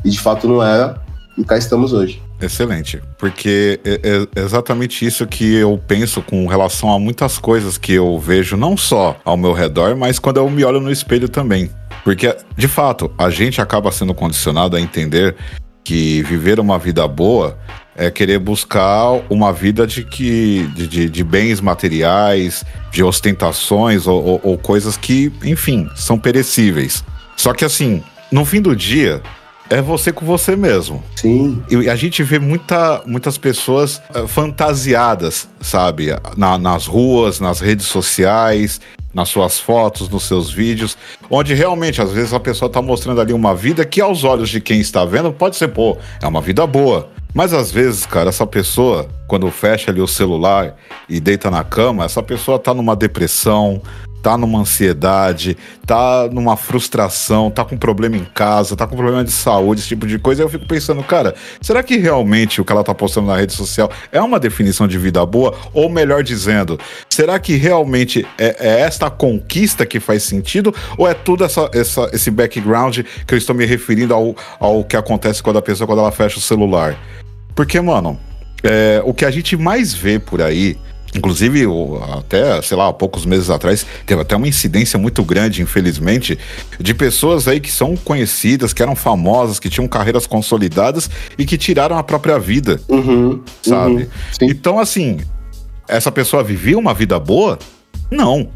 E 0.04 0.10
de 0.10 0.19
fato 0.19 0.48
não 0.48 0.63
era. 0.63 1.02
E 1.38 1.43
cá 1.43 1.58
estamos 1.58 1.91
hoje. 1.91 2.21
Excelente, 2.41 3.02
porque 3.17 3.80
é, 3.84 4.28
é 4.36 4.41
exatamente 4.41 5.06
isso 5.06 5.28
que 5.28 5.56
eu 5.56 5.80
penso 5.86 6.21
com 6.21 6.48
relação 6.48 6.91
a 6.91 7.00
muitas 7.00 7.38
coisas 7.38 7.78
que 7.78 7.93
eu 7.93 8.17
vejo, 8.17 8.56
não 8.56 8.78
só 8.78 9.19
ao 9.26 9.36
meu 9.36 9.52
redor, 9.52 9.95
mas 9.98 10.17
quando 10.17 10.38
eu 10.38 10.50
me 10.50 10.63
olho 10.63 10.80
no 10.80 10.91
espelho 10.91 11.28
também. 11.28 11.69
Porque, 12.04 12.36
de 12.56 12.67
fato, 12.67 13.12
a 13.17 13.30
gente 13.30 13.60
acaba 13.60 13.91
sendo 13.91 14.13
condicionado 14.13 14.78
a 14.78 14.82
entender 14.82 15.36
que 15.84 16.24
viver 16.24 16.60
uma 16.60 16.80
vida 16.80 17.08
boa 17.08 17.58
é 17.95 18.12
querer 18.12 18.39
buscar 18.39 19.21
uma 19.30 19.54
vida 19.54 19.88
de 19.88 20.04
que 20.04 20.67
de, 20.76 20.88
de, 20.88 21.10
de 21.10 21.24
bens 21.24 21.62
materiais, 21.62 22.65
de 22.91 23.04
ostentações 23.04 24.06
ou, 24.06 24.24
ou, 24.24 24.41
ou, 24.43 24.58
coisas 24.58 24.98
que, 24.98 25.32
enfim, 25.43 25.89
são 25.95 26.17
perecíveis. 26.19 27.04
Só 27.38 27.54
que 27.54 27.63
assim, 27.63 28.04
no 28.32 28.43
fim 28.43 28.62
do 28.62 28.76
dia, 28.76 29.21
é 29.69 29.82
você 29.82 30.12
com 30.12 30.25
você 30.25 30.56
mesmo. 30.56 31.04
Sim. 31.15 31.62
E 31.69 31.89
a 31.89 31.95
gente 31.95 32.23
vê 32.23 32.39
muita, 32.39 33.01
muitas 33.06 33.38
pessoas 33.38 34.01
uh, 34.15 34.28
fantasiadas, 34.28 35.47
sabe? 35.62 36.08
Na, 36.38 36.58
nas 36.58 36.86
ruas, 36.86 37.39
nas 37.39 37.60
redes 37.60 37.88
sociais, 37.88 38.80
nas 39.13 39.30
suas 39.30 39.60
fotos, 39.60 40.10
nos 40.10 40.23
seus 40.23 40.51
vídeos, 40.51 40.97
onde 41.30 41.54
realmente 41.54 42.01
às 42.01 42.12
vezes 42.12 42.34
a 42.34 42.39
pessoa 42.39 42.67
está 42.67 42.82
mostrando 42.82 43.21
ali 43.21 43.34
uma 43.34 43.56
vida 43.56 43.86
que 43.86 44.01
aos 44.01 44.23
olhos 44.23 44.49
de 44.49 44.60
quem 44.60 44.80
está 44.80 45.06
vendo 45.06 45.32
pode 45.32 45.56
ser, 45.56 45.69
pô, 45.69 45.97
é 46.21 46.28
uma 46.28 46.41
vida 46.41 46.67
boa. 46.67 47.10
Mas 47.34 47.54
às 47.54 47.69
vezes, 47.69 48.06
cara, 48.06 48.30
essa 48.30 48.47
pessoa, 48.47 49.08
quando 49.28 49.49
fecha 49.51 49.91
ali 49.91 49.99
o 49.99 50.08
celular 50.08 50.75
e 51.10 51.19
deita 51.19 51.51
na 51.51 51.63
cama, 51.63 52.06
essa 52.06 52.23
pessoa 52.23 52.58
tá 52.58 52.73
numa 52.73 52.95
depressão, 52.95 53.82
tá 54.25 54.35
numa 54.39 54.57
ansiedade, 54.57 55.55
tá 55.85 56.27
numa 56.31 56.57
frustração, 56.57 57.51
tá 57.51 57.63
com 57.63 57.77
problema 57.77 58.17
em 58.17 58.25
casa, 58.25 58.75
tá 58.75 58.88
com 58.88 58.95
problema 58.95 59.23
de 59.23 59.31
saúde, 59.31 59.81
esse 59.81 59.89
tipo 59.89 60.07
de 60.07 60.17
coisa. 60.17 60.41
eu 60.41 60.49
fico 60.49 60.65
pensando, 60.65 61.03
cara, 61.03 61.35
será 61.61 61.83
que 61.83 61.95
realmente 61.97 62.59
o 62.59 62.65
que 62.65 62.71
ela 62.71 62.83
tá 62.83 62.95
postando 62.95 63.27
na 63.27 63.38
rede 63.38 63.53
social 63.53 63.88
é 64.11 64.19
uma 64.19 64.39
definição 64.39 64.88
de 64.88 64.97
vida 64.97 65.23
boa? 65.27 65.53
Ou 65.71 65.88
melhor 65.89 66.23
dizendo, 66.23 66.79
será 67.07 67.38
que 67.38 67.55
realmente 67.55 68.25
é, 68.35 68.55
é 68.67 68.79
esta 68.81 69.11
conquista 69.11 69.85
que 69.85 69.99
faz 69.99 70.23
sentido? 70.23 70.73
Ou 70.97 71.07
é 71.07 71.13
tudo 71.13 71.43
essa, 71.43 71.69
essa, 71.71 72.09
esse 72.11 72.31
background 72.31 73.01
que 73.27 73.33
eu 73.35 73.38
estou 73.38 73.55
me 73.55 73.63
referindo 73.63 74.11
ao, 74.11 74.35
ao 74.59 74.83
que 74.83 74.97
acontece 74.97 75.43
quando 75.43 75.59
a 75.59 75.61
pessoa 75.61 75.85
quando 75.85 75.99
ela 75.99 76.11
fecha 76.11 76.39
o 76.39 76.41
celular? 76.41 76.97
Porque, 77.53 77.79
mano, 77.79 78.19
é, 78.63 79.03
o 79.05 79.13
que 79.13 79.23
a 79.23 79.29
gente 79.29 79.55
mais 79.55 79.93
vê 79.93 80.17
por 80.17 80.41
aí 80.41 80.75
Inclusive, 81.15 81.63
até, 82.17 82.62
sei 82.62 82.75
lá, 82.75 82.91
poucos 82.91 83.25
meses 83.25 83.49
atrás, 83.49 83.86
teve 84.06 84.21
até 84.21 84.36
uma 84.36 84.47
incidência 84.47 84.99
muito 84.99 85.23
grande, 85.23 85.62
infelizmente, 85.62 86.38
de 86.80 86.93
pessoas 86.93 87.47
aí 87.47 87.60
que 87.60 87.71
são 87.71 87.95
conhecidas, 87.95 88.73
que 88.73 88.84
eram 88.84 88.95
famosas, 88.95 89.60
que 89.60 89.69
tinham 89.69 89.88
carreiras 89.88 90.28
consolidadas 90.28 91.10
e 91.38 91.45
que 91.45 91.58
tiraram 91.58 91.97
a 91.97 92.04
própria 92.04 92.38
vida. 92.38 92.82
Uhum, 92.89 93.41
sabe? 93.62 94.04
Uhum, 94.04 94.10
então, 94.41 94.78
assim, 94.78 95.19
essa 95.88 96.12
pessoa 96.12 96.43
vivia 96.43 96.78
uma 96.78 96.93
vida 96.93 97.17
boa? 97.17 97.58
Não. 98.12 98.49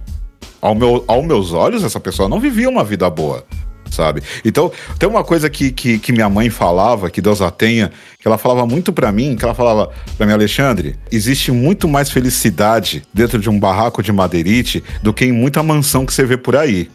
Ao 0.62 0.76
meu, 0.76 1.06
aos 1.08 1.26
meus 1.26 1.54
olhos, 1.54 1.84
essa 1.86 2.00
pessoa 2.00 2.28
não 2.28 2.40
vivia 2.40 2.70
uma 2.70 2.84
vida 2.84 3.10
boa 3.10 3.46
sabe? 3.90 4.22
Então, 4.44 4.72
tem 4.98 5.08
uma 5.08 5.24
coisa 5.24 5.50
que, 5.50 5.72
que, 5.72 6.00
que, 6.00 6.12
minha 6.12 6.30
mãe 6.30 6.50
falava, 6.50 7.10
que 7.10 7.22
Deus 7.22 7.42
a 7.42 7.52
tenha, 7.52 7.92
que 8.20 8.28
ela 8.28 8.38
falava 8.38 8.66
muito 8.66 8.94
para 8.94 9.12
mim, 9.12 9.36
que 9.36 9.44
ela 9.44 9.54
falava 9.54 9.92
para 10.18 10.26
mim, 10.26 10.34
Alexandre, 10.34 10.96
existe 11.12 11.52
muito 11.52 11.88
mais 11.88 12.10
felicidade 12.10 13.04
dentro 13.14 13.40
de 13.40 13.50
um 13.50 13.60
barraco 13.60 14.04
de 14.04 14.12
madeirite 14.12 14.84
do 15.02 15.14
que 15.14 15.26
em 15.26 15.32
muita 15.32 15.64
mansão 15.64 16.06
que 16.06 16.14
você 16.14 16.26
vê 16.26 16.38
por 16.38 16.56
aí. 16.56 16.90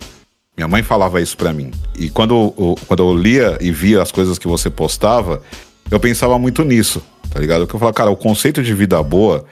Minha 0.57 0.69
mãe 0.69 0.83
falava 0.83 1.21
isso 1.21 1.37
para 1.37 1.53
mim. 1.53 1.73
E 1.99 2.09
quando, 2.09 2.53
quando 2.87 3.03
eu 3.03 3.17
lia 3.17 3.59
e 3.61 3.73
via 3.73 4.01
as 4.01 4.13
coisas 4.13 4.39
que 4.39 4.47
você 4.47 4.71
postava, 4.71 5.43
eu 5.91 5.99
pensava 5.99 6.39
muito 6.39 6.65
nisso, 6.65 7.03
tá 7.29 7.41
ligado? 7.41 7.63
Porque 7.63 7.75
eu 7.75 7.81
falava, 7.81 7.95
cara, 7.95 8.11
o 8.11 8.17
conceito 8.17 8.63
de 8.63 8.73
vida 8.73 9.03
boa 9.03 9.45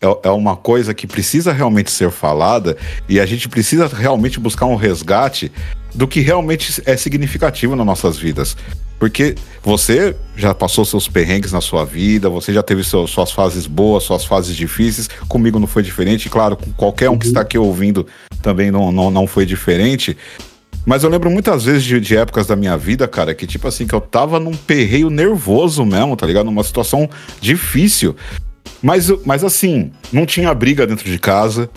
é, 0.00 0.28
é 0.28 0.30
uma 0.30 0.56
coisa 0.56 0.94
que 0.94 1.06
precisa 1.06 1.52
realmente 1.52 1.90
ser 1.90 2.10
falada 2.10 2.76
e 3.08 3.20
a 3.20 3.26
gente 3.26 3.48
precisa 3.48 3.86
realmente 3.86 4.40
buscar 4.40 4.66
um 4.66 4.74
resgate 4.74 5.52
do 5.94 6.08
que 6.08 6.20
realmente 6.20 6.82
é 6.86 6.96
significativo 6.96 7.76
nas 7.76 7.86
nossas 7.86 8.16
vidas. 8.16 8.56
Porque 8.98 9.34
você 9.62 10.14
já 10.36 10.54
passou 10.54 10.84
seus 10.84 11.08
perrengues 11.08 11.52
na 11.52 11.60
sua 11.60 11.84
vida, 11.84 12.28
você 12.28 12.52
já 12.52 12.62
teve 12.62 12.84
seu, 12.84 13.06
suas 13.06 13.32
fases 13.32 13.66
boas, 13.66 14.04
suas 14.04 14.24
fases 14.24 14.54
difíceis. 14.54 15.08
Comigo 15.26 15.58
não 15.58 15.66
foi 15.66 15.82
diferente, 15.82 16.28
claro, 16.28 16.56
com 16.56 16.70
qualquer 16.72 17.08
um 17.08 17.18
que 17.18 17.26
está 17.26 17.40
aqui 17.40 17.56
ouvindo 17.56 18.06
também 18.42 18.70
não, 18.70 18.92
não, 18.92 19.10
não 19.10 19.26
foi 19.26 19.46
diferente. 19.46 20.16
Mas 20.84 21.02
eu 21.02 21.10
lembro 21.10 21.30
muitas 21.30 21.64
vezes 21.64 21.82
de, 21.82 22.00
de, 22.00 22.16
épocas 22.16 22.46
da 22.46 22.56
minha 22.56 22.76
vida, 22.76 23.06
cara, 23.06 23.34
que 23.34 23.46
tipo 23.46 23.68
assim, 23.68 23.86
que 23.86 23.94
eu 23.94 24.00
tava 24.00 24.38
num 24.38 24.54
perreio 24.54 25.10
nervoso 25.10 25.84
mesmo, 25.84 26.16
tá 26.16 26.26
ligado? 26.26 26.46
Numa 26.46 26.64
situação 26.64 27.08
difícil. 27.40 28.16
Mas, 28.82 29.10
mas 29.24 29.44
assim, 29.44 29.90
não 30.12 30.24
tinha 30.24 30.52
briga 30.54 30.86
dentro 30.86 31.04
de 31.04 31.18
casa. 31.18 31.70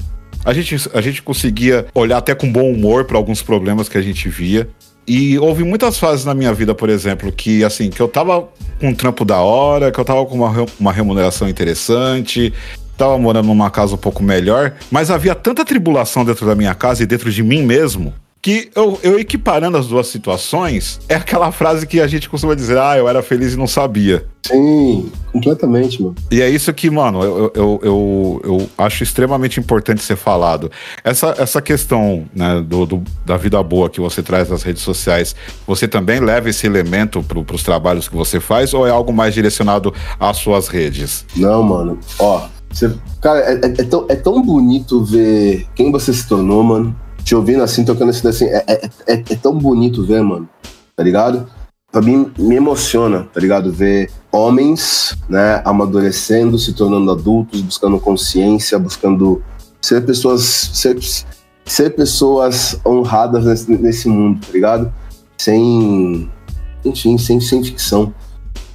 A 0.45 0.53
gente, 0.53 0.89
a 0.93 1.01
gente 1.01 1.21
conseguia 1.21 1.85
olhar 1.93 2.17
até 2.17 2.35
com 2.35 2.51
bom 2.51 2.69
humor 2.71 3.05
para 3.05 3.17
alguns 3.17 3.41
problemas 3.41 3.87
que 3.87 3.97
a 3.97 4.01
gente 4.01 4.27
via. 4.29 4.67
E 5.05 5.37
houve 5.37 5.63
muitas 5.63 5.97
fases 5.97 6.23
na 6.23 6.33
minha 6.33 6.53
vida, 6.53 6.73
por 6.73 6.89
exemplo, 6.89 7.31
que 7.31 7.63
assim, 7.63 7.89
que 7.89 8.01
eu 8.01 8.07
tava 8.07 8.47
com 8.79 8.89
um 8.89 8.93
trampo 8.93 9.25
da 9.25 9.39
hora, 9.39 9.91
que 9.91 9.99
eu 9.99 10.05
tava 10.05 10.25
com 10.25 10.35
uma, 10.35 10.65
uma 10.79 10.93
remuneração 10.93 11.49
interessante, 11.49 12.53
tava 12.97 13.17
morando 13.17 13.47
numa 13.47 13.69
casa 13.69 13.95
um 13.95 13.97
pouco 13.97 14.23
melhor, 14.23 14.73
mas 14.89 15.11
havia 15.11 15.35
tanta 15.35 15.65
tribulação 15.65 16.23
dentro 16.23 16.45
da 16.45 16.55
minha 16.55 16.73
casa 16.73 17.03
e 17.03 17.05
dentro 17.05 17.29
de 17.31 17.43
mim 17.43 17.63
mesmo, 17.63 18.13
que 18.43 18.69
eu, 18.75 18.99
eu 19.01 19.17
equiparando 19.17 19.77
as 19.77 19.87
duas 19.87 20.07
situações, 20.07 20.99
é 21.07 21.15
aquela 21.15 21.49
frase 21.49 21.87
que 21.87 22.01
a 22.01 22.07
gente 22.07 22.29
costuma 22.29 22.53
dizer, 22.53 22.77
ah, 22.77 22.97
eu 22.97 23.07
era 23.07 23.23
feliz 23.23 23.53
e 23.53 23.57
não 23.57 23.65
sabia. 23.65 24.25
Sim, 24.45 25.09
completamente, 25.31 26.03
mano. 26.03 26.13
E 26.29 26.41
é 26.41 26.49
isso 26.49 26.73
que, 26.73 26.89
mano, 26.89 27.23
eu, 27.23 27.51
eu, 27.55 27.79
eu, 27.81 28.41
eu 28.43 28.69
acho 28.77 29.01
extremamente 29.01 29.61
importante 29.61 30.03
ser 30.03 30.17
falado. 30.17 30.69
Essa, 31.05 31.33
essa 31.37 31.61
questão 31.61 32.25
né, 32.35 32.61
do, 32.67 32.85
do, 32.85 33.03
da 33.25 33.37
vida 33.37 33.63
boa 33.63 33.89
que 33.89 34.01
você 34.01 34.21
traz 34.21 34.49
nas 34.49 34.61
redes 34.61 34.81
sociais, 34.81 35.33
você 35.65 35.87
também 35.87 36.19
leva 36.19 36.49
esse 36.49 36.67
elemento 36.67 37.23
para 37.23 37.55
os 37.55 37.63
trabalhos 37.63 38.09
que 38.09 38.15
você 38.15 38.41
faz 38.41 38.73
ou 38.73 38.85
é 38.85 38.89
algo 38.91 39.13
mais 39.13 39.33
direcionado 39.33 39.93
às 40.19 40.35
suas 40.35 40.67
redes? 40.67 41.25
Não, 41.37 41.63
mano. 41.63 41.97
Ó, 42.19 42.45
você, 42.69 42.93
cara, 43.21 43.39
é, 43.39 43.53
é, 43.53 43.67
é, 43.67 43.83
tão, 43.85 44.05
é 44.09 44.15
tão 44.17 44.41
bonito 44.41 45.01
ver 45.01 45.65
quem 45.73 45.93
você 45.93 46.11
se 46.11 46.27
tornou, 46.27 46.61
mano 46.61 47.02
te 47.23 47.35
ouvindo 47.35 47.63
assim, 47.63 47.85
tocando 47.85 48.09
assim, 48.09 48.27
assim 48.27 48.45
é, 48.45 48.63
é, 48.67 48.89
é, 49.07 49.13
é, 49.13 49.35
tão 49.35 49.57
bonito 49.57 50.05
ver, 50.05 50.21
mano, 50.21 50.47
tá 50.95 51.03
ligado? 51.03 51.47
Pra 51.91 52.01
mim, 52.01 52.31
me 52.37 52.55
emociona, 52.55 53.27
tá 53.31 53.39
ligado? 53.39 53.71
Ver 53.71 54.09
homens, 54.31 55.15
né, 55.29 55.61
amadurecendo, 55.63 56.57
se 56.57 56.73
tornando 56.73 57.11
adultos, 57.11 57.61
buscando 57.61 57.99
consciência, 57.99 58.79
buscando 58.79 59.43
ser 59.79 60.03
pessoas, 60.03 60.41
ser, 60.73 60.97
ser 61.65 61.91
pessoas 61.91 62.79
honradas 62.85 63.45
nesse, 63.45 63.71
nesse 63.77 64.09
mundo, 64.09 64.39
tá 64.45 64.51
ligado? 64.51 64.91
Sem, 65.37 66.29
enfim, 66.83 67.17
sem, 67.17 67.39
sem 67.39 67.63
ficção. 67.63 68.13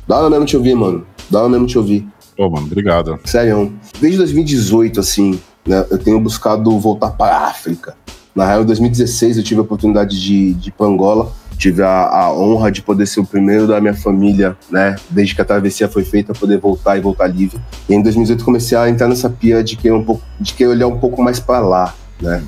Dá 0.07 0.19
hora 0.19 0.31
mesmo 0.31 0.47
te 0.47 0.57
ouvir, 0.57 0.75
mano. 0.75 1.05
Dá 1.29 1.41
hora 1.41 1.49
mesmo 1.49 1.67
te 1.67 1.77
ouvir. 1.77 2.07
Pô, 2.37 2.49
mano, 2.49 2.67
obrigado. 2.67 3.19
Sério. 3.25 3.73
Desde 4.01 4.19
2018, 4.19 5.01
assim, 5.01 5.41
né, 5.67 5.85
eu 5.91 5.99
tenho 5.99 6.21
buscado 6.21 6.79
voltar 6.79 7.11
para 7.11 7.37
a 7.37 7.49
África. 7.49 7.97
Na 8.39 8.47
real, 8.47 8.63
em 8.63 8.67
2016 8.67 9.37
eu 9.37 9.43
tive 9.43 9.59
a 9.59 9.65
oportunidade 9.65 10.21
de, 10.21 10.55
de 10.55 10.69
ir 10.69 10.71
para 10.71 10.87
Angola. 10.87 11.33
Tive 11.57 11.83
a, 11.83 12.07
a, 12.07 12.33
honra 12.33 12.71
de 12.71 12.81
poder 12.81 13.05
ser 13.05 13.19
o 13.19 13.27
primeiro 13.27 13.67
da 13.67 13.81
minha 13.81 13.95
família, 13.95 14.57
né? 14.71 14.95
Desde 15.11 15.35
que 15.35 15.43
a 15.43 15.45
travessia 15.45 15.89
foi 15.89 16.05
feita, 16.05 16.33
poder 16.33 16.59
voltar 16.59 16.97
e 16.97 17.01
voltar 17.01 17.27
livre. 17.27 17.61
E 17.89 17.95
em 17.97 18.01
2018 18.01 18.45
comecei 18.45 18.79
a 18.79 18.89
entrar 18.89 19.09
nessa 19.09 19.29
pia 19.29 19.65
de 19.65 19.75
querer, 19.75 19.93
um 19.95 20.05
pouco, 20.05 20.23
de 20.39 20.55
querer 20.55 20.71
olhar 20.71 20.87
um 20.87 21.01
pouco 21.01 21.21
mais 21.21 21.41
para 21.41 21.59
lá, 21.59 21.93
né? 22.23 22.41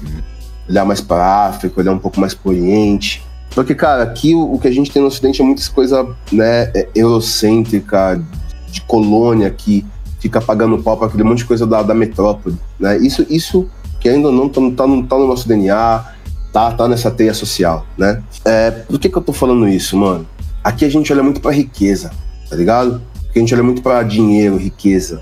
Olhar 0.68 0.84
mais 0.84 1.00
para 1.00 1.46
África, 1.48 1.80
olhar 1.80 1.90
um 1.90 1.98
pouco 1.98 2.20
mais 2.20 2.34
para 2.34 2.52
Oriente. 2.52 3.26
Porque, 3.52 3.74
cara, 3.74 4.04
aqui 4.04 4.32
o, 4.32 4.54
o, 4.54 4.60
que 4.60 4.68
a 4.68 4.72
gente 4.72 4.92
tem 4.92 5.02
no 5.02 5.08
Ocidente 5.08 5.42
é 5.42 5.44
muita 5.44 5.68
coisa, 5.72 6.06
né, 6.30 6.70
é, 6.72 6.88
eurocêntrica, 6.94 8.22
de 8.70 8.80
colônia 8.82 9.50
que 9.50 9.84
fica 10.20 10.40
pagando 10.40 10.80
pau 10.80 10.96
para 10.96 11.08
aquele 11.08 11.24
monte 11.24 11.38
de 11.38 11.46
coisa 11.46 11.66
da, 11.66 11.82
da 11.82 11.94
metrópole, 11.94 12.56
né? 12.78 12.96
Isso, 12.98 13.26
isso 13.28 13.68
que 14.00 14.08
ainda 14.08 14.30
não 14.32 14.48
tá, 14.48 14.60
tá, 14.76 14.86
no, 14.86 15.06
tá 15.06 15.16
no 15.16 15.28
nosso 15.28 15.46
DNA, 15.46 16.04
tá, 16.52 16.72
tá 16.72 16.88
nessa 16.88 17.10
teia 17.10 17.34
social, 17.34 17.86
né? 17.96 18.22
É, 18.44 18.70
por 18.70 18.98
que 18.98 19.08
que 19.08 19.16
eu 19.16 19.22
tô 19.22 19.32
falando 19.32 19.68
isso, 19.68 19.96
mano? 19.96 20.26
Aqui 20.64 20.84
a 20.84 20.88
gente 20.88 21.12
olha 21.12 21.22
muito 21.22 21.40
pra 21.40 21.52
riqueza, 21.52 22.10
tá 22.48 22.56
ligado? 22.56 23.00
Porque 23.24 23.38
a 23.38 23.42
gente 23.42 23.54
olha 23.54 23.62
muito 23.62 23.82
pra 23.82 24.02
dinheiro, 24.02 24.56
riqueza. 24.56 25.20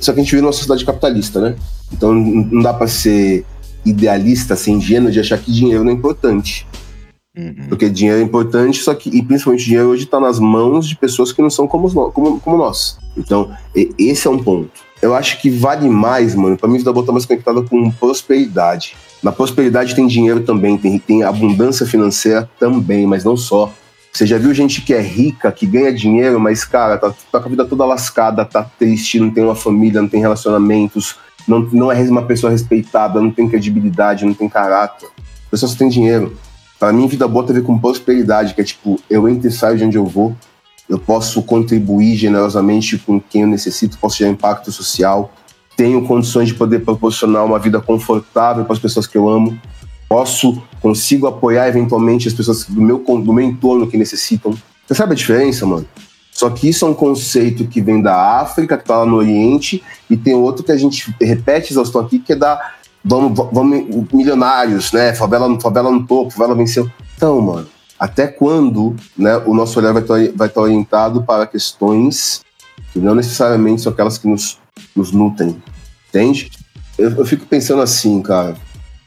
Só 0.00 0.12
que 0.12 0.20
a 0.20 0.22
gente 0.22 0.30
vive 0.30 0.42
numa 0.42 0.52
sociedade 0.52 0.84
capitalista, 0.84 1.40
né? 1.40 1.56
Então 1.92 2.14
não 2.14 2.62
dá 2.62 2.72
para 2.72 2.86
ser 2.86 3.44
idealista, 3.84 4.54
ser 4.54 4.72
ingênuo 4.72 5.10
de 5.10 5.18
achar 5.18 5.38
que 5.38 5.50
dinheiro 5.50 5.82
não 5.82 5.90
é 5.90 5.94
importante. 5.94 6.66
Uhum. 7.36 7.66
Porque 7.68 7.88
dinheiro 7.88 8.20
é 8.20 8.22
importante, 8.22 8.80
só 8.80 8.94
que, 8.94 9.08
e 9.10 9.22
principalmente 9.22 9.64
dinheiro 9.64 9.88
hoje 9.88 10.04
está 10.04 10.20
nas 10.20 10.38
mãos 10.38 10.86
de 10.86 10.96
pessoas 10.96 11.32
que 11.32 11.40
não 11.40 11.50
são 11.50 11.66
como, 11.66 11.90
como, 12.12 12.40
como 12.40 12.56
nós. 12.58 12.98
Então, 13.16 13.50
esse 13.74 14.26
é 14.26 14.30
um 14.30 14.42
ponto 14.42 14.87
eu 15.00 15.14
acho 15.14 15.40
que 15.40 15.50
vale 15.50 15.88
mais, 15.88 16.34
mano. 16.34 16.56
Pra 16.56 16.68
mim, 16.68 16.78
vida 16.78 16.92
boa 16.92 17.06
tá 17.06 17.12
mais 17.12 17.24
conectada 17.24 17.62
com 17.62 17.90
prosperidade. 17.90 18.96
Na 19.22 19.32
prosperidade 19.32 19.94
tem 19.94 20.06
dinheiro 20.06 20.40
também, 20.40 20.76
tem, 20.76 20.98
tem 20.98 21.22
abundância 21.22 21.86
financeira 21.86 22.48
também, 22.58 23.06
mas 23.06 23.24
não 23.24 23.36
só. 23.36 23.72
Você 24.12 24.26
já 24.26 24.38
viu 24.38 24.52
gente 24.54 24.80
que 24.82 24.94
é 24.94 25.00
rica, 25.00 25.52
que 25.52 25.66
ganha 25.66 25.92
dinheiro, 25.92 26.40
mas, 26.40 26.64
cara, 26.64 26.96
tá, 26.98 27.14
tá 27.30 27.40
com 27.40 27.46
a 27.46 27.50
vida 27.50 27.64
toda 27.64 27.84
lascada, 27.84 28.44
tá 28.44 28.64
triste, 28.64 29.20
não 29.20 29.30
tem 29.30 29.44
uma 29.44 29.54
família, 29.54 30.00
não 30.00 30.08
tem 30.08 30.20
relacionamentos, 30.20 31.16
não, 31.46 31.60
não 31.72 31.92
é 31.92 32.00
uma 32.02 32.22
pessoa 32.22 32.50
respeitada, 32.50 33.20
não 33.20 33.30
tem 33.30 33.48
credibilidade, 33.48 34.24
não 34.24 34.34
tem 34.34 34.48
caráter. 34.48 35.08
A 35.08 35.50
pessoa 35.50 35.70
só 35.70 35.76
tem 35.76 35.88
dinheiro. 35.88 36.36
Para 36.78 36.92
mim, 36.92 37.06
vida 37.06 37.26
boa 37.26 37.44
tem 37.44 37.56
a 37.56 37.58
ver 37.60 37.64
com 37.64 37.78
prosperidade, 37.78 38.54
que 38.54 38.60
é 38.60 38.64
tipo, 38.64 39.00
eu 39.10 39.28
entro 39.28 39.48
e 39.48 39.52
saio 39.52 39.76
de 39.76 39.84
onde 39.84 39.98
eu 39.98 40.06
vou, 40.06 40.36
eu 40.88 40.98
posso 40.98 41.42
contribuir 41.42 42.16
generosamente 42.16 42.98
com 42.98 43.20
quem 43.20 43.42
eu 43.42 43.48
necessito, 43.48 43.98
posso 43.98 44.16
gerar 44.16 44.30
impacto 44.30 44.72
social, 44.72 45.32
tenho 45.76 46.04
condições 46.06 46.48
de 46.48 46.54
poder 46.54 46.80
proporcionar 46.80 47.44
uma 47.44 47.58
vida 47.58 47.80
confortável 47.80 48.64
para 48.64 48.72
as 48.72 48.78
pessoas 48.78 49.06
que 49.06 49.16
eu 49.16 49.28
amo, 49.28 49.58
posso, 50.08 50.60
consigo 50.80 51.26
apoiar 51.26 51.68
eventualmente 51.68 52.26
as 52.26 52.34
pessoas 52.34 52.64
do 52.64 52.80
meu, 52.80 52.98
do 52.98 53.32
meu 53.32 53.44
entorno 53.44 53.86
que 53.86 53.96
necessitam. 53.96 54.56
Você 54.86 54.94
sabe 54.94 55.12
a 55.12 55.16
diferença, 55.16 55.66
mano? 55.66 55.86
Só 56.32 56.48
que 56.50 56.68
isso 56.68 56.84
é 56.84 56.88
um 56.88 56.94
conceito 56.94 57.66
que 57.66 57.80
vem 57.80 58.00
da 58.00 58.40
África, 58.40 58.76
que 58.76 58.84
está 58.84 58.98
lá 58.98 59.06
no 59.06 59.16
Oriente, 59.16 59.82
e 60.08 60.16
tem 60.16 60.34
outro 60.34 60.64
que 60.64 60.72
a 60.72 60.76
gente 60.76 61.14
repete 61.20 61.72
exaustão 61.72 62.00
aqui, 62.00 62.18
que 62.18 62.32
é 62.32 62.36
da 62.36 62.72
vamos, 63.04 63.36
vamos 63.52 64.06
milionários, 64.12 64.92
né? 64.92 65.14
Favela, 65.14 65.60
favela 65.60 65.90
no 65.90 66.06
topo, 66.06 66.30
favela 66.30 66.54
venceu. 66.54 66.90
Então, 67.16 67.40
mano, 67.40 67.66
até 67.98 68.26
quando 68.26 68.94
né, 69.16 69.36
o 69.38 69.52
nosso 69.52 69.78
olhar 69.78 69.92
vai 69.92 70.02
estar, 70.02 70.18
vai 70.34 70.48
estar 70.48 70.60
orientado 70.60 71.22
para 71.22 71.46
questões 71.46 72.42
que 72.92 72.98
não 72.98 73.14
necessariamente 73.14 73.82
são 73.82 73.92
aquelas 73.92 74.18
que 74.18 74.28
nos, 74.28 74.58
nos 74.94 75.12
nutrem, 75.12 75.60
entende? 76.08 76.50
Eu, 76.96 77.10
eu 77.10 77.26
fico 77.26 77.44
pensando 77.46 77.82
assim, 77.82 78.22
cara, 78.22 78.56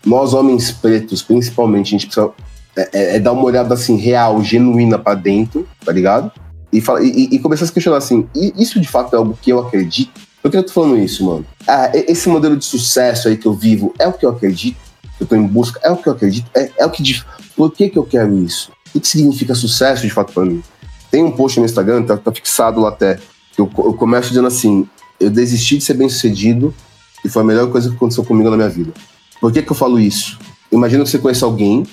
nós 0.06 0.34
homens 0.34 0.72
pretos, 0.72 1.22
principalmente, 1.22 1.88
a 1.88 1.92
gente 1.92 2.06
precisa 2.06 2.32
é, 2.76 2.90
é, 2.94 3.16
é 3.16 3.20
dar 3.20 3.32
uma 3.32 3.44
olhada 3.44 3.74
assim, 3.74 3.96
real, 3.96 4.44
genuína 4.44 4.98
para 4.98 5.16
dentro, 5.16 5.68
tá 5.84 5.92
ligado? 5.92 6.32
E, 6.72 6.80
fala, 6.80 7.04
e, 7.04 7.30
e, 7.32 7.40
começar 7.40 7.66
a 7.66 7.68
se 7.68 7.74
questionar 7.74 7.98
assim, 7.98 8.28
isso 8.34 8.80
de 8.80 8.88
fato 8.88 9.14
é 9.14 9.18
algo 9.18 9.38
que 9.42 9.52
eu 9.52 9.60
acredito? 9.60 10.22
Por 10.42 10.50
que 10.50 10.58
eu 10.58 10.64
tô 10.64 10.72
falando 10.72 10.98
isso, 10.98 11.26
mano? 11.26 11.46
Ah, 11.68 11.92
esse 11.94 12.30
modelo 12.30 12.56
de 12.56 12.66
sucesso 12.66 13.28
aí 13.28 13.38
que 13.38 13.46
eu 13.46 13.54
vivo 13.54 13.94
é 14.00 14.08
o 14.08 14.14
que 14.14 14.26
eu 14.26 14.30
acredito? 14.30 14.80
Eu 15.20 15.28
tô 15.28 15.36
em 15.36 15.46
busca, 15.46 15.80
é 15.84 15.92
o 15.92 15.98
que 15.98 16.08
eu 16.08 16.14
acredito? 16.14 16.50
É, 16.56 16.72
é 16.80 16.86
o 16.86 16.90
que. 16.90 17.22
Por 17.56 17.72
que, 17.72 17.90
que 17.90 17.98
eu 17.98 18.04
quero 18.04 18.38
isso? 18.40 18.72
O 18.94 19.00
que 19.00 19.08
significa 19.08 19.56
sucesso 19.56 20.02
de 20.02 20.10
fato 20.10 20.34
para 20.34 20.46
mim? 20.46 20.64
Tem 21.10 21.24
um 21.24 21.32
post 21.32 21.60
no 21.60 21.66
Instagram, 21.66 22.04
tá, 22.04 22.18
tá 22.18 22.32
fixado 22.32 22.82
lá 22.82 22.90
até, 22.90 23.20
que 23.54 23.62
eu, 23.62 23.70
eu 23.78 23.94
começo 23.94 24.30
dizendo 24.30 24.48
assim: 24.48 24.88
eu 25.20 25.30
desisti 25.30 25.78
de 25.78 25.84
ser 25.84 25.94
bem 25.94 26.10
sucedido 26.10 26.74
e 27.24 27.30
foi 27.30 27.42
a 27.42 27.46
melhor 27.46 27.70
coisa 27.70 27.90
que 27.90 27.96
aconteceu 27.96 28.24
comigo 28.24 28.50
na 28.50 28.58
minha 28.58 28.70
vida. 28.70 28.92
Por 29.40 29.52
que, 29.52 29.62
que 29.62 29.72
eu 29.72 29.76
falo 29.76 30.00
isso? 30.00 30.38
Imagina 30.72 31.04
que 31.04 31.10
você 31.10 31.20
conhece 31.20 31.44
alguém, 31.44 31.86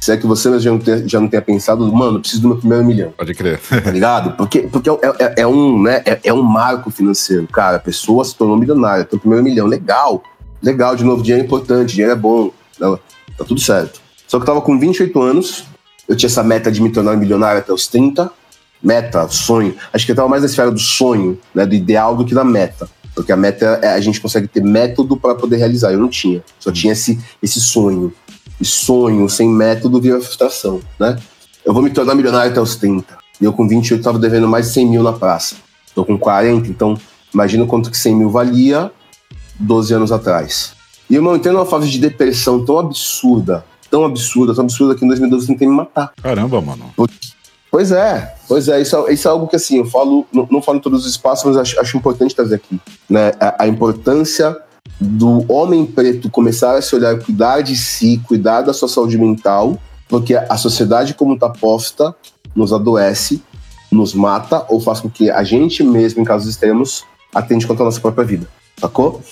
se 0.00 0.12
é 0.12 0.16
que 0.16 0.26
você 0.26 0.58
já 0.58 0.70
não, 0.70 0.78
tenha, 0.78 1.08
já 1.08 1.20
não 1.20 1.28
tenha 1.28 1.42
pensado, 1.42 1.90
mano, 1.92 2.20
preciso 2.20 2.42
do 2.42 2.48
meu 2.48 2.56
primeiro 2.56 2.84
milhão. 2.84 3.12
Pode 3.16 3.34
crer. 3.34 3.60
Tá 3.60 3.90
ligado? 3.90 4.36
Porque, 4.36 4.62
porque 4.62 4.90
é, 4.90 4.96
é, 5.18 5.34
é 5.38 5.46
um, 5.46 5.82
né, 5.82 6.02
é, 6.04 6.20
é, 6.24 6.32
um 6.32 6.42
marco 6.42 6.90
financeiro. 6.90 7.46
Cara, 7.46 7.76
a 7.76 7.80
pessoa 7.80 8.24
se 8.24 8.34
tornou 8.34 8.56
milionária, 8.56 9.04
tem 9.04 9.16
o 9.16 9.20
primeiro 9.20 9.44
milhão. 9.44 9.66
Legal. 9.66 10.22
Legal, 10.62 10.96
de 10.96 11.04
novo, 11.04 11.22
dinheiro 11.22 11.42
é 11.42 11.46
importante, 11.46 11.92
dinheiro 11.92 12.12
é 12.12 12.16
bom. 12.16 12.50
Tá, 12.78 12.98
tá 13.38 13.44
tudo 13.44 13.60
certo. 13.60 14.00
Só 14.26 14.38
que 14.38 14.42
eu 14.42 14.46
tava 14.46 14.60
com 14.60 14.78
28 14.78 15.20
anos, 15.20 15.64
eu 16.12 16.16
tinha 16.16 16.28
essa 16.28 16.42
meta 16.42 16.70
de 16.70 16.82
me 16.82 16.90
tornar 16.90 17.16
milionário 17.16 17.60
até 17.60 17.72
os 17.72 17.88
30. 17.88 18.30
Meta, 18.82 19.26
sonho. 19.28 19.74
Acho 19.92 20.04
que 20.04 20.12
eu 20.12 20.14
estava 20.14 20.28
mais 20.28 20.42
na 20.42 20.46
esfera 20.46 20.70
do 20.70 20.78
sonho, 20.78 21.38
né, 21.54 21.64
do 21.64 21.74
ideal, 21.74 22.14
do 22.14 22.24
que 22.24 22.34
da 22.34 22.44
meta. 22.44 22.86
Porque 23.14 23.32
a 23.32 23.36
meta, 23.36 23.80
é, 23.82 23.94
a 23.94 24.00
gente 24.00 24.20
consegue 24.20 24.46
ter 24.46 24.62
método 24.62 25.16
para 25.16 25.34
poder 25.34 25.56
realizar. 25.56 25.90
Eu 25.90 25.98
não 25.98 26.10
tinha. 26.10 26.44
Só 26.58 26.70
tinha 26.70 26.92
esse, 26.92 27.18
esse 27.42 27.60
sonho. 27.60 28.12
E 28.60 28.64
sonho 28.64 29.26
sem 29.28 29.48
método 29.48 30.00
vira 30.00 30.20
frustração, 30.20 30.80
né? 31.00 31.18
Eu 31.64 31.72
vou 31.72 31.82
me 31.82 31.88
tornar 31.88 32.14
milionário 32.14 32.50
até 32.50 32.60
os 32.60 32.76
30. 32.76 33.16
E 33.40 33.44
eu 33.44 33.52
com 33.54 33.66
28 33.66 34.00
estava 34.00 34.18
devendo 34.18 34.46
mais 34.46 34.66
de 34.66 34.72
100 34.72 34.86
mil 34.86 35.02
na 35.02 35.14
praça. 35.14 35.56
Estou 35.86 36.04
com 36.04 36.18
40, 36.18 36.68
então 36.68 36.98
imagina 37.32 37.64
quanto 37.64 37.90
que 37.90 37.96
100 37.96 38.16
mil 38.16 38.28
valia 38.28 38.92
12 39.58 39.94
anos 39.94 40.12
atrás. 40.12 40.74
E 41.08 41.14
eu 41.14 41.36
entrei 41.36 41.54
numa 41.54 41.66
fase 41.66 41.88
de 41.88 41.98
depressão 41.98 42.64
tão 42.64 42.78
absurda, 42.78 43.64
tão 43.92 44.06
absurda, 44.06 44.54
tão 44.54 44.64
absurda 44.64 44.94
que 44.94 45.04
em 45.04 45.08
2012 45.08 45.44
eu 45.44 45.48
tentei 45.48 45.68
me 45.68 45.74
matar. 45.74 46.14
Caramba, 46.22 46.62
mano. 46.62 46.90
Pois 47.70 47.92
é, 47.92 48.34
pois 48.48 48.68
é, 48.68 48.80
isso, 48.80 48.96
é, 48.96 49.12
isso 49.12 49.28
é 49.28 49.30
algo 49.30 49.46
que 49.46 49.56
assim, 49.56 49.78
eu 49.78 49.84
falo, 49.84 50.26
não, 50.32 50.48
não 50.50 50.62
falo 50.62 50.78
em 50.78 50.80
todos 50.80 51.04
os 51.04 51.10
espaços, 51.10 51.44
mas 51.44 51.56
acho, 51.58 51.78
acho 51.78 51.96
importante 51.96 52.34
trazer 52.34 52.54
aqui. 52.54 52.80
Né? 53.08 53.32
A, 53.38 53.64
a, 53.64 53.68
importância 53.68 54.56
do 54.98 55.44
homem 55.50 55.84
preto 55.84 56.30
começar 56.30 56.76
a 56.76 56.82
se 56.82 56.94
olhar, 56.94 57.18
cuidar 57.18 57.60
de 57.60 57.76
si, 57.76 58.20
cuidar 58.26 58.62
da 58.62 58.72
sua 58.72 58.88
saúde 58.88 59.18
mental, 59.18 59.78
porque 60.08 60.34
a 60.34 60.56
sociedade 60.56 61.14
como 61.14 61.34
está 61.34 61.50
posta 61.50 62.14
nos 62.54 62.72
adoece, 62.72 63.42
nos 63.90 64.14
mata 64.14 64.64
ou 64.68 64.80
faz 64.80 65.00
com 65.00 65.10
que 65.10 65.30
a 65.30 65.42
gente 65.44 65.82
mesmo, 65.82 66.20
em 66.20 66.24
casos 66.24 66.48
extremos, 66.48 67.04
atende 67.34 67.66
contra 67.66 67.84
a 67.84 67.86
nossa 67.86 68.00
própria 68.00 68.24
vida. 68.24 68.46
Sacou? 68.78 69.22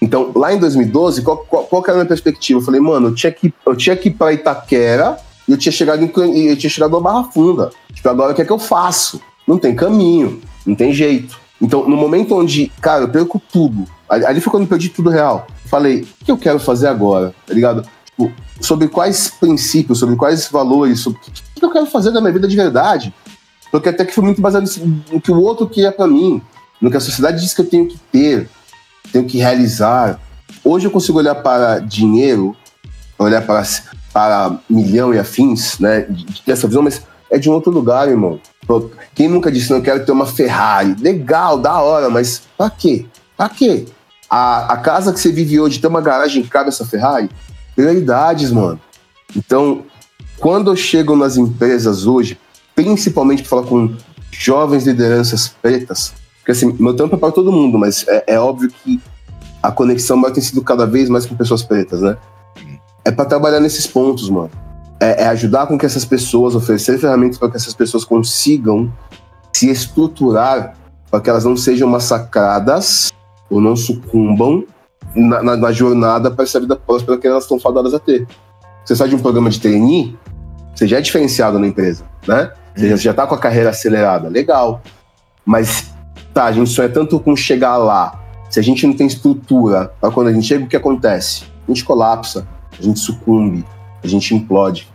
Então, 0.00 0.32
lá 0.34 0.52
em 0.52 0.58
2012, 0.58 1.22
qual, 1.22 1.38
qual, 1.38 1.64
qual 1.64 1.82
era 1.84 1.92
a 1.92 1.96
minha 1.96 2.06
perspectiva? 2.06 2.60
Eu 2.60 2.64
falei, 2.64 2.80
mano, 2.80 3.08
eu 3.08 3.14
tinha 3.14 3.32
que, 3.32 3.52
eu 3.64 3.76
tinha 3.76 3.96
que 3.96 4.08
ir 4.08 4.12
pra 4.12 4.32
Itaquera 4.32 5.16
e 5.48 5.52
eu 5.52 5.58
tinha 5.58 5.72
chegado 5.72 6.02
em, 6.02 6.46
eu 6.46 6.56
tinha 6.56 6.70
chegado 6.70 6.92
na 6.92 7.00
Barra 7.00 7.24
Funda. 7.24 7.70
Tipo, 7.92 8.08
agora 8.08 8.32
o 8.32 8.34
que 8.34 8.42
é 8.42 8.44
que 8.44 8.52
eu 8.52 8.58
faço? 8.58 9.20
Não 9.46 9.58
tem 9.58 9.74
caminho, 9.74 10.40
não 10.66 10.74
tem 10.74 10.92
jeito. 10.92 11.40
Então, 11.60 11.88
no 11.88 11.96
momento 11.96 12.34
onde, 12.34 12.72
cara, 12.80 13.04
eu 13.04 13.08
perco 13.08 13.40
tudo, 13.52 13.86
ali 14.08 14.40
foi 14.40 14.50
quando 14.50 14.64
eu 14.64 14.68
perdi 14.68 14.88
tudo 14.88 15.10
real. 15.10 15.46
Falei, 15.66 16.06
o 16.20 16.24
que 16.24 16.30
eu 16.30 16.36
quero 16.36 16.58
fazer 16.58 16.88
agora? 16.88 17.34
Tá 17.46 17.54
ligado? 17.54 17.86
Tipo, 18.04 18.32
sobre 18.60 18.88
quais 18.88 19.28
princípios, 19.28 19.98
sobre 19.98 20.16
quais 20.16 20.48
valores, 20.48 21.00
sobre 21.00 21.20
o 21.20 21.60
que 21.60 21.64
eu 21.64 21.70
quero 21.70 21.86
fazer 21.86 22.10
da 22.10 22.20
minha 22.20 22.32
vida 22.32 22.48
de 22.48 22.56
verdade. 22.56 23.14
Porque 23.70 23.88
até 23.88 24.04
que 24.04 24.12
foi 24.12 24.24
muito 24.24 24.40
baseado 24.40 24.68
no 25.10 25.20
que 25.20 25.30
o 25.30 25.40
outro 25.40 25.68
queria 25.68 25.90
para 25.90 26.06
mim, 26.06 26.42
no 26.80 26.90
que 26.90 26.96
a 26.96 27.00
sociedade 27.00 27.40
diz 27.40 27.54
que 27.54 27.62
eu 27.62 27.68
tenho 27.68 27.88
que 27.88 27.98
ter, 28.10 28.50
tenho 29.12 29.24
que 29.26 29.38
realizar. 29.38 30.18
Hoje 30.64 30.86
eu 30.86 30.90
consigo 30.90 31.18
olhar 31.18 31.34
para 31.36 31.78
dinheiro, 31.78 32.56
olhar 33.18 33.42
para, 33.42 33.62
para 34.12 34.58
milhão 34.68 35.12
e 35.12 35.18
afins, 35.18 35.78
né? 35.78 36.00
De, 36.02 36.24
de 36.24 36.42
ter 36.42 36.52
essa 36.52 36.66
visão, 36.66 36.82
mas 36.82 37.02
é 37.30 37.38
de 37.38 37.50
um 37.50 37.52
outro 37.52 37.70
lugar, 37.70 38.08
irmão. 38.08 38.40
Quem 39.14 39.28
nunca 39.28 39.50
disse, 39.50 39.70
não 39.70 39.80
quero 39.80 40.04
ter 40.04 40.12
uma 40.12 40.26
Ferrari? 40.26 40.96
Legal, 40.98 41.58
da 41.58 41.80
hora, 41.80 42.08
mas 42.08 42.42
pra 42.56 42.70
quê? 42.70 43.06
Pra 43.36 43.48
quê? 43.48 43.86
A, 44.30 44.72
a 44.72 44.76
casa 44.78 45.12
que 45.12 45.20
você 45.20 45.30
vive 45.30 45.60
hoje 45.60 45.78
tem 45.78 45.90
uma 45.90 46.00
garagem 46.00 46.42
que 46.42 46.48
cabe 46.48 46.68
essa 46.68 46.86
Ferrari? 46.86 47.28
Prioridades, 47.74 48.50
mano. 48.50 48.80
Então, 49.36 49.82
quando 50.38 50.70
eu 50.70 50.76
chego 50.76 51.16
nas 51.16 51.36
empresas 51.36 52.06
hoje, 52.06 52.38
principalmente 52.74 53.42
para 53.42 53.50
falar 53.50 53.66
com 53.66 53.94
jovens 54.30 54.86
lideranças 54.86 55.48
pretas, 55.60 56.14
porque 56.42 56.52
assim, 56.52 56.76
meu 56.78 56.94
tempo 56.94 57.14
é 57.14 57.18
para 57.18 57.32
todo 57.32 57.50
mundo, 57.50 57.78
mas 57.78 58.06
é, 58.06 58.34
é, 58.34 58.38
óbvio 58.38 58.68
que 58.68 59.00
a 59.62 59.70
conexão 59.70 60.20
vai 60.20 60.32
ter 60.32 60.40
sido 60.40 60.62
cada 60.62 60.84
vez 60.84 61.08
mais 61.08 61.24
com 61.24 61.36
pessoas 61.36 61.62
pretas, 61.62 62.00
né? 62.00 62.16
É 63.04 63.10
para 63.10 63.24
trabalhar 63.24 63.60
nesses 63.60 63.86
pontos, 63.86 64.28
mano 64.28 64.50
é, 65.02 65.24
é 65.24 65.26
ajudar 65.26 65.66
com 65.66 65.76
que 65.76 65.84
essas 65.84 66.04
pessoas, 66.04 66.54
oferecer 66.54 66.96
ferramentas 66.96 67.36
para 67.36 67.50
que 67.50 67.56
essas 67.56 67.74
pessoas 67.74 68.04
consigam 68.04 68.92
se 69.52 69.68
estruturar 69.68 70.74
para 71.10 71.20
que 71.20 71.28
elas 71.28 71.44
não 71.44 71.56
sejam 71.56 71.88
massacradas 71.88 73.12
ou 73.50 73.60
não 73.60 73.74
sucumbam 73.74 74.64
na, 75.14 75.42
na, 75.42 75.56
na 75.56 75.72
jornada 75.72 76.30
para 76.30 76.44
essa 76.44 76.60
vida 76.60 76.76
próspera 76.76 77.18
que 77.18 77.26
elas 77.26 77.42
estão 77.42 77.58
fadadas 77.58 77.92
a 77.92 77.98
ter. 77.98 78.26
Você 78.84 78.94
sai 78.94 79.08
de 79.08 79.16
um 79.16 79.18
programa 79.18 79.50
de 79.50 79.60
trainee, 79.60 80.16
você 80.74 80.86
já 80.86 80.98
é 80.98 81.00
diferenciado 81.00 81.58
na 81.58 81.66
empresa, 81.66 82.04
né? 82.26 82.52
Você 82.74 82.96
já 82.96 83.10
está 83.10 83.26
com 83.26 83.34
a 83.34 83.38
carreira 83.38 83.70
acelerada, 83.70 84.28
legal. 84.28 84.80
Mas 85.44 85.91
tá, 86.32 86.44
a 86.44 86.52
gente 86.52 86.70
sonha 86.70 86.88
tanto 86.88 87.18
com 87.20 87.36
chegar 87.36 87.76
lá. 87.76 88.20
Se 88.50 88.60
a 88.60 88.62
gente 88.62 88.86
não 88.86 88.94
tem 88.94 89.06
estrutura 89.06 89.92
para 90.00 90.10
quando 90.10 90.28
a 90.28 90.32
gente 90.32 90.46
chega, 90.46 90.64
o 90.64 90.68
que 90.68 90.76
acontece? 90.76 91.44
A 91.66 91.70
gente 91.70 91.84
colapsa, 91.84 92.46
a 92.78 92.82
gente 92.82 93.00
sucumbe, 93.00 93.64
a 94.02 94.06
gente 94.06 94.34
implode 94.34 94.92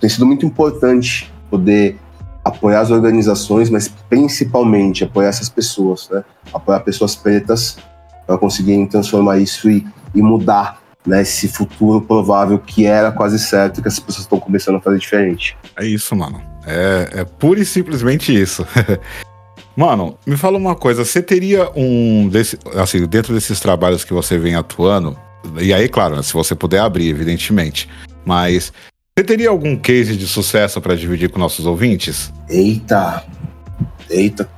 tem 0.00 0.08
sido 0.08 0.26
muito 0.26 0.46
importante 0.46 1.32
poder 1.50 1.96
apoiar 2.44 2.80
as 2.80 2.90
organizações, 2.90 3.68
mas 3.68 3.88
principalmente 3.88 5.04
apoiar 5.04 5.28
essas 5.28 5.48
pessoas, 5.48 6.08
né? 6.10 6.24
Apoiar 6.52 6.80
pessoas 6.80 7.14
pretas 7.14 7.78
para 8.26 8.38
conseguirem 8.38 8.86
transformar 8.86 9.38
isso 9.38 9.68
e, 9.68 9.86
e 10.14 10.22
mudar 10.22 10.80
né, 11.06 11.22
esse 11.22 11.48
futuro 11.48 12.02
provável 12.02 12.58
que 12.58 12.84
era 12.84 13.10
quase 13.10 13.38
certo 13.38 13.80
que 13.82 13.88
as 13.88 13.98
pessoas 13.98 14.24
estão 14.24 14.38
começando 14.38 14.76
a 14.76 14.80
fazer 14.80 14.98
diferente. 14.98 15.56
É 15.76 15.86
isso, 15.86 16.14
mano. 16.14 16.40
É, 16.66 17.20
é 17.20 17.24
pura 17.24 17.60
e 17.60 17.64
simplesmente 17.64 18.34
isso. 18.34 18.66
mano, 19.78 20.18
me 20.26 20.36
fala 20.36 20.58
uma 20.58 20.74
coisa, 20.74 21.04
você 21.04 21.22
teria 21.22 21.70
um 21.76 22.28
desse, 22.28 22.58
assim, 22.74 23.06
dentro 23.06 23.32
desses 23.32 23.60
trabalhos 23.60 24.04
que 24.04 24.12
você 24.12 24.36
vem 24.36 24.56
atuando, 24.56 25.16
e 25.60 25.72
aí, 25.72 25.88
claro, 25.88 26.16
né, 26.16 26.22
se 26.24 26.32
você 26.32 26.52
puder 26.52 26.80
abrir, 26.80 27.08
evidentemente, 27.08 27.88
mas 28.26 28.72
você 29.16 29.24
teria 29.24 29.50
algum 29.50 29.76
case 29.76 30.16
de 30.16 30.26
sucesso 30.26 30.80
para 30.80 30.96
dividir 30.96 31.30
com 31.30 31.38
nossos 31.38 31.64
ouvintes? 31.64 32.32
Eita! 32.48 33.22
Eita! 34.10 34.48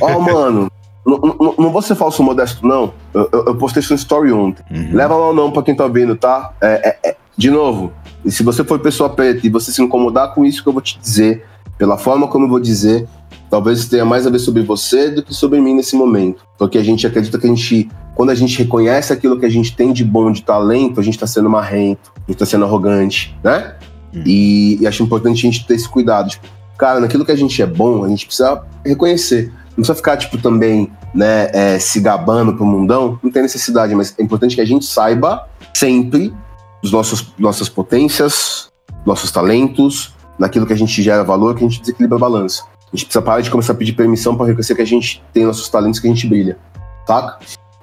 Ó, 0.00 0.16
oh, 0.16 0.18
mano, 0.20 0.68
não, 1.06 1.16
não, 1.18 1.54
não, 1.56 1.70
vou 1.70 1.80
ser 1.80 1.94
falso 1.94 2.20
modesto, 2.24 2.66
não. 2.66 2.92
Eu, 3.14 3.28
eu, 3.32 3.44
eu 3.46 3.54
postei 3.54 3.80
sua 3.80 3.94
story 3.94 4.32
ontem. 4.32 4.64
Uhum. 4.68 4.96
Leva 4.96 5.14
lá 5.14 5.32
não 5.32 5.52
pra 5.52 5.62
quem 5.62 5.76
tá 5.76 5.84
ouvindo, 5.84 6.16
tá? 6.16 6.52
É, 6.60 6.98
é, 7.04 7.10
é, 7.10 7.16
de 7.36 7.52
novo, 7.52 7.92
e 8.24 8.32
se 8.32 8.42
você 8.42 8.64
for 8.64 8.80
pessoa 8.80 9.08
preta 9.08 9.46
e 9.46 9.50
você 9.50 9.70
se 9.70 9.80
incomodar 9.80 10.34
com 10.34 10.44
isso 10.44 10.60
que 10.60 10.68
eu 10.68 10.72
vou 10.72 10.82
te 10.82 10.98
dizer, 10.98 11.46
pela 11.78 11.96
forma 11.96 12.26
como 12.26 12.46
eu 12.46 12.48
vou 12.48 12.58
dizer, 12.58 13.06
talvez 13.50 13.86
tenha 13.86 14.04
mais 14.04 14.26
a 14.26 14.30
ver 14.30 14.38
sobre 14.38 14.62
você 14.62 15.10
do 15.10 15.22
que 15.22 15.34
sobre 15.34 15.60
mim 15.60 15.74
nesse 15.74 15.96
momento. 15.96 16.44
Porque 16.58 16.78
a 16.78 16.82
gente 16.82 17.06
acredita 17.06 17.38
que 17.38 17.46
a 17.46 17.48
gente, 17.48 17.88
quando 18.14 18.30
a 18.30 18.34
gente 18.34 18.58
reconhece 18.58 19.12
aquilo 19.12 19.38
que 19.38 19.46
a 19.46 19.50
gente 19.50 19.74
tem 19.74 19.92
de 19.92 20.04
bom, 20.04 20.30
de 20.30 20.42
talento, 20.42 21.00
a 21.00 21.02
gente 21.02 21.18
tá 21.18 21.26
sendo 21.26 21.48
marrento, 21.48 22.12
a 22.16 22.30
gente 22.30 22.38
tá 22.38 22.46
sendo 22.46 22.64
arrogante, 22.64 23.36
né? 23.42 23.74
Hum. 24.14 24.22
E, 24.24 24.78
e, 24.80 24.86
acho 24.86 25.02
importante 25.02 25.38
a 25.38 25.50
gente 25.50 25.66
ter 25.66 25.74
esse 25.74 25.88
cuidado. 25.88 26.30
Tipo, 26.30 26.46
cara, 26.78 27.00
naquilo 27.00 27.24
que 27.24 27.32
a 27.32 27.36
gente 27.36 27.60
é 27.60 27.66
bom, 27.66 28.04
a 28.04 28.08
gente 28.08 28.26
precisa 28.26 28.62
reconhecer. 28.84 29.52
Não 29.68 29.76
precisa 29.76 29.94
ficar, 29.94 30.16
tipo, 30.16 30.38
também, 30.38 30.90
né, 31.14 31.50
é, 31.52 31.78
se 31.78 32.00
gabando 32.00 32.54
pro 32.54 32.64
mundão. 32.64 33.18
Não 33.22 33.30
tem 33.30 33.42
necessidade, 33.42 33.94
mas 33.94 34.14
é 34.18 34.22
importante 34.22 34.54
que 34.54 34.60
a 34.62 34.66
gente 34.66 34.86
saiba 34.86 35.46
sempre 35.74 36.32
os 36.82 36.90
nossos 36.92 37.34
nossas 37.38 37.68
potências, 37.68 38.70
nossos 39.04 39.30
talentos, 39.30 40.14
naquilo 40.38 40.66
que 40.66 40.72
a 40.72 40.76
gente 40.76 41.02
gera 41.02 41.22
valor, 41.24 41.54
que 41.54 41.64
a 41.64 41.68
gente 41.68 41.80
desequilibra 41.80 42.16
a 42.16 42.20
balança. 42.20 42.64
A 42.92 42.96
gente 42.96 43.06
precisa 43.06 43.22
parar 43.22 43.40
de 43.40 43.50
começar 43.50 43.72
a 43.72 43.76
pedir 43.76 43.92
permissão 43.92 44.36
para 44.36 44.46
reconhecer 44.46 44.74
que 44.74 44.82
a 44.82 44.86
gente 44.86 45.22
tem 45.32 45.44
nossos 45.44 45.68
talentos, 45.68 46.00
que 46.00 46.06
a 46.06 46.10
gente 46.10 46.26
brilha, 46.26 46.56
saca? 47.06 47.38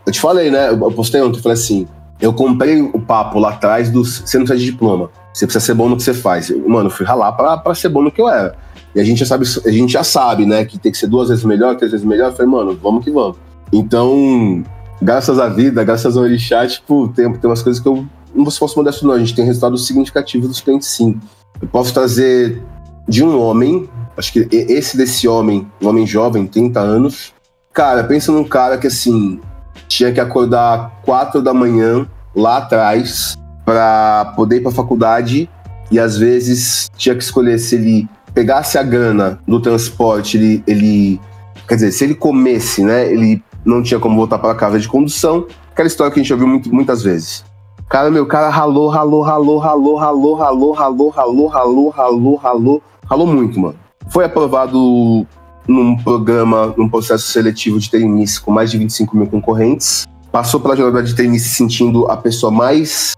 Eu 0.05 0.11
te 0.11 0.19
falei, 0.19 0.49
né? 0.49 0.69
Eu 0.69 0.91
postei 0.91 1.21
ontem, 1.21 1.41
falei 1.41 1.57
assim, 1.57 1.87
eu 2.19 2.33
comprei 2.33 2.81
o 2.81 2.99
papo 2.99 3.39
lá 3.39 3.49
atrás 3.49 3.89
do 3.89 4.03
você 4.03 4.37
não 4.37 4.45
precisa 4.45 4.57
de 4.57 4.71
diploma. 4.71 5.09
Você 5.33 5.45
precisa 5.45 5.65
ser 5.65 5.73
bom 5.73 5.89
no 5.89 5.97
que 5.97 6.03
você 6.03 6.13
faz. 6.13 6.49
Mano, 6.49 6.87
eu 6.87 6.91
fui 6.91 7.05
ralar 7.05 7.31
pra 7.31 7.75
ser 7.75 7.89
bom 7.89 8.01
no 8.01 8.11
que 8.11 8.21
eu 8.21 8.29
era. 8.29 8.55
E 8.95 8.99
a 8.99 9.03
gente 9.03 9.19
já 9.19 9.25
sabe, 9.25 9.45
a 9.65 9.71
gente 9.71 9.91
já 9.91 10.03
sabe, 10.03 10.45
né, 10.45 10.63
que 10.63 10.77
tem 10.77 10.91
que 10.91 10.97
ser 10.97 11.07
duas 11.07 11.29
vezes 11.29 11.43
melhor, 11.43 11.75
três 11.75 11.91
vezes 11.91 12.05
melhor. 12.05 12.29
Eu 12.29 12.35
falei, 12.35 12.51
mano, 12.51 12.79
vamos 12.81 13.03
que 13.03 13.11
vamos. 13.11 13.37
Então, 13.71 14.63
graças 15.01 15.39
à 15.39 15.49
vida, 15.49 15.83
graças 15.83 16.15
ao 16.15 16.23
orixá, 16.23 16.65
tipo, 16.67 17.07
tem, 17.09 17.31
tem 17.33 17.49
umas 17.49 17.63
coisas 17.63 17.81
que 17.81 17.87
eu 17.87 18.05
não 18.35 18.49
se 18.49 18.59
fosse 18.59 18.77
modesto, 18.77 19.05
não. 19.07 19.15
A 19.15 19.19
gente 19.19 19.35
tem 19.35 19.45
resultados 19.45 19.85
significativos 19.87 20.47
dos 20.47 20.61
clientes, 20.61 20.87
sim. 20.87 21.19
Eu 21.61 21.67
posso 21.67 21.93
trazer 21.93 22.61
de 23.07 23.23
um 23.23 23.39
homem, 23.41 23.89
acho 24.17 24.33
que 24.33 24.47
esse 24.51 24.97
desse 24.97 25.27
homem, 25.27 25.67
um 25.81 25.87
homem 25.87 26.05
jovem, 26.05 26.45
30 26.45 26.79
anos. 26.79 27.33
Cara, 27.73 28.03
pensa 28.03 28.31
num 28.31 28.43
cara 28.43 28.77
que, 28.77 28.87
assim, 28.87 29.39
tinha 29.87 30.11
que 30.11 30.19
acordar 30.19 31.01
quatro 31.03 31.41
da 31.41 31.53
manhã 31.53 32.07
lá 32.35 32.57
atrás 32.57 33.35
para 33.65 34.33
poder 34.35 34.57
ir 34.57 34.61
para 34.61 34.71
faculdade 34.71 35.49
e 35.89 35.99
às 35.99 36.17
vezes 36.17 36.89
tinha 36.97 37.15
que 37.15 37.23
escolher 37.23 37.57
se 37.57 37.75
ele 37.75 38.09
pegasse 38.33 38.77
a 38.77 38.83
grana 38.83 39.39
do 39.47 39.59
transporte, 39.59 40.37
ele, 40.37 40.63
ele 40.65 41.21
quer 41.67 41.75
dizer, 41.75 41.91
se 41.91 42.03
ele 42.03 42.15
comesse, 42.15 42.83
né, 42.83 43.11
ele 43.11 43.43
não 43.63 43.81
tinha 43.83 43.99
como 43.99 44.15
voltar 44.15 44.39
para 44.39 44.55
casa 44.55 44.79
de 44.79 44.87
condução, 44.87 45.45
aquela 45.71 45.87
história 45.87 46.11
que 46.11 46.19
a 46.19 46.23
gente 46.23 46.33
ouviu 46.33 46.47
muito, 46.47 46.73
muitas 46.73 47.03
vezes. 47.03 47.45
Cara, 47.89 48.09
meu 48.09 48.25
cara 48.25 48.49
ralou, 48.49 48.89
ralou, 48.89 49.21
ralou, 49.21 49.59
ralou, 49.59 49.95
ralou, 49.95 50.33
ralou, 50.35 50.71
ralou, 50.71 51.09
ralou, 51.09 51.47
ralou, 51.47 51.89
ralou, 51.89 52.35
ralou, 52.35 52.83
ralou 53.05 53.27
muito, 53.27 53.59
mano. 53.59 53.75
Foi 54.09 54.25
aprovado 54.25 55.25
num 55.67 55.95
programa, 55.97 56.73
num 56.77 56.89
processo 56.89 57.27
seletivo 57.27 57.79
de 57.79 57.89
trainees 57.89 58.37
com 58.37 58.51
mais 58.51 58.71
de 58.71 58.77
25 58.77 59.15
mil 59.15 59.27
concorrentes. 59.27 60.05
Passou 60.31 60.59
pela 60.59 60.75
jornada 60.75 61.03
de 61.03 61.15
trainee 61.15 61.39
se 61.39 61.49
sentindo 61.49 62.09
a 62.09 62.17
pessoa 62.17 62.51
mais 62.51 63.13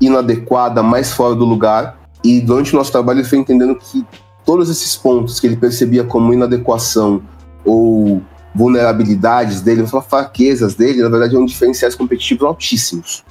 inadequada, 0.00 0.82
mais 0.82 1.12
fora 1.12 1.34
do 1.34 1.44
lugar. 1.44 1.98
E 2.22 2.40
durante 2.40 2.74
o 2.74 2.76
nosso 2.76 2.92
trabalho 2.92 3.20
ele 3.20 3.28
foi 3.28 3.38
entendendo 3.38 3.74
que 3.74 4.04
todos 4.44 4.68
esses 4.70 4.96
pontos 4.96 5.40
que 5.40 5.46
ele 5.46 5.56
percebia 5.56 6.04
como 6.04 6.32
inadequação 6.32 7.22
ou 7.64 8.22
vulnerabilidades 8.54 9.60
dele, 9.60 9.86
fraquezas 9.86 10.74
dele, 10.74 11.02
na 11.02 11.08
verdade, 11.08 11.34
eram 11.34 11.46
diferenciais 11.46 11.94
competitivos 11.94 12.44
altíssimos. 12.44 13.24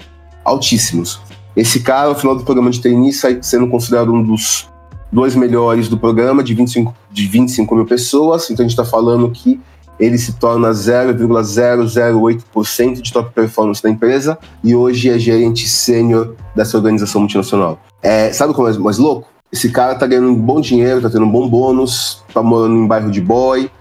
Altíssimos. 0.44 1.20
Esse 1.56 1.80
cara, 1.80 2.10
no 2.10 2.16
final 2.16 2.36
do 2.36 2.44
programa 2.44 2.70
de 2.70 2.80
trainee, 2.80 3.12
sai 3.12 3.40
sendo 3.42 3.68
considerado 3.68 4.14
um 4.14 4.24
dos 4.24 4.70
dois 5.12 5.36
melhores 5.36 5.88
do 5.88 5.98
programa, 5.98 6.44
de 6.44 6.54
25, 6.54 6.94
de 7.12 7.28
25 7.28 7.76
mil 7.76 7.86
pessoas. 7.86 8.50
Então 8.50 8.66
a 8.66 8.68
gente 8.68 8.78
está 8.78 8.86
falando 8.86 9.30
que 9.32 9.60
ele 10.00 10.18
se 10.18 10.34
torna 10.34 10.72
0,008% 10.72 13.02
de 13.02 13.12
top 13.12 13.34
performance 13.34 13.82
da 13.82 13.90
empresa 13.90 14.38
e 14.64 14.76
hoje 14.76 15.10
é 15.10 15.18
gerente 15.18 15.68
sênior 15.68 16.36
dessa 16.56 16.78
organização 16.78 17.22
multinacional. 17.22 17.80
É, 18.02 18.32
sabe 18.32 18.54
como 18.54 18.68
é 18.68 18.78
mais 18.78 19.00
louco? 19.00 19.28
Esse 19.52 19.70
cara 19.70 19.96
tá 19.96 20.06
ganhando 20.06 20.30
um 20.30 20.36
bom 20.36 20.62
dinheiro, 20.62 21.02
tá 21.02 21.10
tendo 21.10 21.26
um 21.26 21.32
bom 21.32 21.50
bônus, 21.50 22.24
tá 22.34 22.44
morando 22.44 22.76
em 22.76 22.86
bairro 22.86 23.10
de 23.10 23.22
boy, 23.22 23.72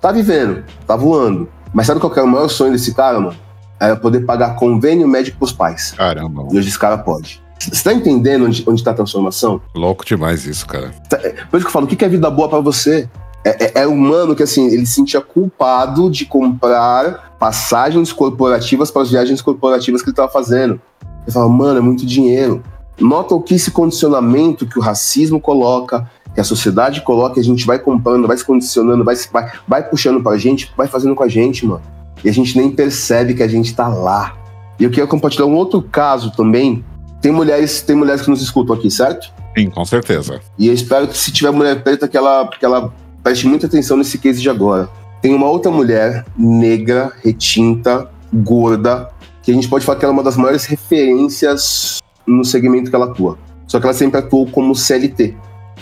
tá 0.00 0.12
vivendo, 0.12 0.62
tá 0.86 0.94
voando. 0.96 1.48
Mas 1.72 1.86
sabe 1.86 1.98
qual 1.98 2.12
que 2.12 2.20
é 2.20 2.22
o 2.22 2.28
maior 2.28 2.48
sonho 2.48 2.72
desse 2.72 2.94
cara, 2.94 3.18
mano? 3.18 3.34
Era 3.80 3.96
poder 3.96 4.20
pagar 4.20 4.54
convênio 4.54 5.08
médico 5.08 5.38
pros 5.38 5.52
pais. 5.52 5.92
Caramba. 5.92 6.46
E 6.52 6.58
hoje 6.58 6.68
esse 6.68 6.78
cara 6.78 6.98
pode. 6.98 7.42
Você 7.58 7.82
tá 7.82 7.92
entendendo 7.92 8.46
onde, 8.46 8.64
onde 8.66 8.82
tá 8.82 8.90
a 8.90 8.94
transformação? 8.94 9.60
Louco 9.74 10.04
demais 10.04 10.46
isso, 10.46 10.66
cara. 10.66 10.92
Tá, 11.08 11.16
é, 11.18 11.30
por 11.50 11.56
isso 11.56 11.60
que 11.60 11.66
eu 11.66 11.70
falo, 11.70 11.86
o 11.86 11.88
que 11.88 12.04
é 12.04 12.08
vida 12.08 12.30
boa 12.30 12.48
para 12.48 12.60
você? 12.60 13.08
É, 13.44 13.64
é, 13.64 13.82
é, 13.82 13.86
humano 13.86 14.34
que, 14.34 14.42
assim, 14.42 14.66
ele 14.66 14.86
se 14.86 14.94
sentia 14.94 15.20
culpado 15.20 16.10
de 16.10 16.24
comprar 16.24 17.36
passagens 17.38 18.12
corporativas 18.12 18.90
para 18.90 19.02
as 19.02 19.10
viagens 19.10 19.42
corporativas 19.42 20.00
que 20.00 20.08
ele 20.08 20.12
estava 20.12 20.30
fazendo. 20.30 20.80
Ele 21.22 21.32
fala, 21.32 21.48
mano, 21.48 21.78
é 21.78 21.82
muito 21.82 22.06
dinheiro. 22.06 22.62
Nota 22.98 23.34
o 23.34 23.42
que 23.42 23.54
esse 23.54 23.70
condicionamento 23.70 24.66
que 24.66 24.78
o 24.78 24.82
racismo 24.82 25.40
coloca, 25.40 26.08
que 26.34 26.40
a 26.40 26.44
sociedade 26.44 27.02
coloca, 27.02 27.40
a 27.40 27.44
gente 27.44 27.66
vai 27.66 27.78
comprando, 27.78 28.26
vai 28.26 28.36
se 28.36 28.44
condicionando, 28.44 29.04
vai, 29.04 29.14
vai, 29.32 29.52
vai 29.68 29.82
puxando 29.88 30.22
pra 30.22 30.38
gente, 30.38 30.72
vai 30.76 30.86
fazendo 30.86 31.14
com 31.14 31.22
a 31.22 31.28
gente, 31.28 31.66
mano. 31.66 31.82
E 32.24 32.28
a 32.28 32.32
gente 32.32 32.56
nem 32.56 32.70
percebe 32.70 33.34
que 33.34 33.42
a 33.42 33.48
gente 33.48 33.74
tá 33.74 33.88
lá. 33.88 34.34
E 34.78 34.84
eu 34.84 34.90
queria 34.90 35.06
compartilhar 35.06 35.46
um 35.46 35.54
outro 35.54 35.82
caso 35.82 36.32
também. 36.32 36.84
Tem 37.24 37.32
mulheres, 37.32 37.80
tem 37.80 37.96
mulheres 37.96 38.20
que 38.20 38.28
nos 38.28 38.42
escutam 38.42 38.76
aqui, 38.76 38.90
certo? 38.90 39.32
Sim, 39.56 39.70
com 39.70 39.82
certeza. 39.86 40.42
E 40.58 40.68
eu 40.68 40.74
espero 40.74 41.08
que 41.08 41.16
se 41.16 41.32
tiver 41.32 41.50
mulher 41.52 41.82
preta, 41.82 42.06
que 42.06 42.18
ela, 42.18 42.46
que 42.46 42.62
ela 42.62 42.92
preste 43.22 43.46
muita 43.46 43.66
atenção 43.66 43.96
nesse 43.96 44.18
case 44.18 44.42
de 44.42 44.50
agora. 44.50 44.90
Tem 45.22 45.34
uma 45.34 45.48
outra 45.48 45.72
mulher 45.72 46.26
negra, 46.36 47.10
retinta, 47.24 48.10
gorda, 48.30 49.08
que 49.42 49.50
a 49.50 49.54
gente 49.54 49.66
pode 49.68 49.86
falar 49.86 49.98
que 49.98 50.04
ela 50.04 50.12
é 50.12 50.16
uma 50.16 50.22
das 50.22 50.36
maiores 50.36 50.66
referências 50.66 51.96
no 52.26 52.44
segmento 52.44 52.90
que 52.90 52.96
ela 52.96 53.06
atua. 53.06 53.38
Só 53.66 53.80
que 53.80 53.86
ela 53.86 53.94
sempre 53.94 54.18
atuou 54.18 54.46
como 54.46 54.74
CLT. 54.74 55.34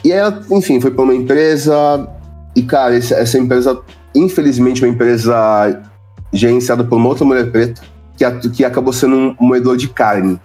E 0.05 0.13
ela, 0.13 0.45
enfim, 0.49 0.81
foi 0.81 0.93
para 0.93 1.03
uma 1.03 1.15
empresa. 1.15 2.09
E, 2.55 2.63
cara, 2.63 2.95
essa 2.95 3.37
empresa, 3.37 3.81
infelizmente, 4.15 4.81
uma 4.81 4.93
empresa 4.93 5.83
gerenciada 6.33 6.85
por 6.85 6.99
uma 6.99 7.09
outra 7.09 7.25
mulher 7.25 7.51
preta, 7.51 7.83
que, 8.17 8.51
que 8.51 8.65
acabou 8.65 8.93
sendo 8.93 9.17
um 9.17 9.37
moedor 9.41 9.77
de 9.77 9.89
carne 9.89 10.41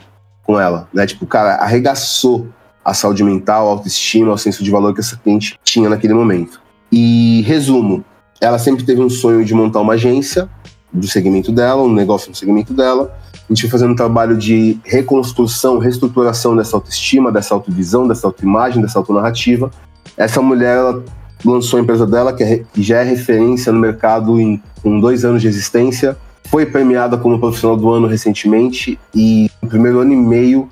com 0.47 0.59
ela, 0.59 0.87
né? 0.93 1.05
Tipo, 1.05 1.27
cara 1.27 1.55
arregaçou 1.55 2.47
a 2.83 2.93
saúde 2.93 3.23
mental, 3.23 3.67
a 3.67 3.71
autoestima, 3.71 4.33
o 4.33 4.37
senso 4.37 4.63
de 4.63 4.71
valor 4.71 4.93
que 4.93 5.01
essa 5.01 5.17
cliente 5.17 5.59
tinha 5.63 5.89
naquele 5.89 6.13
momento. 6.13 6.61
E, 6.91 7.43
resumo, 7.45 8.03
ela 8.41 8.57
sempre 8.57 8.85
teve 8.85 9.01
um 9.01 9.09
sonho 9.09 9.43
de 9.43 9.53
montar 9.53 9.81
uma 9.81 9.93
agência 9.93 10.49
do 10.91 11.05
segmento 11.05 11.51
dela, 11.51 11.83
um 11.83 11.93
negócio 11.93 12.29
no 12.29 12.35
segmento 12.35 12.73
dela, 12.73 13.13
a 13.49 13.53
gente 13.53 13.61
foi 13.61 13.69
fazendo 13.69 13.91
um 13.91 13.95
trabalho 13.95 14.37
de 14.37 14.77
reconstrução, 14.83 15.77
reestruturação 15.77 16.55
dessa 16.55 16.75
autoestima, 16.75 17.31
dessa 17.31 17.53
autovisão, 17.53 18.05
dessa 18.05 18.27
autoimagem, 18.27 18.81
dessa 18.81 18.99
autonarrativa. 18.99 19.71
Essa 20.17 20.41
mulher 20.41 20.77
ela 20.77 21.03
lançou 21.45 21.79
a 21.79 21.81
empresa 21.81 22.05
dela, 22.05 22.33
que, 22.33 22.43
é, 22.43 22.63
já 22.75 22.99
é 22.99 23.03
referência 23.03 23.71
no 23.71 23.79
mercado 23.79 24.39
em, 24.39 24.61
dois 24.99 25.23
anos 25.23 25.41
de 25.41 25.47
existência. 25.47 26.17
Foi 26.49 26.65
premiada 26.65 27.17
como 27.17 27.39
profissional 27.39 27.77
do 27.77 27.89
ano 27.89 28.07
recentemente 28.07 28.99
e 29.13 29.49
no 29.61 29.69
primeiro 29.69 29.99
ano 29.99 30.13
e 30.13 30.15
meio 30.15 30.69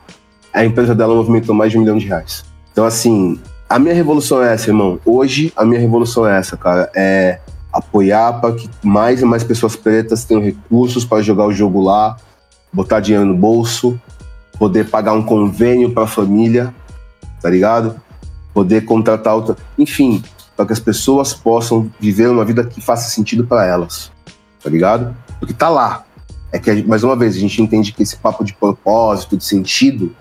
a 0.53 0.63
empresa 0.63 0.95
dela 0.95 1.13
movimentou 1.13 1.53
mais 1.53 1.71
de 1.71 1.77
um 1.77 1.81
milhão 1.81 1.97
de 1.97 2.07
reais. 2.07 2.45
Então, 2.71 2.85
assim, 2.85 3.39
a 3.69 3.77
minha 3.77 3.93
revolução 3.93 4.41
é 4.41 4.53
essa, 4.53 4.69
irmão. 4.69 4.99
Hoje, 5.05 5.51
a 5.55 5.65
minha 5.65 5.79
revolução 5.79 6.27
é 6.27 6.37
essa, 6.37 6.55
cara. 6.55 6.89
É 6.95 7.39
apoiar 7.73 8.39
para 8.39 8.55
que 8.55 8.69
mais 8.81 9.21
e 9.21 9.25
mais 9.25 9.43
pessoas 9.43 9.75
pretas 9.75 10.23
tenham 10.23 10.41
recursos 10.41 11.03
para 11.03 11.21
jogar 11.21 11.45
o 11.45 11.51
jogo 11.51 11.81
lá, 11.81 12.15
botar 12.71 13.01
dinheiro 13.01 13.25
no 13.25 13.35
bolso, 13.35 13.99
poder 14.57 14.89
pagar 14.89 15.11
um 15.11 15.23
convênio 15.23 15.91
para 15.91 16.03
a 16.03 16.07
família, 16.07 16.73
tá 17.41 17.49
ligado? 17.49 17.99
Poder 18.53 18.85
contratar 18.85 19.35
outra, 19.35 19.57
enfim, 19.77 20.23
para 20.55 20.67
que 20.67 20.73
as 20.73 20.79
pessoas 20.79 21.33
possam 21.33 21.91
viver 21.99 22.29
uma 22.29 22.45
vida 22.45 22.63
que 22.63 22.79
faça 22.79 23.09
sentido 23.09 23.45
para 23.45 23.65
elas, 23.65 24.09
tá 24.63 24.69
ligado? 24.69 25.13
Porque 25.45 25.53
tá 25.53 25.69
lá. 25.69 26.03
É 26.51 26.57
que 26.57 26.81
mais 26.83 27.03
uma 27.03 27.15
vez 27.15 27.35
a 27.35 27.39
gente 27.39 27.61
entende 27.61 27.91
que 27.91 28.01
esse 28.01 28.17
papo 28.17 28.43
de 28.43 28.53
propósito, 28.53 29.37
de 29.37 29.45
sentido, 29.45 30.15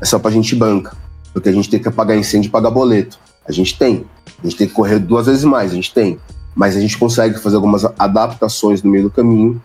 é 0.00 0.04
só 0.04 0.16
pra 0.16 0.30
gente 0.30 0.54
banca, 0.54 0.96
porque 1.32 1.48
a 1.48 1.52
gente 1.52 1.68
tem 1.68 1.80
que 1.80 1.88
apagar 1.88 2.16
incêndio 2.16 2.48
e 2.48 2.50
pagar 2.50 2.70
boleto. 2.70 3.18
A 3.48 3.50
gente 3.50 3.76
tem. 3.76 4.06
A 4.38 4.46
gente 4.46 4.56
tem 4.56 4.68
que 4.68 4.72
correr 4.72 5.00
duas 5.00 5.26
vezes 5.26 5.42
mais, 5.42 5.72
a 5.72 5.74
gente 5.74 5.92
tem. 5.92 6.20
Mas 6.54 6.76
a 6.76 6.80
gente 6.80 6.96
consegue 6.96 7.36
fazer 7.40 7.56
algumas 7.56 7.84
adaptações 7.98 8.80
no 8.84 8.90
meio 8.90 9.04
do 9.04 9.10
caminho 9.10 9.60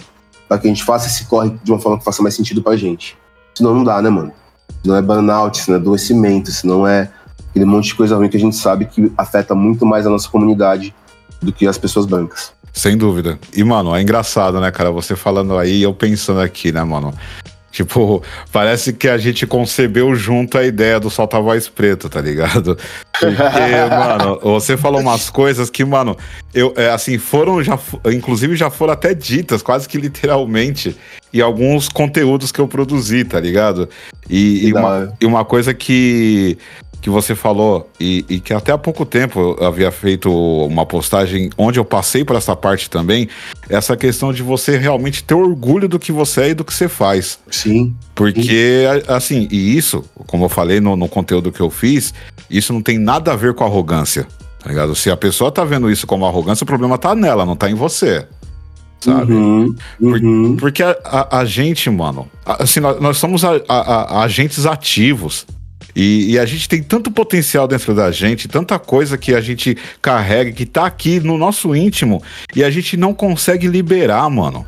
para 0.47 0.57
que 0.57 0.67
a 0.67 0.69
gente 0.71 0.83
faça 0.83 1.07
esse 1.07 1.25
corre 1.25 1.55
de 1.63 1.71
uma 1.71 1.79
forma 1.79 1.99
que 1.99 2.03
faça 2.03 2.23
mais 2.23 2.33
sentido 2.33 2.63
pra 2.63 2.75
gente. 2.75 3.15
Senão 3.53 3.75
não 3.75 3.83
dá, 3.83 4.01
né, 4.01 4.09
mano? 4.09 4.31
Senão 4.81 4.95
é 4.95 5.03
burnout, 5.03 5.59
senão 5.59 5.77
é 5.77 5.81
adoecimento, 5.81 6.51
senão 6.51 6.87
é 6.87 7.11
aquele 7.49 7.65
monte 7.65 7.89
de 7.89 7.95
coisa 7.95 8.15
ruim 8.15 8.27
que 8.27 8.37
a 8.37 8.39
gente 8.39 8.55
sabe 8.55 8.85
que 8.85 9.11
afeta 9.15 9.53
muito 9.53 9.85
mais 9.85 10.07
a 10.07 10.09
nossa 10.09 10.27
comunidade 10.27 10.95
do 11.41 11.53
que 11.53 11.67
as 11.67 11.77
pessoas 11.77 12.07
brancas. 12.07 12.54
Sem 12.75 12.97
dúvida. 12.97 13.39
E, 13.55 13.63
mano, 13.63 13.95
é 13.95 14.01
engraçado, 14.01 14.59
né, 14.59 14.69
cara? 14.69 14.91
Você 14.91 15.15
falando 15.15 15.57
aí, 15.57 15.81
eu 15.81 15.93
pensando 15.93 16.41
aqui, 16.41 16.73
né, 16.73 16.83
mano? 16.83 17.13
Tipo, 17.71 18.21
parece 18.51 18.91
que 18.91 19.07
a 19.07 19.17
gente 19.17 19.47
concebeu 19.47 20.13
junto 20.13 20.57
a 20.57 20.65
ideia 20.65 20.99
do 20.99 21.09
solta 21.09 21.39
voz 21.39 21.69
preto, 21.69 22.09
tá 22.09 22.19
ligado? 22.19 22.77
Porque, 23.17 23.35
mano, 23.89 24.39
você 24.41 24.75
falou 24.75 24.99
umas 24.99 25.29
coisas 25.29 25.69
que, 25.69 25.85
mano, 25.85 26.17
eu, 26.53 26.73
é, 26.75 26.89
assim, 26.89 27.17
foram 27.17 27.63
já, 27.63 27.79
inclusive 28.13 28.57
já 28.57 28.69
foram 28.69 28.91
até 28.91 29.13
ditas, 29.13 29.61
quase 29.61 29.87
que 29.87 29.97
literalmente, 29.97 30.97
em 31.33 31.39
alguns 31.39 31.87
conteúdos 31.87 32.51
que 32.51 32.59
eu 32.59 32.67
produzi, 32.67 33.23
tá 33.23 33.39
ligado? 33.39 33.87
E, 34.29 34.67
e, 34.67 34.73
uma, 34.73 35.13
e 35.21 35.25
uma 35.25 35.45
coisa 35.45 35.73
que 35.73 36.57
que 37.05 37.09
você 37.11 37.35
falou 37.35 37.87
e, 37.99 38.25
e, 38.27 38.39
que 38.39 38.51
até 38.51 38.71
há 38.71 38.79
pouco 38.79 39.05
tempo 39.05 39.55
eu 39.59 39.67
havia 39.67 39.91
feito 39.91 40.27
uma 40.65 40.87
postagem 40.87 41.51
onde 41.55 41.79
eu 41.79 41.85
passei 41.85 42.25
por 42.25 42.35
essa 42.35 42.55
parte 42.55 42.89
também, 42.89 43.29
essa 43.69 43.95
questão 43.95 44.33
de 44.33 44.41
você 44.41 44.75
realmente 44.75 45.23
ter 45.23 45.35
orgulho 45.35 45.87
do 45.87 45.99
que 45.99 46.11
você 46.11 46.41
é 46.41 46.49
e 46.49 46.53
do 46.55 46.65
que 46.65 46.73
você 46.73 46.89
faz. 46.89 47.37
Sim. 47.51 47.95
Porque, 48.15 48.87
sim. 48.87 49.03
assim, 49.07 49.47
e 49.51 49.77
isso, 49.77 50.03
como 50.25 50.45
eu 50.45 50.49
falei 50.49 50.81
no, 50.81 50.95
no 50.95 51.07
conteúdo 51.07 51.51
que 51.51 51.61
eu 51.61 51.69
fiz, 51.69 52.11
isso 52.49 52.73
não 52.73 52.81
tem 52.81 52.97
nada 52.97 53.33
a 53.33 53.35
ver 53.35 53.53
com 53.53 53.63
arrogância. 53.63 54.25
Tá 54.57 54.69
ligado? 54.71 54.95
Se 54.95 55.11
a 55.11 55.15
pessoa 55.15 55.51
tá 55.51 55.63
vendo 55.63 55.91
isso 55.91 56.07
como 56.07 56.25
arrogância, 56.25 56.63
o 56.63 56.67
problema 56.67 56.97
tá 56.97 57.13
nela, 57.13 57.45
não 57.45 57.55
tá 57.55 57.69
em 57.69 57.75
você 57.75 58.25
sabe? 58.99 59.31
Uhum, 59.31 59.75
uhum. 60.01 60.55
Porque 60.55 60.81
a, 60.81 60.97
a, 61.03 61.37
a, 61.41 61.45
gente, 61.45 61.87
mano, 61.91 62.27
assim, 62.43 62.79
nós, 62.79 62.99
nós 62.99 63.17
somos 63.17 63.43
a, 63.45 64.23
agentes 64.23 64.65
ativos. 64.65 65.45
E, 65.95 66.33
e, 66.33 66.39
a 66.39 66.45
gente 66.45 66.67
tem 66.67 66.83
tanto 66.83 67.09
potencial 67.09 67.67
dentro 67.67 67.95
da 67.95 68.11
gente, 68.11 68.49
tanta 68.49 68.77
coisa 68.77 69.17
que 69.17 69.33
a 69.33 69.39
gente 69.39 69.77
carrega, 70.01 70.51
que 70.51 70.65
tá 70.65 70.85
aqui 70.85 71.21
no 71.21 71.37
nosso 71.37 71.73
íntimo, 71.73 72.21
e 72.53 72.63
a 72.63 72.69
gente 72.69 72.97
não 72.97 73.13
consegue 73.13 73.67
liberar, 73.67 74.29
mano. 74.29 74.65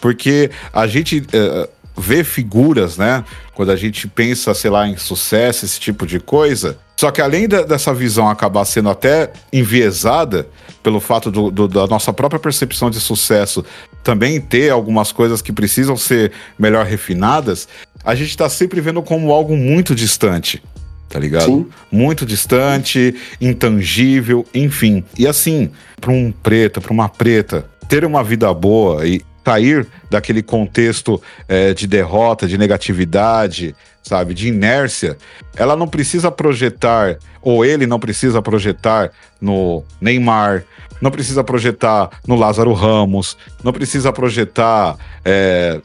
Porque 0.00 0.50
a 0.72 0.86
gente 0.86 1.20
uh, 1.20 1.68
vê 1.96 2.22
figuras, 2.22 2.98
né? 2.98 3.24
Quando 3.54 3.70
a 3.70 3.76
gente 3.76 4.06
pensa, 4.06 4.52
sei 4.54 4.70
lá, 4.70 4.86
em 4.86 4.96
sucesso, 4.96 5.64
esse 5.64 5.80
tipo 5.80 6.06
de 6.06 6.20
coisa. 6.20 6.78
Só 6.98 7.12
que 7.12 7.20
além 7.20 7.46
da, 7.46 7.62
dessa 7.62 7.94
visão 7.94 8.28
acabar 8.28 8.64
sendo 8.64 8.90
até 8.90 9.30
enviesada 9.52 10.48
pelo 10.82 10.98
fato 10.98 11.30
do, 11.30 11.48
do, 11.48 11.68
da 11.68 11.86
nossa 11.86 12.12
própria 12.12 12.40
percepção 12.40 12.90
de 12.90 12.98
sucesso 12.98 13.64
também 14.02 14.40
ter 14.40 14.70
algumas 14.70 15.12
coisas 15.12 15.40
que 15.40 15.52
precisam 15.52 15.96
ser 15.96 16.32
melhor 16.58 16.84
refinadas, 16.84 17.68
a 18.04 18.16
gente 18.16 18.30
está 18.30 18.48
sempre 18.48 18.80
vendo 18.80 19.00
como 19.00 19.30
algo 19.30 19.56
muito 19.56 19.94
distante. 19.94 20.60
Tá 21.08 21.20
ligado? 21.20 21.44
Sim. 21.44 21.66
Muito 21.88 22.26
distante, 22.26 23.14
intangível, 23.40 24.44
enfim. 24.52 25.04
E 25.16 25.24
assim, 25.24 25.70
para 26.00 26.10
um 26.10 26.32
preto, 26.32 26.80
para 26.80 26.92
uma 26.92 27.08
preta, 27.08 27.64
ter 27.88 28.04
uma 28.04 28.24
vida 28.24 28.52
boa 28.52 29.06
e 29.06 29.22
sair 29.48 29.86
daquele 30.10 30.42
contexto 30.42 31.22
é, 31.48 31.72
de 31.72 31.86
derrota, 31.86 32.46
de 32.46 32.58
negatividade, 32.58 33.74
sabe, 34.02 34.34
de 34.34 34.48
inércia, 34.48 35.16
ela 35.56 35.74
não 35.74 35.88
precisa 35.88 36.30
projetar, 36.30 37.16
ou 37.40 37.64
ele 37.64 37.86
não 37.86 37.98
precisa 37.98 38.42
projetar 38.42 39.10
no 39.40 39.82
Neymar, 40.02 40.64
não 41.00 41.10
precisa 41.10 41.42
projetar 41.42 42.10
no 42.26 42.36
Lázaro 42.36 42.74
Ramos, 42.74 43.38
não 43.64 43.72
precisa 43.72 44.12
projetar, 44.12 44.98
é, 45.24 45.80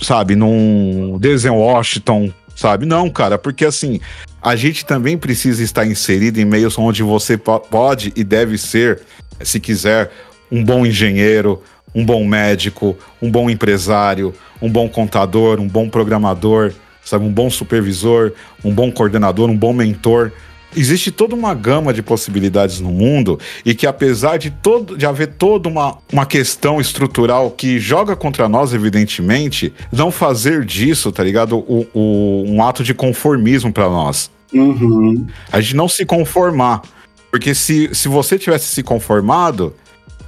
sabe, 0.00 0.34
num 0.34 1.18
Denzel 1.18 1.56
Washington, 1.56 2.32
sabe? 2.56 2.86
Não, 2.86 3.10
cara, 3.10 3.36
porque 3.36 3.66
assim, 3.66 4.00
a 4.40 4.56
gente 4.56 4.86
também 4.86 5.18
precisa 5.18 5.62
estar 5.62 5.84
inserido 5.84 6.40
em 6.40 6.46
meios 6.46 6.78
onde 6.78 7.02
você 7.02 7.36
pode 7.36 8.10
e 8.16 8.24
deve 8.24 8.56
ser, 8.56 9.02
se 9.42 9.60
quiser, 9.60 10.10
um 10.50 10.64
bom 10.64 10.86
engenheiro, 10.86 11.62
um 11.94 12.04
bom 12.04 12.24
médico, 12.24 12.96
um 13.20 13.30
bom 13.30 13.50
empresário, 13.50 14.34
um 14.60 14.70
bom 14.70 14.88
contador, 14.88 15.60
um 15.60 15.68
bom 15.68 15.88
programador, 15.88 16.72
sabe, 17.04 17.24
um 17.24 17.32
bom 17.32 17.50
supervisor, 17.50 18.32
um 18.64 18.72
bom 18.72 18.90
coordenador, 18.90 19.50
um 19.50 19.56
bom 19.56 19.72
mentor 19.72 20.32
existe 20.76 21.10
toda 21.10 21.34
uma 21.34 21.54
gama 21.54 21.92
de 21.92 22.02
possibilidades 22.02 22.80
no 22.80 22.90
mundo 22.90 23.38
e 23.64 23.74
que 23.74 23.86
apesar 23.86 24.38
de 24.38 24.50
todo 24.50 24.96
de 24.96 25.06
haver 25.06 25.28
toda 25.28 25.68
uma, 25.68 25.98
uma 26.12 26.26
questão 26.26 26.80
estrutural 26.80 27.50
que 27.50 27.78
joga 27.78 28.16
contra 28.16 28.48
nós, 28.48 28.72
evidentemente, 28.72 29.72
não 29.92 30.10
fazer 30.10 30.64
disso, 30.64 31.12
tá 31.12 31.22
ligado? 31.22 31.58
O, 31.58 31.86
o 31.92 32.44
um 32.46 32.62
ato 32.62 32.82
de 32.82 32.94
conformismo 32.94 33.72
para 33.72 33.88
nós. 33.88 34.30
Uhum. 34.52 35.26
A 35.50 35.60
gente 35.60 35.76
não 35.76 35.88
se 35.88 36.04
conformar. 36.04 36.82
Porque 37.30 37.54
se, 37.54 37.88
se 37.94 38.08
você 38.08 38.38
tivesse 38.38 38.66
se 38.66 38.82
conformado, 38.82 39.74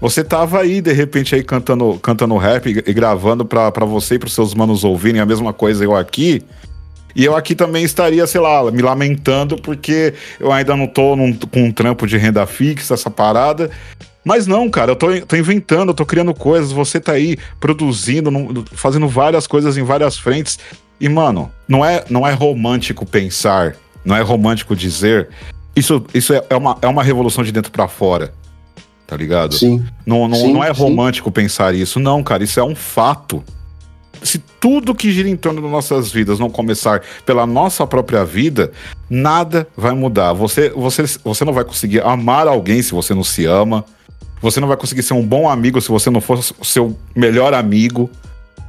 você 0.00 0.22
tava 0.22 0.60
aí, 0.60 0.80
de 0.80 0.92
repente, 0.92 1.34
aí 1.34 1.42
cantando, 1.42 1.98
cantando 2.02 2.36
rap 2.36 2.68
e, 2.68 2.92
gravando 2.92 3.44
para 3.44 3.84
você 3.84 4.16
e 4.16 4.18
pros 4.18 4.34
seus 4.34 4.54
manos 4.54 4.84
ouvirem 4.84 5.20
a 5.20 5.26
mesma 5.26 5.52
coisa 5.52 5.84
eu 5.84 5.94
aqui 5.94 6.42
E 7.16 7.24
eu 7.24 7.36
aqui 7.36 7.54
também 7.54 7.84
estaria, 7.84 8.26
sei 8.26 8.40
lá, 8.40 8.70
me 8.70 8.82
lamentando 8.82 9.56
porque 9.56 10.14
eu 10.40 10.52
ainda 10.52 10.76
não 10.76 10.86
tô 10.86 11.14
num, 11.14 11.32
com 11.32 11.64
um 11.64 11.72
trampo 11.72 12.06
de 12.06 12.16
renda 12.16 12.44
fixa, 12.46 12.94
essa 12.94 13.10
parada. 13.10 13.70
Mas 14.24 14.46
não, 14.46 14.70
cara, 14.70 14.92
eu 14.92 14.96
tô, 14.96 15.20
tô 15.20 15.36
inventando, 15.36 15.90
eu 15.90 15.94
tô 15.94 16.06
criando 16.06 16.34
coisas, 16.34 16.72
você 16.72 16.98
tá 16.98 17.12
aí 17.12 17.36
produzindo, 17.60 18.30
fazendo 18.72 19.06
várias 19.06 19.46
coisas 19.46 19.76
em 19.76 19.82
várias 19.82 20.16
frentes. 20.16 20.58
E, 20.98 21.08
mano, 21.08 21.52
não 21.68 21.84
é, 21.84 22.04
não 22.08 22.26
é 22.26 22.32
romântico 22.32 23.04
pensar, 23.04 23.76
não 24.04 24.16
é 24.16 24.22
romântico 24.22 24.74
dizer. 24.74 25.28
Isso, 25.76 26.04
isso 26.14 26.32
é, 26.32 26.42
é 26.48 26.56
uma, 26.56 26.78
é 26.80 26.86
uma 26.86 27.02
revolução 27.02 27.44
de 27.44 27.52
dentro 27.52 27.70
para 27.70 27.86
fora. 27.86 28.32
Tá 29.06 29.16
ligado? 29.16 29.54
Sim. 29.54 29.84
Não, 30.06 30.26
não, 30.26 30.36
sim, 30.36 30.52
não 30.52 30.64
é 30.64 30.72
sim. 30.72 30.80
romântico 30.80 31.30
pensar 31.30 31.74
isso. 31.74 32.00
Não, 32.00 32.22
cara, 32.22 32.42
isso 32.42 32.58
é 32.58 32.64
um 32.64 32.74
fato. 32.74 33.44
Se 34.22 34.38
tudo 34.38 34.94
que 34.94 35.12
gira 35.12 35.28
em 35.28 35.36
torno 35.36 35.60
das 35.60 35.70
nossas 35.70 36.10
vidas 36.10 36.38
não 36.38 36.48
começar 36.48 37.02
pela 37.26 37.46
nossa 37.46 37.86
própria 37.86 38.24
vida, 38.24 38.72
nada 39.10 39.68
vai 39.76 39.92
mudar. 39.92 40.32
Você, 40.32 40.70
você, 40.70 41.04
você 41.22 41.44
não 41.44 41.52
vai 41.52 41.64
conseguir 41.64 42.00
amar 42.00 42.48
alguém 42.48 42.80
se 42.80 42.92
você 42.92 43.12
não 43.14 43.24
se 43.24 43.44
ama. 43.44 43.84
Você 44.40 44.60
não 44.60 44.68
vai 44.68 44.76
conseguir 44.76 45.02
ser 45.02 45.14
um 45.14 45.24
bom 45.24 45.48
amigo 45.48 45.80
se 45.80 45.88
você 45.88 46.10
não 46.10 46.20
for 46.20 46.38
o 46.38 46.64
seu 46.64 46.96
melhor 47.14 47.52
amigo. 47.54 48.10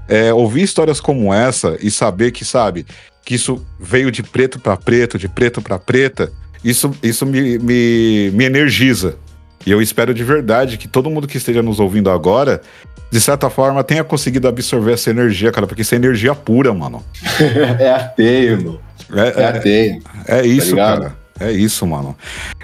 É, 0.08 0.34
ouvir 0.34 0.64
histórias 0.64 1.00
como 1.00 1.34
essa 1.34 1.78
e 1.82 1.90
saber 1.90 2.32
que, 2.32 2.46
sabe, 2.46 2.86
que 3.26 3.36
isso 3.36 3.66
veio 3.80 4.12
de 4.12 4.22
preto 4.22 4.60
para 4.60 4.78
preto, 4.78 5.18
de 5.18 5.28
preto 5.28 5.62
para 5.62 5.80
preta, 5.80 6.32
isso, 6.64 6.92
isso 7.02 7.26
me, 7.26 7.58
me, 7.58 8.32
me 8.32 8.46
energiza. 8.46 9.18
E 9.66 9.72
eu 9.72 9.82
espero 9.82 10.14
de 10.14 10.24
verdade 10.24 10.78
que 10.78 10.88
todo 10.88 11.10
mundo 11.10 11.28
que 11.28 11.38
esteja 11.38 11.62
nos 11.64 11.80
ouvindo 11.80 12.10
agora, 12.10 12.62
de 13.10 13.20
certa 13.20 13.50
forma, 13.50 13.84
tenha 13.84 14.04
conseguido 14.04 14.48
absorver 14.48 14.94
essa 14.94 15.10
energia, 15.10 15.52
cara, 15.52 15.66
porque 15.66 15.82
isso 15.82 15.96
é 15.96 15.98
energia 15.98 16.36
pura, 16.36 16.74
mano. 16.74 17.04
é 17.80 17.92
ateio, 17.92 18.52
irmão. 18.52 18.80
É, 19.14 19.42
é 19.42 19.46
ateio. 19.46 20.04
É 20.28 20.46
isso, 20.46 20.76
tá 20.76 20.84
cara. 20.98 21.16
É 21.40 21.52
isso, 21.52 21.86
mano. 21.86 22.16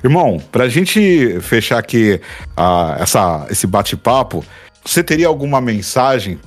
Irmão, 0.03 0.41
pra 0.51 0.69
gente 0.69 1.39
fechar 1.41 1.77
aqui 1.77 2.21
essa, 2.99 3.45
esse 3.49 3.67
bate-papo, 3.67 4.45
você 4.85 5.03
teria 5.03 5.27
alguma 5.27 5.59
mensagem, 5.59 6.39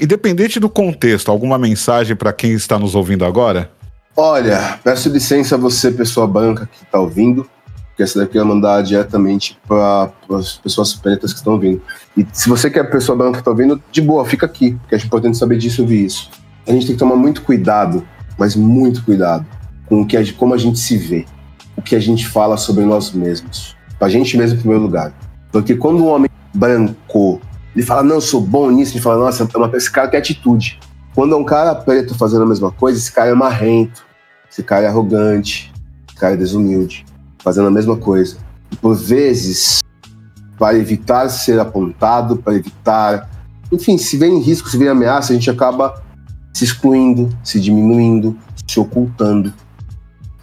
independente 0.00 0.58
do 0.58 0.68
contexto, 0.68 1.30
alguma 1.30 1.58
mensagem 1.58 2.16
para 2.16 2.32
quem 2.32 2.52
está 2.52 2.78
nos 2.78 2.94
ouvindo 2.94 3.24
agora? 3.24 3.70
Olha, 4.16 4.78
peço 4.82 5.08
licença 5.08 5.54
a 5.54 5.58
você, 5.58 5.90
pessoa 5.90 6.26
branca 6.26 6.68
que 6.70 6.84
está 6.84 6.98
ouvindo, 6.98 7.48
porque 8.02 8.04
essa 8.04 8.18
daqui 8.18 8.36
eu 8.36 8.42
ia 8.42 8.48
mandar 8.48 8.82
diretamente 8.82 9.58
para 9.66 10.10
as 10.30 10.56
pessoas 10.56 10.94
pretas 10.94 11.32
que 11.32 11.38
estão 11.38 11.54
ouvindo. 11.54 11.80
E 12.16 12.26
se 12.32 12.48
você 12.48 12.68
quer 12.70 12.90
pessoa 12.90 13.16
branca 13.16 13.34
que 13.34 13.38
está 13.38 13.50
ouvindo, 13.50 13.82
de 13.90 14.00
boa, 14.00 14.24
fica 14.24 14.46
aqui, 14.46 14.72
porque 14.72 14.94
é 14.94 14.98
importante 14.98 15.36
saber 15.38 15.58
disso 15.58 15.80
e 15.80 15.82
ouvir 15.82 16.04
isso. 16.06 16.30
A 16.66 16.72
gente 16.72 16.86
tem 16.86 16.94
que 16.94 16.98
tomar 16.98 17.16
muito 17.16 17.42
cuidado, 17.42 18.06
mas 18.38 18.56
muito 18.56 19.04
cuidado, 19.04 19.46
com 19.86 20.02
o 20.02 20.06
que 20.06 20.16
a, 20.16 20.32
como 20.34 20.54
a 20.54 20.58
gente 20.58 20.78
se 20.78 20.96
vê 20.96 21.24
o 21.76 21.82
que 21.82 21.96
a 21.96 22.00
gente 22.00 22.26
fala 22.26 22.56
sobre 22.56 22.84
nós 22.84 23.12
mesmos. 23.12 23.76
Pra 23.98 24.08
gente 24.08 24.36
mesmo 24.36 24.56
em 24.56 24.60
primeiro 24.60 24.82
lugar. 24.82 25.12
Porque 25.50 25.74
quando 25.74 26.04
um 26.04 26.08
homem 26.08 26.30
branco, 26.54 27.40
ele 27.74 27.84
fala, 27.84 28.02
não, 28.02 28.20
sou 28.20 28.40
bom 28.40 28.70
nisso, 28.70 28.92
ele 28.92 29.02
fala, 29.02 29.24
nossa, 29.24 29.44
é 29.44 29.76
esse 29.76 29.90
cara 29.90 30.08
tem 30.08 30.18
atitude. 30.18 30.78
Quando 31.14 31.34
é 31.34 31.38
um 31.38 31.44
cara 31.44 31.74
preto 31.74 32.14
fazendo 32.14 32.42
a 32.42 32.46
mesma 32.46 32.70
coisa, 32.70 32.98
esse 32.98 33.12
cara 33.12 33.30
é 33.30 33.34
marrento, 33.34 34.04
esse 34.50 34.62
cara 34.62 34.84
é 34.84 34.88
arrogante, 34.88 35.72
esse 36.08 36.18
cara 36.18 36.34
é 36.34 36.36
desumilde, 36.36 37.04
fazendo 37.42 37.68
a 37.68 37.70
mesma 37.70 37.96
coisa. 37.96 38.36
E 38.70 38.76
por 38.76 38.94
vezes, 38.94 39.80
para 40.58 40.76
evitar 40.76 41.28
ser 41.28 41.58
apontado, 41.58 42.36
para 42.36 42.54
evitar. 42.54 43.30
Enfim, 43.70 43.98
se 43.98 44.16
vem 44.16 44.40
risco, 44.40 44.68
se 44.68 44.78
vem 44.78 44.88
ameaça, 44.88 45.32
a 45.32 45.34
gente 45.34 45.50
acaba 45.50 46.02
se 46.52 46.64
excluindo, 46.64 47.28
se 47.42 47.58
diminuindo, 47.58 48.36
se 48.66 48.78
ocultando. 48.78 49.52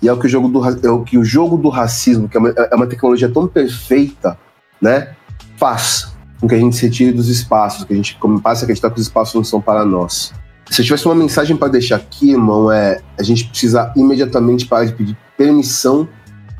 E 0.01 0.07
é 0.07 0.13
o 0.13 0.17
que 0.17 0.27
o 0.27 0.29
jogo 0.29 0.47
do, 0.47 0.61
é 0.85 0.89
o, 0.89 1.03
que 1.03 1.17
o 1.17 1.23
jogo 1.23 1.57
do 1.57 1.69
racismo, 1.69 2.27
que 2.27 2.37
é 2.37 2.39
uma, 2.39 2.49
é 2.49 2.75
uma 2.75 2.87
tecnologia 2.87 3.29
tão 3.29 3.47
perfeita, 3.47 4.37
né, 4.81 5.13
faz 5.57 6.13
com 6.39 6.47
que 6.47 6.55
a 6.55 6.57
gente 6.57 6.75
se 6.75 6.85
retire 6.85 7.11
dos 7.11 7.27
espaços, 7.27 7.83
que 7.83 7.91
a 7.91 7.95
gente 7.95 8.17
passe 8.41 8.61
a 8.61 8.63
acreditar 8.63 8.89
que 8.89 8.99
os 8.99 9.07
espaços 9.07 9.35
não 9.35 9.43
são 9.43 9.59
para 9.59 9.83
nós. 9.83 10.33
Se 10.69 10.81
eu 10.81 10.85
tivesse 10.85 11.05
uma 11.05 11.15
mensagem 11.15 11.57
para 11.57 11.67
deixar 11.67 11.97
aqui, 11.97 12.31
irmão, 12.31 12.71
é 12.71 13.01
a 13.17 13.23
gente 13.23 13.45
precisa 13.45 13.91
imediatamente 13.95 14.65
parar 14.65 14.85
de 14.85 14.93
pedir 14.93 15.17
permissão 15.37 16.07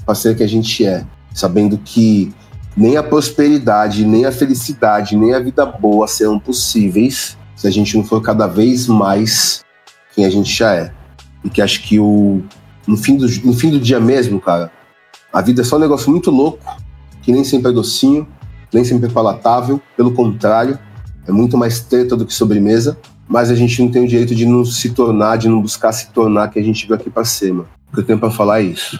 para 0.10 0.16
ser 0.16 0.30
o 0.30 0.36
que 0.36 0.41
a 0.41 0.47
gente 0.47 0.84
é, 0.84 1.05
sabendo 1.36 1.78
que 1.78 2.34
nem 2.76 2.97
a 2.97 3.03
prosperidade, 3.03 4.03
nem 4.03 4.26
a 4.26 4.32
felicidade, 4.32 5.16
nem 5.16 5.36
a 5.36 5.39
vida 5.39 5.64
boa 5.68 6.07
serão 6.07 6.39
possíveis 6.39 7.38
se 7.55 7.68
a 7.68 7.70
gente 7.70 7.95
não 7.95 8.03
for 8.03 8.20
cada 8.20 8.47
vez 8.47 8.88
mais 8.88 9.64
quem 10.16 10.26
a 10.26 10.30
gente 10.32 10.51
já 10.51 10.74
é. 10.74 10.91
E 11.43 11.49
que 11.51 11.62
acho 11.62 11.84
que 11.84 11.99
o 11.99 12.41
no 12.88 12.97
fim, 12.97 13.18
do, 13.18 13.28
no 13.45 13.53
fim 13.53 13.70
do 13.70 13.80
dia 13.80 13.99
mesmo, 13.99 14.41
cara, 14.41 14.72
a 15.32 15.43
vida 15.43 15.62
é 15.62 15.64
só 15.64 15.76
um 15.76 15.80
negócio 15.80 16.10
muito 16.10 16.32
louco, 16.32 16.76
que 17.22 17.32
nem 17.32 17.43
sempre 17.43 17.70
é 17.70 17.72
docinho, 17.72 18.28
nem 18.74 18.84
sempre 18.84 19.12
é 19.12 19.12
palatável, 19.12 19.80
pelo 19.95 20.12
contrário, 20.12 20.80
é 21.28 21.32
muito 21.32 21.55
mais 21.55 21.82
treta 21.82 22.18
do 22.18 22.26
que 22.26 22.34
sobremesa, 22.34 22.97
mas 23.28 23.51
a 23.51 23.55
gente 23.55 23.80
não 23.80 23.91
tem 23.91 24.05
o 24.05 24.07
direito 24.07 24.34
de 24.34 24.47
não 24.47 24.66
se 24.66 24.89
tornar, 24.89 25.38
de 25.38 25.47
não 25.47 25.62
buscar 25.62 25.91
se 25.91 26.10
tornar 26.10 26.47
que 26.47 26.57
a 26.57 26.64
gente 26.64 26.88
veio 26.88 26.99
aqui 26.99 27.12
pra 27.12 27.24
ser. 27.24 27.51
O 27.51 27.68
que 27.93 27.99
eu 27.99 28.03
tenho 28.03 28.18
pra 28.18 28.32
falar 28.32 28.62
é 28.62 28.64
isso. 28.64 28.99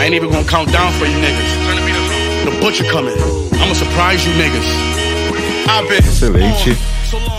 I 0.00 0.04
ain't 0.04 0.14
even 0.14 0.30
gonna 0.30 0.42
count 0.44 0.72
down 0.72 0.90
for 0.94 1.06
you 1.06 1.18
niggas. 1.18 2.46
The 2.46 2.58
butcher 2.58 2.90
coming. 2.90 3.12
I'ma 3.60 3.74
surprise 3.74 4.26
you 4.26 4.34
niggas. 4.34 4.64
Excelente. 5.98 6.74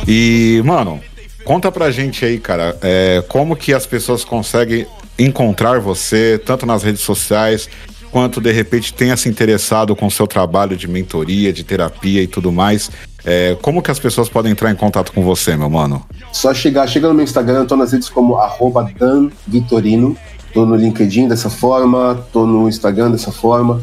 E, 0.08 0.62
mano, 0.64 1.02
conta 1.44 1.72
pra 1.72 1.90
gente 1.90 2.24
aí, 2.24 2.38
cara, 2.38 2.78
é, 2.84 3.24
como 3.28 3.56
que 3.56 3.74
as 3.74 3.88
pessoas 3.88 4.24
conseguem 4.24 4.86
encontrar 5.18 5.80
você, 5.80 6.40
tanto 6.46 6.68
nas 6.68 6.84
redes 6.84 7.02
sociais, 7.02 7.68
quanto 8.12 8.40
de 8.40 8.52
repente 8.52 8.94
tenha 8.94 9.18
se 9.18 9.28
interessado 9.28 9.96
com 9.96 10.06
o 10.06 10.12
seu 10.12 10.28
trabalho 10.28 10.78
de 10.78 10.88
mentoria, 10.88 11.52
de 11.52 11.64
terapia 11.64 12.22
e 12.22 12.28
tudo 12.28 12.52
mais. 12.52 12.92
É, 13.26 13.58
como 13.62 13.82
que 13.82 13.90
as 13.90 14.00
pessoas 14.00 14.30
podem 14.30 14.52
entrar 14.52 14.72
em 14.72 14.76
contato 14.76 15.12
com 15.12 15.24
você, 15.24 15.56
meu 15.56 15.70
mano? 15.70 16.06
Só 16.32 16.54
chegar, 16.54 16.88
chega 16.88 17.08
no 17.08 17.14
meu 17.14 17.24
Instagram, 17.24 17.60
eu 17.60 17.68
tô 17.68 17.76
nas 17.76 17.92
redes 17.92 18.08
como 18.08 18.36
arroba 18.38 18.92
Dan 18.98 19.30
Vitorino, 19.48 20.16
tô 20.54 20.66
no 20.66 20.76
LinkedIn 20.76 21.28
dessa 21.28 21.50
forma, 21.50 22.26
tô 22.32 22.46
no 22.46 22.68
Instagram 22.68 23.12
dessa 23.12 23.32
forma 23.32 23.82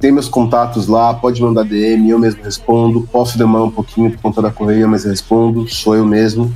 tem 0.00 0.10
meus 0.10 0.28
contatos 0.30 0.86
lá, 0.86 1.12
pode 1.12 1.42
mandar 1.42 1.62
DM, 1.62 2.08
eu 2.08 2.18
mesmo 2.18 2.42
respondo. 2.42 3.06
Posso 3.12 3.36
demorar 3.36 3.64
um 3.64 3.70
pouquinho 3.70 4.10
por 4.10 4.22
conta 4.22 4.40
da 4.40 4.50
correia, 4.50 4.88
mas 4.88 5.04
eu 5.04 5.10
respondo, 5.10 5.68
sou 5.68 5.94
eu 5.94 6.06
mesmo. 6.06 6.52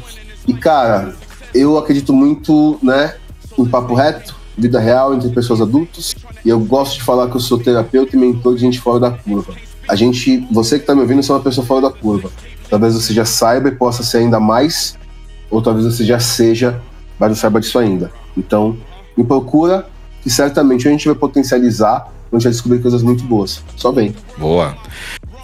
E 0.49 0.55
cara, 0.55 1.15
eu 1.55 1.77
acredito 1.77 2.13
muito, 2.13 2.79
né, 2.83 3.15
em 3.59 3.67
papo 3.67 3.93
reto, 3.93 4.35
vida 4.57 4.81
real 4.81 5.15
entre 5.15 5.29
pessoas 5.29 5.61
adultas. 5.61 6.15
E 6.43 6.49
eu 6.49 6.59
gosto 6.59 6.95
de 6.95 7.03
falar 7.03 7.29
que 7.29 7.37
eu 7.37 7.41
sou 7.41 7.59
terapeuta 7.59 8.17
e 8.17 8.19
mentor 8.19 8.55
de 8.55 8.63
gente 8.63 8.81
fora 8.81 8.99
da 8.99 9.11
curva. 9.11 9.55
A 9.87 9.95
gente, 9.95 10.39
você 10.51 10.79
que 10.79 10.87
tá 10.87 10.95
me 10.95 11.03
ouvindo, 11.03 11.21
é 11.21 11.33
uma 11.33 11.41
pessoa 11.41 11.67
fora 11.67 11.83
da 11.83 11.91
curva. 11.91 12.31
Talvez 12.71 12.95
você 12.95 13.13
já 13.13 13.27
saiba 13.27 13.69
e 13.69 13.73
possa 13.73 14.03
ser 14.03 14.19
ainda 14.19 14.41
mais, 14.41 14.97
ou 15.51 15.61
talvez 15.61 15.85
você 15.85 16.03
já 16.03 16.19
seja, 16.19 16.81
mas 17.19 17.29
não 17.29 17.37
saiba 17.37 17.61
disso 17.61 17.79
ainda. 17.79 18.11
Então, 18.35 18.75
me 19.17 19.25
procura, 19.25 19.87
que 20.23 20.31
certamente 20.31 20.89
a 20.89 20.91
gente 20.91 21.07
vai 21.07 21.15
potencializar 21.15 22.13
a 22.37 22.39
gente 22.39 22.45
vai 22.45 22.53
descobrir 22.53 22.79
coisas 22.81 23.03
muito 23.03 23.25
boas. 23.25 23.63
Só 23.77 23.93
vem. 23.93 24.15
Boa. 24.37 24.77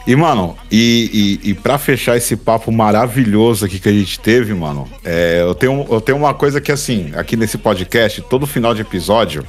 E, 0.07 0.17
mano, 0.17 0.57
e, 0.71 1.39
e, 1.45 1.51
e 1.51 1.55
para 1.55 1.79
fechar 1.79 2.17
esse 2.17 2.37
papo 2.37 2.73
maravilhoso 2.73 3.65
aqui 3.65 3.79
que 3.79 3.89
a 3.89 3.93
gente 3.93 4.19
teve, 4.19 4.53
mano, 4.55 4.89
é, 5.05 5.43
eu, 5.43 5.55
tenho, 5.55 5.87
eu 5.89 6.01
tenho 6.01 6.19
uma 6.19 6.35
coisa 6.35 6.61
que, 6.61 6.73
assim, 6.73 7.13
aqui 7.15 7.37
nesse 7.37 7.59
podcast, 7.59 8.23
todo 8.23 8.47
final 8.47 8.75
de 8.75 8.81
episódio, 8.81 9.47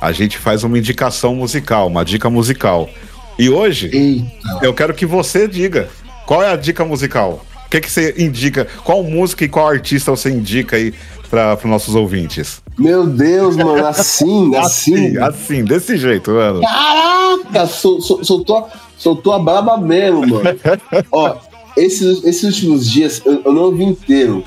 a 0.00 0.12
gente 0.12 0.36
faz 0.36 0.64
uma 0.64 0.76
indicação 0.76 1.34
musical, 1.34 1.86
uma 1.86 2.04
dica 2.04 2.28
musical. 2.28 2.90
E 3.38 3.48
hoje, 3.48 3.90
Eita. 3.92 4.66
eu 4.66 4.74
quero 4.74 4.92
que 4.92 5.06
você 5.06 5.46
diga 5.48 5.88
qual 6.26 6.42
é 6.42 6.50
a 6.50 6.56
dica 6.56 6.84
musical. 6.84 7.44
O 7.64 7.70
que, 7.70 7.80
que 7.80 7.90
você 7.90 8.14
indica? 8.18 8.66
Qual 8.84 9.02
música 9.02 9.44
e 9.44 9.48
qual 9.48 9.66
artista 9.66 10.10
você 10.10 10.28
indica 10.28 10.76
aí 10.76 10.92
para 11.30 11.54
os 11.56 11.64
nossos 11.64 11.94
ouvintes? 11.94 12.61
Meu 12.78 13.06
Deus, 13.06 13.56
mano, 13.56 13.86
assim, 13.86 14.54
assim. 14.56 15.16
assim, 15.16 15.18
assim, 15.18 15.64
desse 15.64 15.96
jeito, 15.96 16.30
mano. 16.30 16.60
Caraca, 16.60 17.66
sol, 17.66 18.00
sol, 18.00 18.24
soltou, 18.24 18.68
soltou 18.96 19.32
a 19.32 19.38
braba 19.38 19.76
mesmo, 19.76 20.26
mano. 20.26 20.42
Ó, 21.12 21.36
esses, 21.76 22.24
esses 22.24 22.44
últimos 22.44 22.90
dias, 22.90 23.22
eu, 23.24 23.42
eu 23.44 23.52
não 23.52 23.62
ouvi 23.64 23.84
inteiro, 23.84 24.44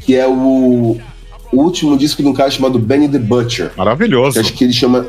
que 0.00 0.14
é 0.14 0.26
o, 0.26 0.96
o 1.52 1.60
último 1.60 1.96
disco 1.96 2.22
de 2.22 2.28
um 2.28 2.34
cara 2.34 2.50
chamado 2.50 2.78
Benny 2.78 3.08
the 3.08 3.18
Butcher. 3.18 3.72
Maravilhoso. 3.76 4.40
acho 4.40 4.52
que 4.54 4.64
ele 4.64 4.72
chama 4.72 5.06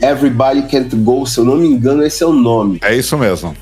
Everybody 0.00 0.62
Can't 0.62 0.94
Go, 0.96 1.26
se 1.26 1.38
eu 1.38 1.44
não 1.44 1.56
me 1.56 1.66
engano, 1.66 2.02
esse 2.02 2.22
é 2.22 2.26
o 2.26 2.32
nome. 2.32 2.78
É 2.82 2.94
isso 2.94 3.16
mesmo. 3.18 3.54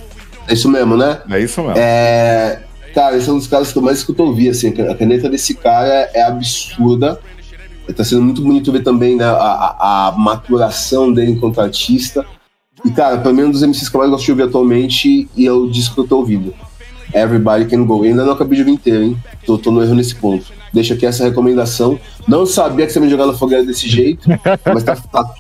É 0.49 0.55
isso 0.55 0.69
mesmo, 0.69 0.97
né? 0.97 1.21
É 1.29 1.41
isso 1.41 1.61
mesmo. 1.61 1.77
É, 1.77 2.61
Cara, 2.97 3.15
esse 3.15 3.29
é 3.29 3.33
um 3.33 3.37
dos 3.37 3.47
caras 3.47 3.71
que 3.71 3.77
eu 3.77 3.83
mais 3.83 3.99
escuto 3.99 4.23
ouvir, 4.23 4.49
assim. 4.49 4.69
A 4.69 4.95
caneta 4.95 5.29
desse 5.29 5.53
cara 5.53 6.11
é 6.15 6.23
absurda. 6.23 7.21
Tá 7.95 8.05
sendo 8.05 8.23
muito 8.23 8.43
bonito 8.43 8.73
ver 8.73 8.83
também 8.83 9.17
né, 9.17 9.25
a, 9.25 9.31
a, 9.31 10.09
a 10.09 10.13
maturação 10.13 11.13
dele 11.13 11.33
enquanto 11.33 11.61
artista. 11.61 12.25
E, 12.85 12.91
cara, 12.91 13.19
pra 13.19 13.33
mim 13.33 13.43
é 13.43 13.45
um 13.47 13.51
dos 13.51 13.63
MCs 13.63 13.89
que 13.89 13.97
eu 13.97 14.01
mais 14.01 14.11
gosto 14.11 14.25
de 14.25 14.31
ouvir 14.33 14.43
atualmente 14.45 15.29
e 15.37 15.47
é 15.47 15.53
o 15.53 15.69
disco 15.69 15.95
que 15.95 16.01
eu 16.01 16.07
tô 16.07 16.19
ouvindo. 16.19 16.55
Everybody 17.15 17.67
Can 17.67 17.85
Go. 17.85 18.05
E 18.05 18.09
ainda 18.09 18.25
não 18.25 18.33
acabei 18.33 18.57
de 18.57 18.63
ouvir 18.63 18.73
inteiro, 18.73 19.03
hein? 19.03 19.17
Tô, 19.45 19.57
tô 19.57 19.71
no 19.71 19.83
erro 19.83 19.95
nesse 19.95 20.15
ponto. 20.15 20.53
Deixa 20.73 20.95
aqui 20.95 21.07
essa 21.07 21.25
recomendação. 21.25 21.99
Não 22.29 22.45
sabia 22.45 22.87
que 22.87 22.93
você 22.93 23.01
me 23.01 23.09
jogar 23.09 23.27
no 23.27 23.37
fogueira 23.37 23.65
desse 23.65 23.89
jeito, 23.89 24.29
mas 24.65 24.83
tá, 24.85 24.97
tá, 24.97 25.35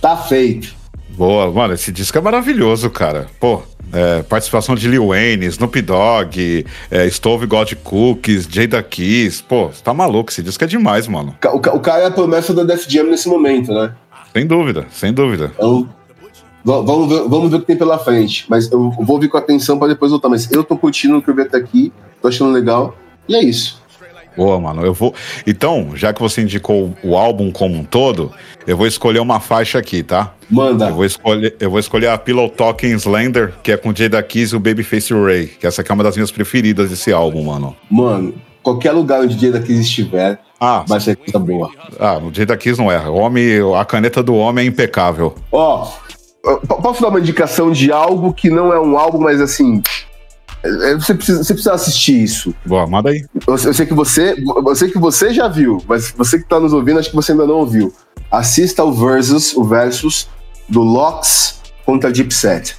tá 0.00 0.16
feito. 0.16 0.74
Boa, 1.16 1.50
mano, 1.50 1.74
esse 1.74 1.92
disco 1.92 2.16
é 2.16 2.20
maravilhoso, 2.20 2.88
cara. 2.88 3.26
Pô, 3.38 3.62
é, 3.92 4.22
participação 4.22 4.74
de 4.74 4.88
Lil 4.88 5.08
Wayne, 5.08 5.46
Snoop 5.46 5.80
Dogg, 5.82 6.66
é, 6.90 7.06
Stove 7.10 7.46
God 7.46 7.74
Cookies, 7.84 8.48
Jada 8.50 8.82
Kiss. 8.82 9.42
Pô, 9.42 9.68
você 9.68 9.82
tá 9.82 9.92
maluco, 9.92 10.30
esse 10.30 10.42
disco 10.42 10.64
é 10.64 10.66
demais, 10.66 11.06
mano. 11.06 11.36
O, 11.44 11.56
o 11.56 11.80
cara 11.80 12.04
é 12.04 12.06
a 12.06 12.10
promessa 12.10 12.54
da 12.54 12.64
Def 12.64 12.86
Jam 12.88 13.04
nesse 13.04 13.28
momento, 13.28 13.72
né? 13.72 13.92
Sem 14.32 14.46
dúvida, 14.46 14.86
sem 14.90 15.12
dúvida. 15.12 15.52
Então, 15.54 15.88
vamos 16.64 17.08
ver, 17.08 17.28
vamos 17.28 17.50
ver 17.50 17.56
o 17.56 17.60
que 17.60 17.66
tem 17.66 17.76
pela 17.76 17.98
frente. 17.98 18.46
Mas 18.48 18.70
eu 18.72 18.90
vou 18.90 19.16
ouvir 19.16 19.28
com 19.28 19.36
atenção 19.36 19.78
para 19.78 19.88
depois 19.88 20.10
voltar. 20.10 20.30
Mas 20.30 20.50
eu 20.50 20.64
tô 20.64 20.76
curtindo 20.76 21.18
o 21.18 21.22
que 21.22 21.28
eu 21.28 21.34
vi 21.34 21.42
até 21.42 21.58
aqui, 21.58 21.92
tô 22.22 22.28
achando 22.28 22.50
legal. 22.50 22.96
E 23.28 23.36
é 23.36 23.44
isso. 23.44 23.82
Boa, 24.36 24.58
mano. 24.58 24.84
Eu 24.84 24.94
vou. 24.94 25.14
Então, 25.46 25.90
já 25.94 26.12
que 26.12 26.20
você 26.20 26.40
indicou 26.40 26.94
o 27.02 27.16
álbum 27.16 27.50
como 27.50 27.76
um 27.76 27.84
todo, 27.84 28.32
eu 28.66 28.76
vou 28.76 28.86
escolher 28.86 29.20
uma 29.20 29.40
faixa 29.40 29.78
aqui, 29.78 30.02
tá? 30.02 30.32
Manda. 30.50 30.88
Eu 30.88 30.94
vou 30.94 31.04
escolher, 31.04 31.56
eu 31.58 31.70
vou 31.70 31.80
escolher 31.80 32.08
a 32.08 32.18
Pillow 32.18 32.48
Talking 32.48 32.94
Slender, 32.94 33.52
que 33.62 33.72
é 33.72 33.76
com 33.76 33.90
o 33.90 33.96
Jada 33.96 34.22
Kiss 34.22 34.54
e 34.54 34.56
o 34.56 34.60
Babyface 34.60 35.12
Ray, 35.12 35.46
que 35.46 35.66
essa 35.66 35.82
aqui 35.82 35.90
é 35.90 35.94
uma 35.94 36.04
das 36.04 36.16
minhas 36.16 36.30
preferidas 36.30 36.90
desse 36.90 37.12
álbum, 37.12 37.44
mano. 37.44 37.76
Mano, 37.90 38.34
qualquer 38.62 38.92
lugar 38.92 39.20
onde 39.20 39.38
Jada 39.38 39.60
Kiss 39.60 39.80
estiver, 39.80 40.40
ah, 40.60 40.84
vai 40.86 41.00
ser 41.00 41.16
coisa 41.16 41.38
boa. 41.38 41.70
Ah, 41.98 42.18
o 42.18 42.32
Jada 42.32 42.56
Kiss 42.56 42.78
não 42.78 42.90
erra. 42.90 43.10
Homem, 43.10 43.46
a 43.76 43.84
caneta 43.84 44.22
do 44.22 44.34
homem 44.34 44.66
é 44.66 44.68
impecável. 44.68 45.34
Ó, 45.50 45.88
posso 46.82 47.02
dar 47.02 47.08
uma 47.08 47.20
indicação 47.20 47.72
de 47.72 47.90
algo 47.90 48.32
que 48.32 48.50
não 48.50 48.72
é 48.72 48.80
um 48.80 48.96
álbum, 48.98 49.18
mas 49.18 49.40
assim, 49.40 49.82
é, 50.62 50.94
você 50.94 51.14
precisa, 51.14 51.42
você 51.42 51.54
precisa 51.54 51.74
assistir 51.74 52.22
isso. 52.22 52.54
Boa, 52.64 52.86
manda 52.86 53.10
aí. 53.10 53.24
Eu, 53.46 53.54
eu, 53.54 53.74
sei 53.74 53.84
que 53.84 53.94
você, 53.94 54.36
eu 54.38 54.76
sei 54.76 54.90
que 54.90 54.98
você 54.98 55.32
já 55.34 55.48
viu, 55.48 55.82
mas 55.88 56.12
você 56.12 56.38
que 56.38 56.48
tá 56.48 56.60
nos 56.60 56.72
ouvindo, 56.72 57.00
acho 57.00 57.10
que 57.10 57.16
você 57.16 57.32
ainda 57.32 57.46
não 57.46 57.56
ouviu. 57.56 57.92
Assista 58.32 58.82
o 58.82 58.90
Versus, 58.90 59.54
o 59.54 59.62
Versus 59.62 60.26
do 60.66 60.80
Lox 60.80 61.60
contra 61.84 62.10
Deep 62.10 62.32
Set. 62.32 62.74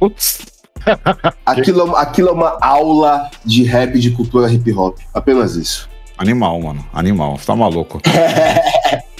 Putz. 0.00 0.40
aquilo, 1.46 1.94
aquilo 1.94 2.28
é 2.30 2.32
uma 2.32 2.58
aula 2.60 3.30
de 3.44 3.62
rap, 3.62 3.96
de 4.00 4.10
cultura 4.10 4.52
hip 4.52 4.72
hop. 4.72 4.98
Apenas 5.14 5.54
isso. 5.54 5.88
Animal, 6.18 6.60
mano. 6.60 6.84
Animal. 6.92 7.38
Você 7.38 7.46
tá 7.46 7.54
maluco. 7.54 8.00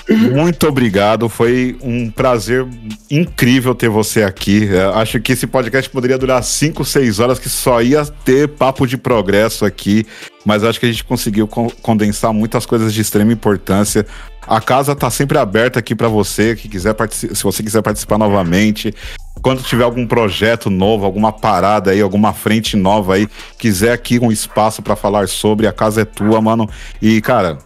Muito 0.08 0.68
obrigado, 0.68 1.28
foi 1.28 1.76
um 1.82 2.08
prazer 2.08 2.64
incrível 3.10 3.74
ter 3.74 3.88
você 3.88 4.22
aqui. 4.22 4.68
É, 4.72 4.84
acho 5.00 5.20
que 5.20 5.32
esse 5.32 5.48
podcast 5.48 5.90
poderia 5.90 6.16
durar 6.16 6.42
5, 6.44 6.84
6 6.84 7.18
horas, 7.18 7.38
que 7.40 7.48
só 7.48 7.82
ia 7.82 8.04
ter 8.04 8.48
papo 8.48 8.86
de 8.86 8.96
progresso 8.96 9.64
aqui, 9.64 10.06
mas 10.44 10.62
acho 10.62 10.78
que 10.78 10.86
a 10.86 10.88
gente 10.88 11.02
conseguiu 11.02 11.48
condensar 11.48 12.32
muitas 12.32 12.64
coisas 12.64 12.94
de 12.94 13.00
extrema 13.00 13.32
importância. 13.32 14.06
A 14.46 14.60
casa 14.60 14.92
está 14.92 15.10
sempre 15.10 15.38
aberta 15.38 15.80
aqui 15.80 15.94
para 15.94 16.08
você, 16.08 16.54
que 16.54 16.68
quiser 16.68 16.94
se 17.10 17.42
você 17.42 17.62
quiser 17.62 17.82
participar 17.82 18.16
novamente. 18.16 18.94
Quando 19.42 19.62
tiver 19.62 19.84
algum 19.84 20.06
projeto 20.06 20.70
novo, 20.70 21.04
alguma 21.04 21.32
parada 21.32 21.90
aí, 21.90 22.00
alguma 22.00 22.32
frente 22.32 22.76
nova 22.76 23.14
aí, 23.14 23.28
quiser 23.58 23.92
aqui 23.92 24.18
um 24.18 24.32
espaço 24.32 24.82
para 24.82 24.96
falar 24.96 25.28
sobre, 25.28 25.66
a 25.66 25.72
casa 25.72 26.02
é 26.02 26.04
tua, 26.04 26.40
mano. 26.40 26.68
E, 27.02 27.20
cara, 27.20 27.58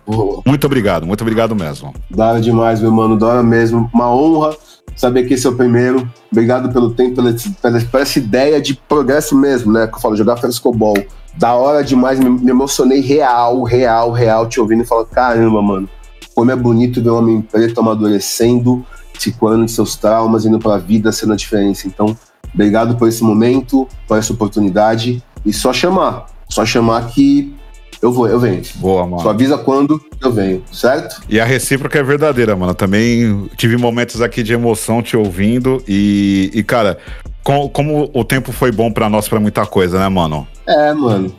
muito 0.47 0.67
obrigado, 0.67 1.07
muito 1.07 1.21
obrigado 1.21 1.55
mesmo. 1.55 1.95
Dá 2.11 2.39
demais, 2.41 2.81
meu 2.81 2.91
mano, 2.91 3.19
dá 3.19 3.43
mesmo. 3.43 3.89
Uma 3.93 4.13
honra 4.13 4.57
saber 4.97 5.25
que 5.25 5.35
esse 5.35 5.47
é 5.47 5.51
o 5.51 5.55
primeiro. 5.55 6.11
Obrigado 6.33 6.73
pelo 6.73 6.91
tempo, 6.91 7.17
pela, 7.17 7.35
pela, 7.63 7.81
pela 7.81 8.03
essa 8.03 8.19
ideia 8.19 8.61
de 8.61 8.75
progresso 8.75 9.37
mesmo, 9.37 9.73
né? 9.73 9.87
Que 9.87 9.97
eu 9.97 10.01
falo, 10.01 10.17
jogar 10.17 10.37
frescobol. 10.37 10.97
Da 11.37 11.55
hora 11.55 11.85
demais, 11.85 12.19
me 12.19 12.51
emocionei 12.51 13.01
real, 13.01 13.63
real, 13.63 14.11
real, 14.11 14.49
te 14.49 14.61
ouvindo 14.61 14.83
e 14.83 14.87
falando, 14.87 15.07
caramba, 15.07 15.63
mano, 15.63 15.89
como 16.35 16.51
é 16.51 16.57
bonito 16.57 17.03
ver 17.03 17.11
um 17.11 17.19
homem 17.19 17.41
preto 17.43 17.81
amadurecendo 17.81 18.85
se 19.21 19.33
curando 19.33 19.67
de 19.67 19.71
seus 19.71 19.97
traumas, 19.97 20.47
indo 20.47 20.59
para 20.59 20.77
a 20.77 20.79
vida, 20.79 21.13
sendo 21.13 21.35
a 21.35 21.37
diferença. 21.37 21.87
Então, 21.87 22.17
obrigado 22.55 22.97
por 22.97 23.07
esse 23.07 23.23
momento, 23.23 23.87
por 24.09 24.17
essa 24.17 24.33
oportunidade. 24.33 25.23
E 25.45 25.53
só 25.53 25.73
chamar. 25.73 26.27
Só 26.49 26.65
chamar 26.65 27.07
que 27.09 27.55
eu 28.01 28.11
vou, 28.11 28.27
eu 28.27 28.41
venho. 28.41 28.63
Boa, 28.77 29.07
mano. 29.07 29.23
Só 29.23 29.31
avisa 29.31 29.59
quando 29.59 30.01
eu 30.23 30.33
venho, 30.33 30.63
certo? 30.73 31.21
E 31.29 31.39
a 31.39 31.45
recíproca 31.45 31.99
é 31.99 32.03
verdadeira, 32.03 32.57
mano. 32.57 32.75
Também 32.75 33.47
tive 33.57 33.77
momentos 33.77 34.23
aqui 34.23 34.43
de 34.43 34.55
emoção 34.55 35.03
te 35.03 35.17
ouvindo 35.17 35.83
e, 35.87 36.51
e 36.55 36.63
cara, 36.63 36.97
com, 37.45 37.69
como 37.69 38.11
o 38.15 38.25
tempo 38.25 38.53
foi 38.53 38.73
bom 38.73 38.91
para 38.91 39.09
nós 39.11 39.29
para 39.29 39.39
muita 39.39 39.67
coisa, 39.67 39.99
né, 39.99 40.09
mano? 40.09 40.49
É, 40.67 40.95
mano. 40.95 41.31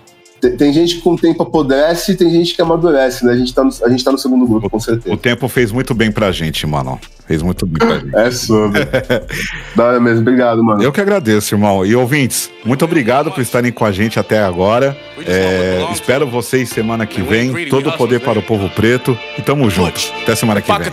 Tem, 0.42 0.58
tem, 0.58 0.74
gente 0.74 0.96
que 0.96 1.02
com 1.02 1.14
o 1.14 1.18
tempo 1.18 1.44
apodrece 1.44 2.14
e 2.14 2.16
tem 2.16 2.32
gente 2.32 2.56
que 2.56 2.62
amadurece, 2.62 3.24
né? 3.24 3.34
A 3.34 3.38
gente 3.38 3.54
tá 3.54 3.64
no, 3.64 3.70
a 3.84 3.89
gente 3.89 4.04
tá 4.04 4.12
no 4.12 4.18
segundo 4.18 4.48
grupo, 4.48 4.68
com 4.70 4.80
certeza. 4.80 5.14
O 5.14 5.18
tempo 5.18 5.48
fez 5.48 5.72
muito 5.72 5.94
bem 5.94 6.12
pra 6.12 6.32
gente, 6.32 6.66
mano. 6.66 7.00
Fez 7.28 7.44
muito 7.44 7.66
bem 7.68 7.88
pra 7.88 8.00
gente. 8.00 8.16
É 8.16 8.32
sobre. 8.32 8.82
da 9.76 9.86
hora 9.86 10.00
mesmo. 10.00 10.22
Obrigado, 10.22 10.64
mano. 10.64 10.82
Eu 10.82 10.92
que 10.92 11.00
agradeço, 11.00 11.54
irmão. 11.54 11.86
E 11.86 11.96
ouvintes, 11.96 12.50
muito 12.66 12.84
obrigado 12.84 13.32
por 13.32 13.42
estarem 13.42 13.72
com 13.72 13.86
a 13.86 13.92
gente 13.92 14.20
até 14.20 14.42
agora. 14.44 14.98
É, 15.26 15.88
espero 15.94 16.28
vocês 16.28 16.70
semana 16.70 17.06
que 17.06 17.22
vem. 17.22 17.70
Todo 17.70 17.89
o 17.89 17.94
poder 17.94 18.20
para 18.20 18.39
o 18.39 18.42
povo 18.42 18.68
preto. 18.70 19.18
E 19.38 19.42
tamo 19.44 19.70
junto. 19.70 20.12
Até 20.24 20.36
semana 20.36 20.60
que 20.60 20.72
vem. 20.72 20.92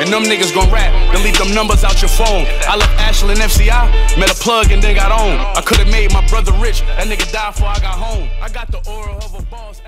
And 0.00 0.12
them 0.12 0.24
niggas 0.24 0.52
gon' 0.52 0.70
rap, 0.72 0.90
delete 1.14 1.38
them 1.38 1.54
numbers 1.54 1.84
out 1.84 2.02
your 2.02 2.08
phone. 2.08 2.46
I 2.66 2.76
left 2.76 2.98
Ashland 2.98 3.38
FCI, 3.38 4.18
met 4.18 4.30
a 4.30 4.34
plug 4.34 4.72
and 4.72 4.82
then 4.82 4.96
got 4.96 5.12
on. 5.12 5.38
I 5.56 5.62
could've 5.62 5.86
made 5.88 6.12
my 6.12 6.26
brother 6.26 6.52
rich, 6.54 6.80
that 6.82 7.06
nigga 7.06 7.30
died 7.30 7.54
before 7.54 7.68
I 7.68 7.78
got 7.78 7.94
home. 7.94 8.28
I 8.42 8.48
got 8.48 8.70
the 8.72 8.78
aura 8.90 9.14
of 9.14 9.38
a 9.38 9.42
boss, 9.42 9.80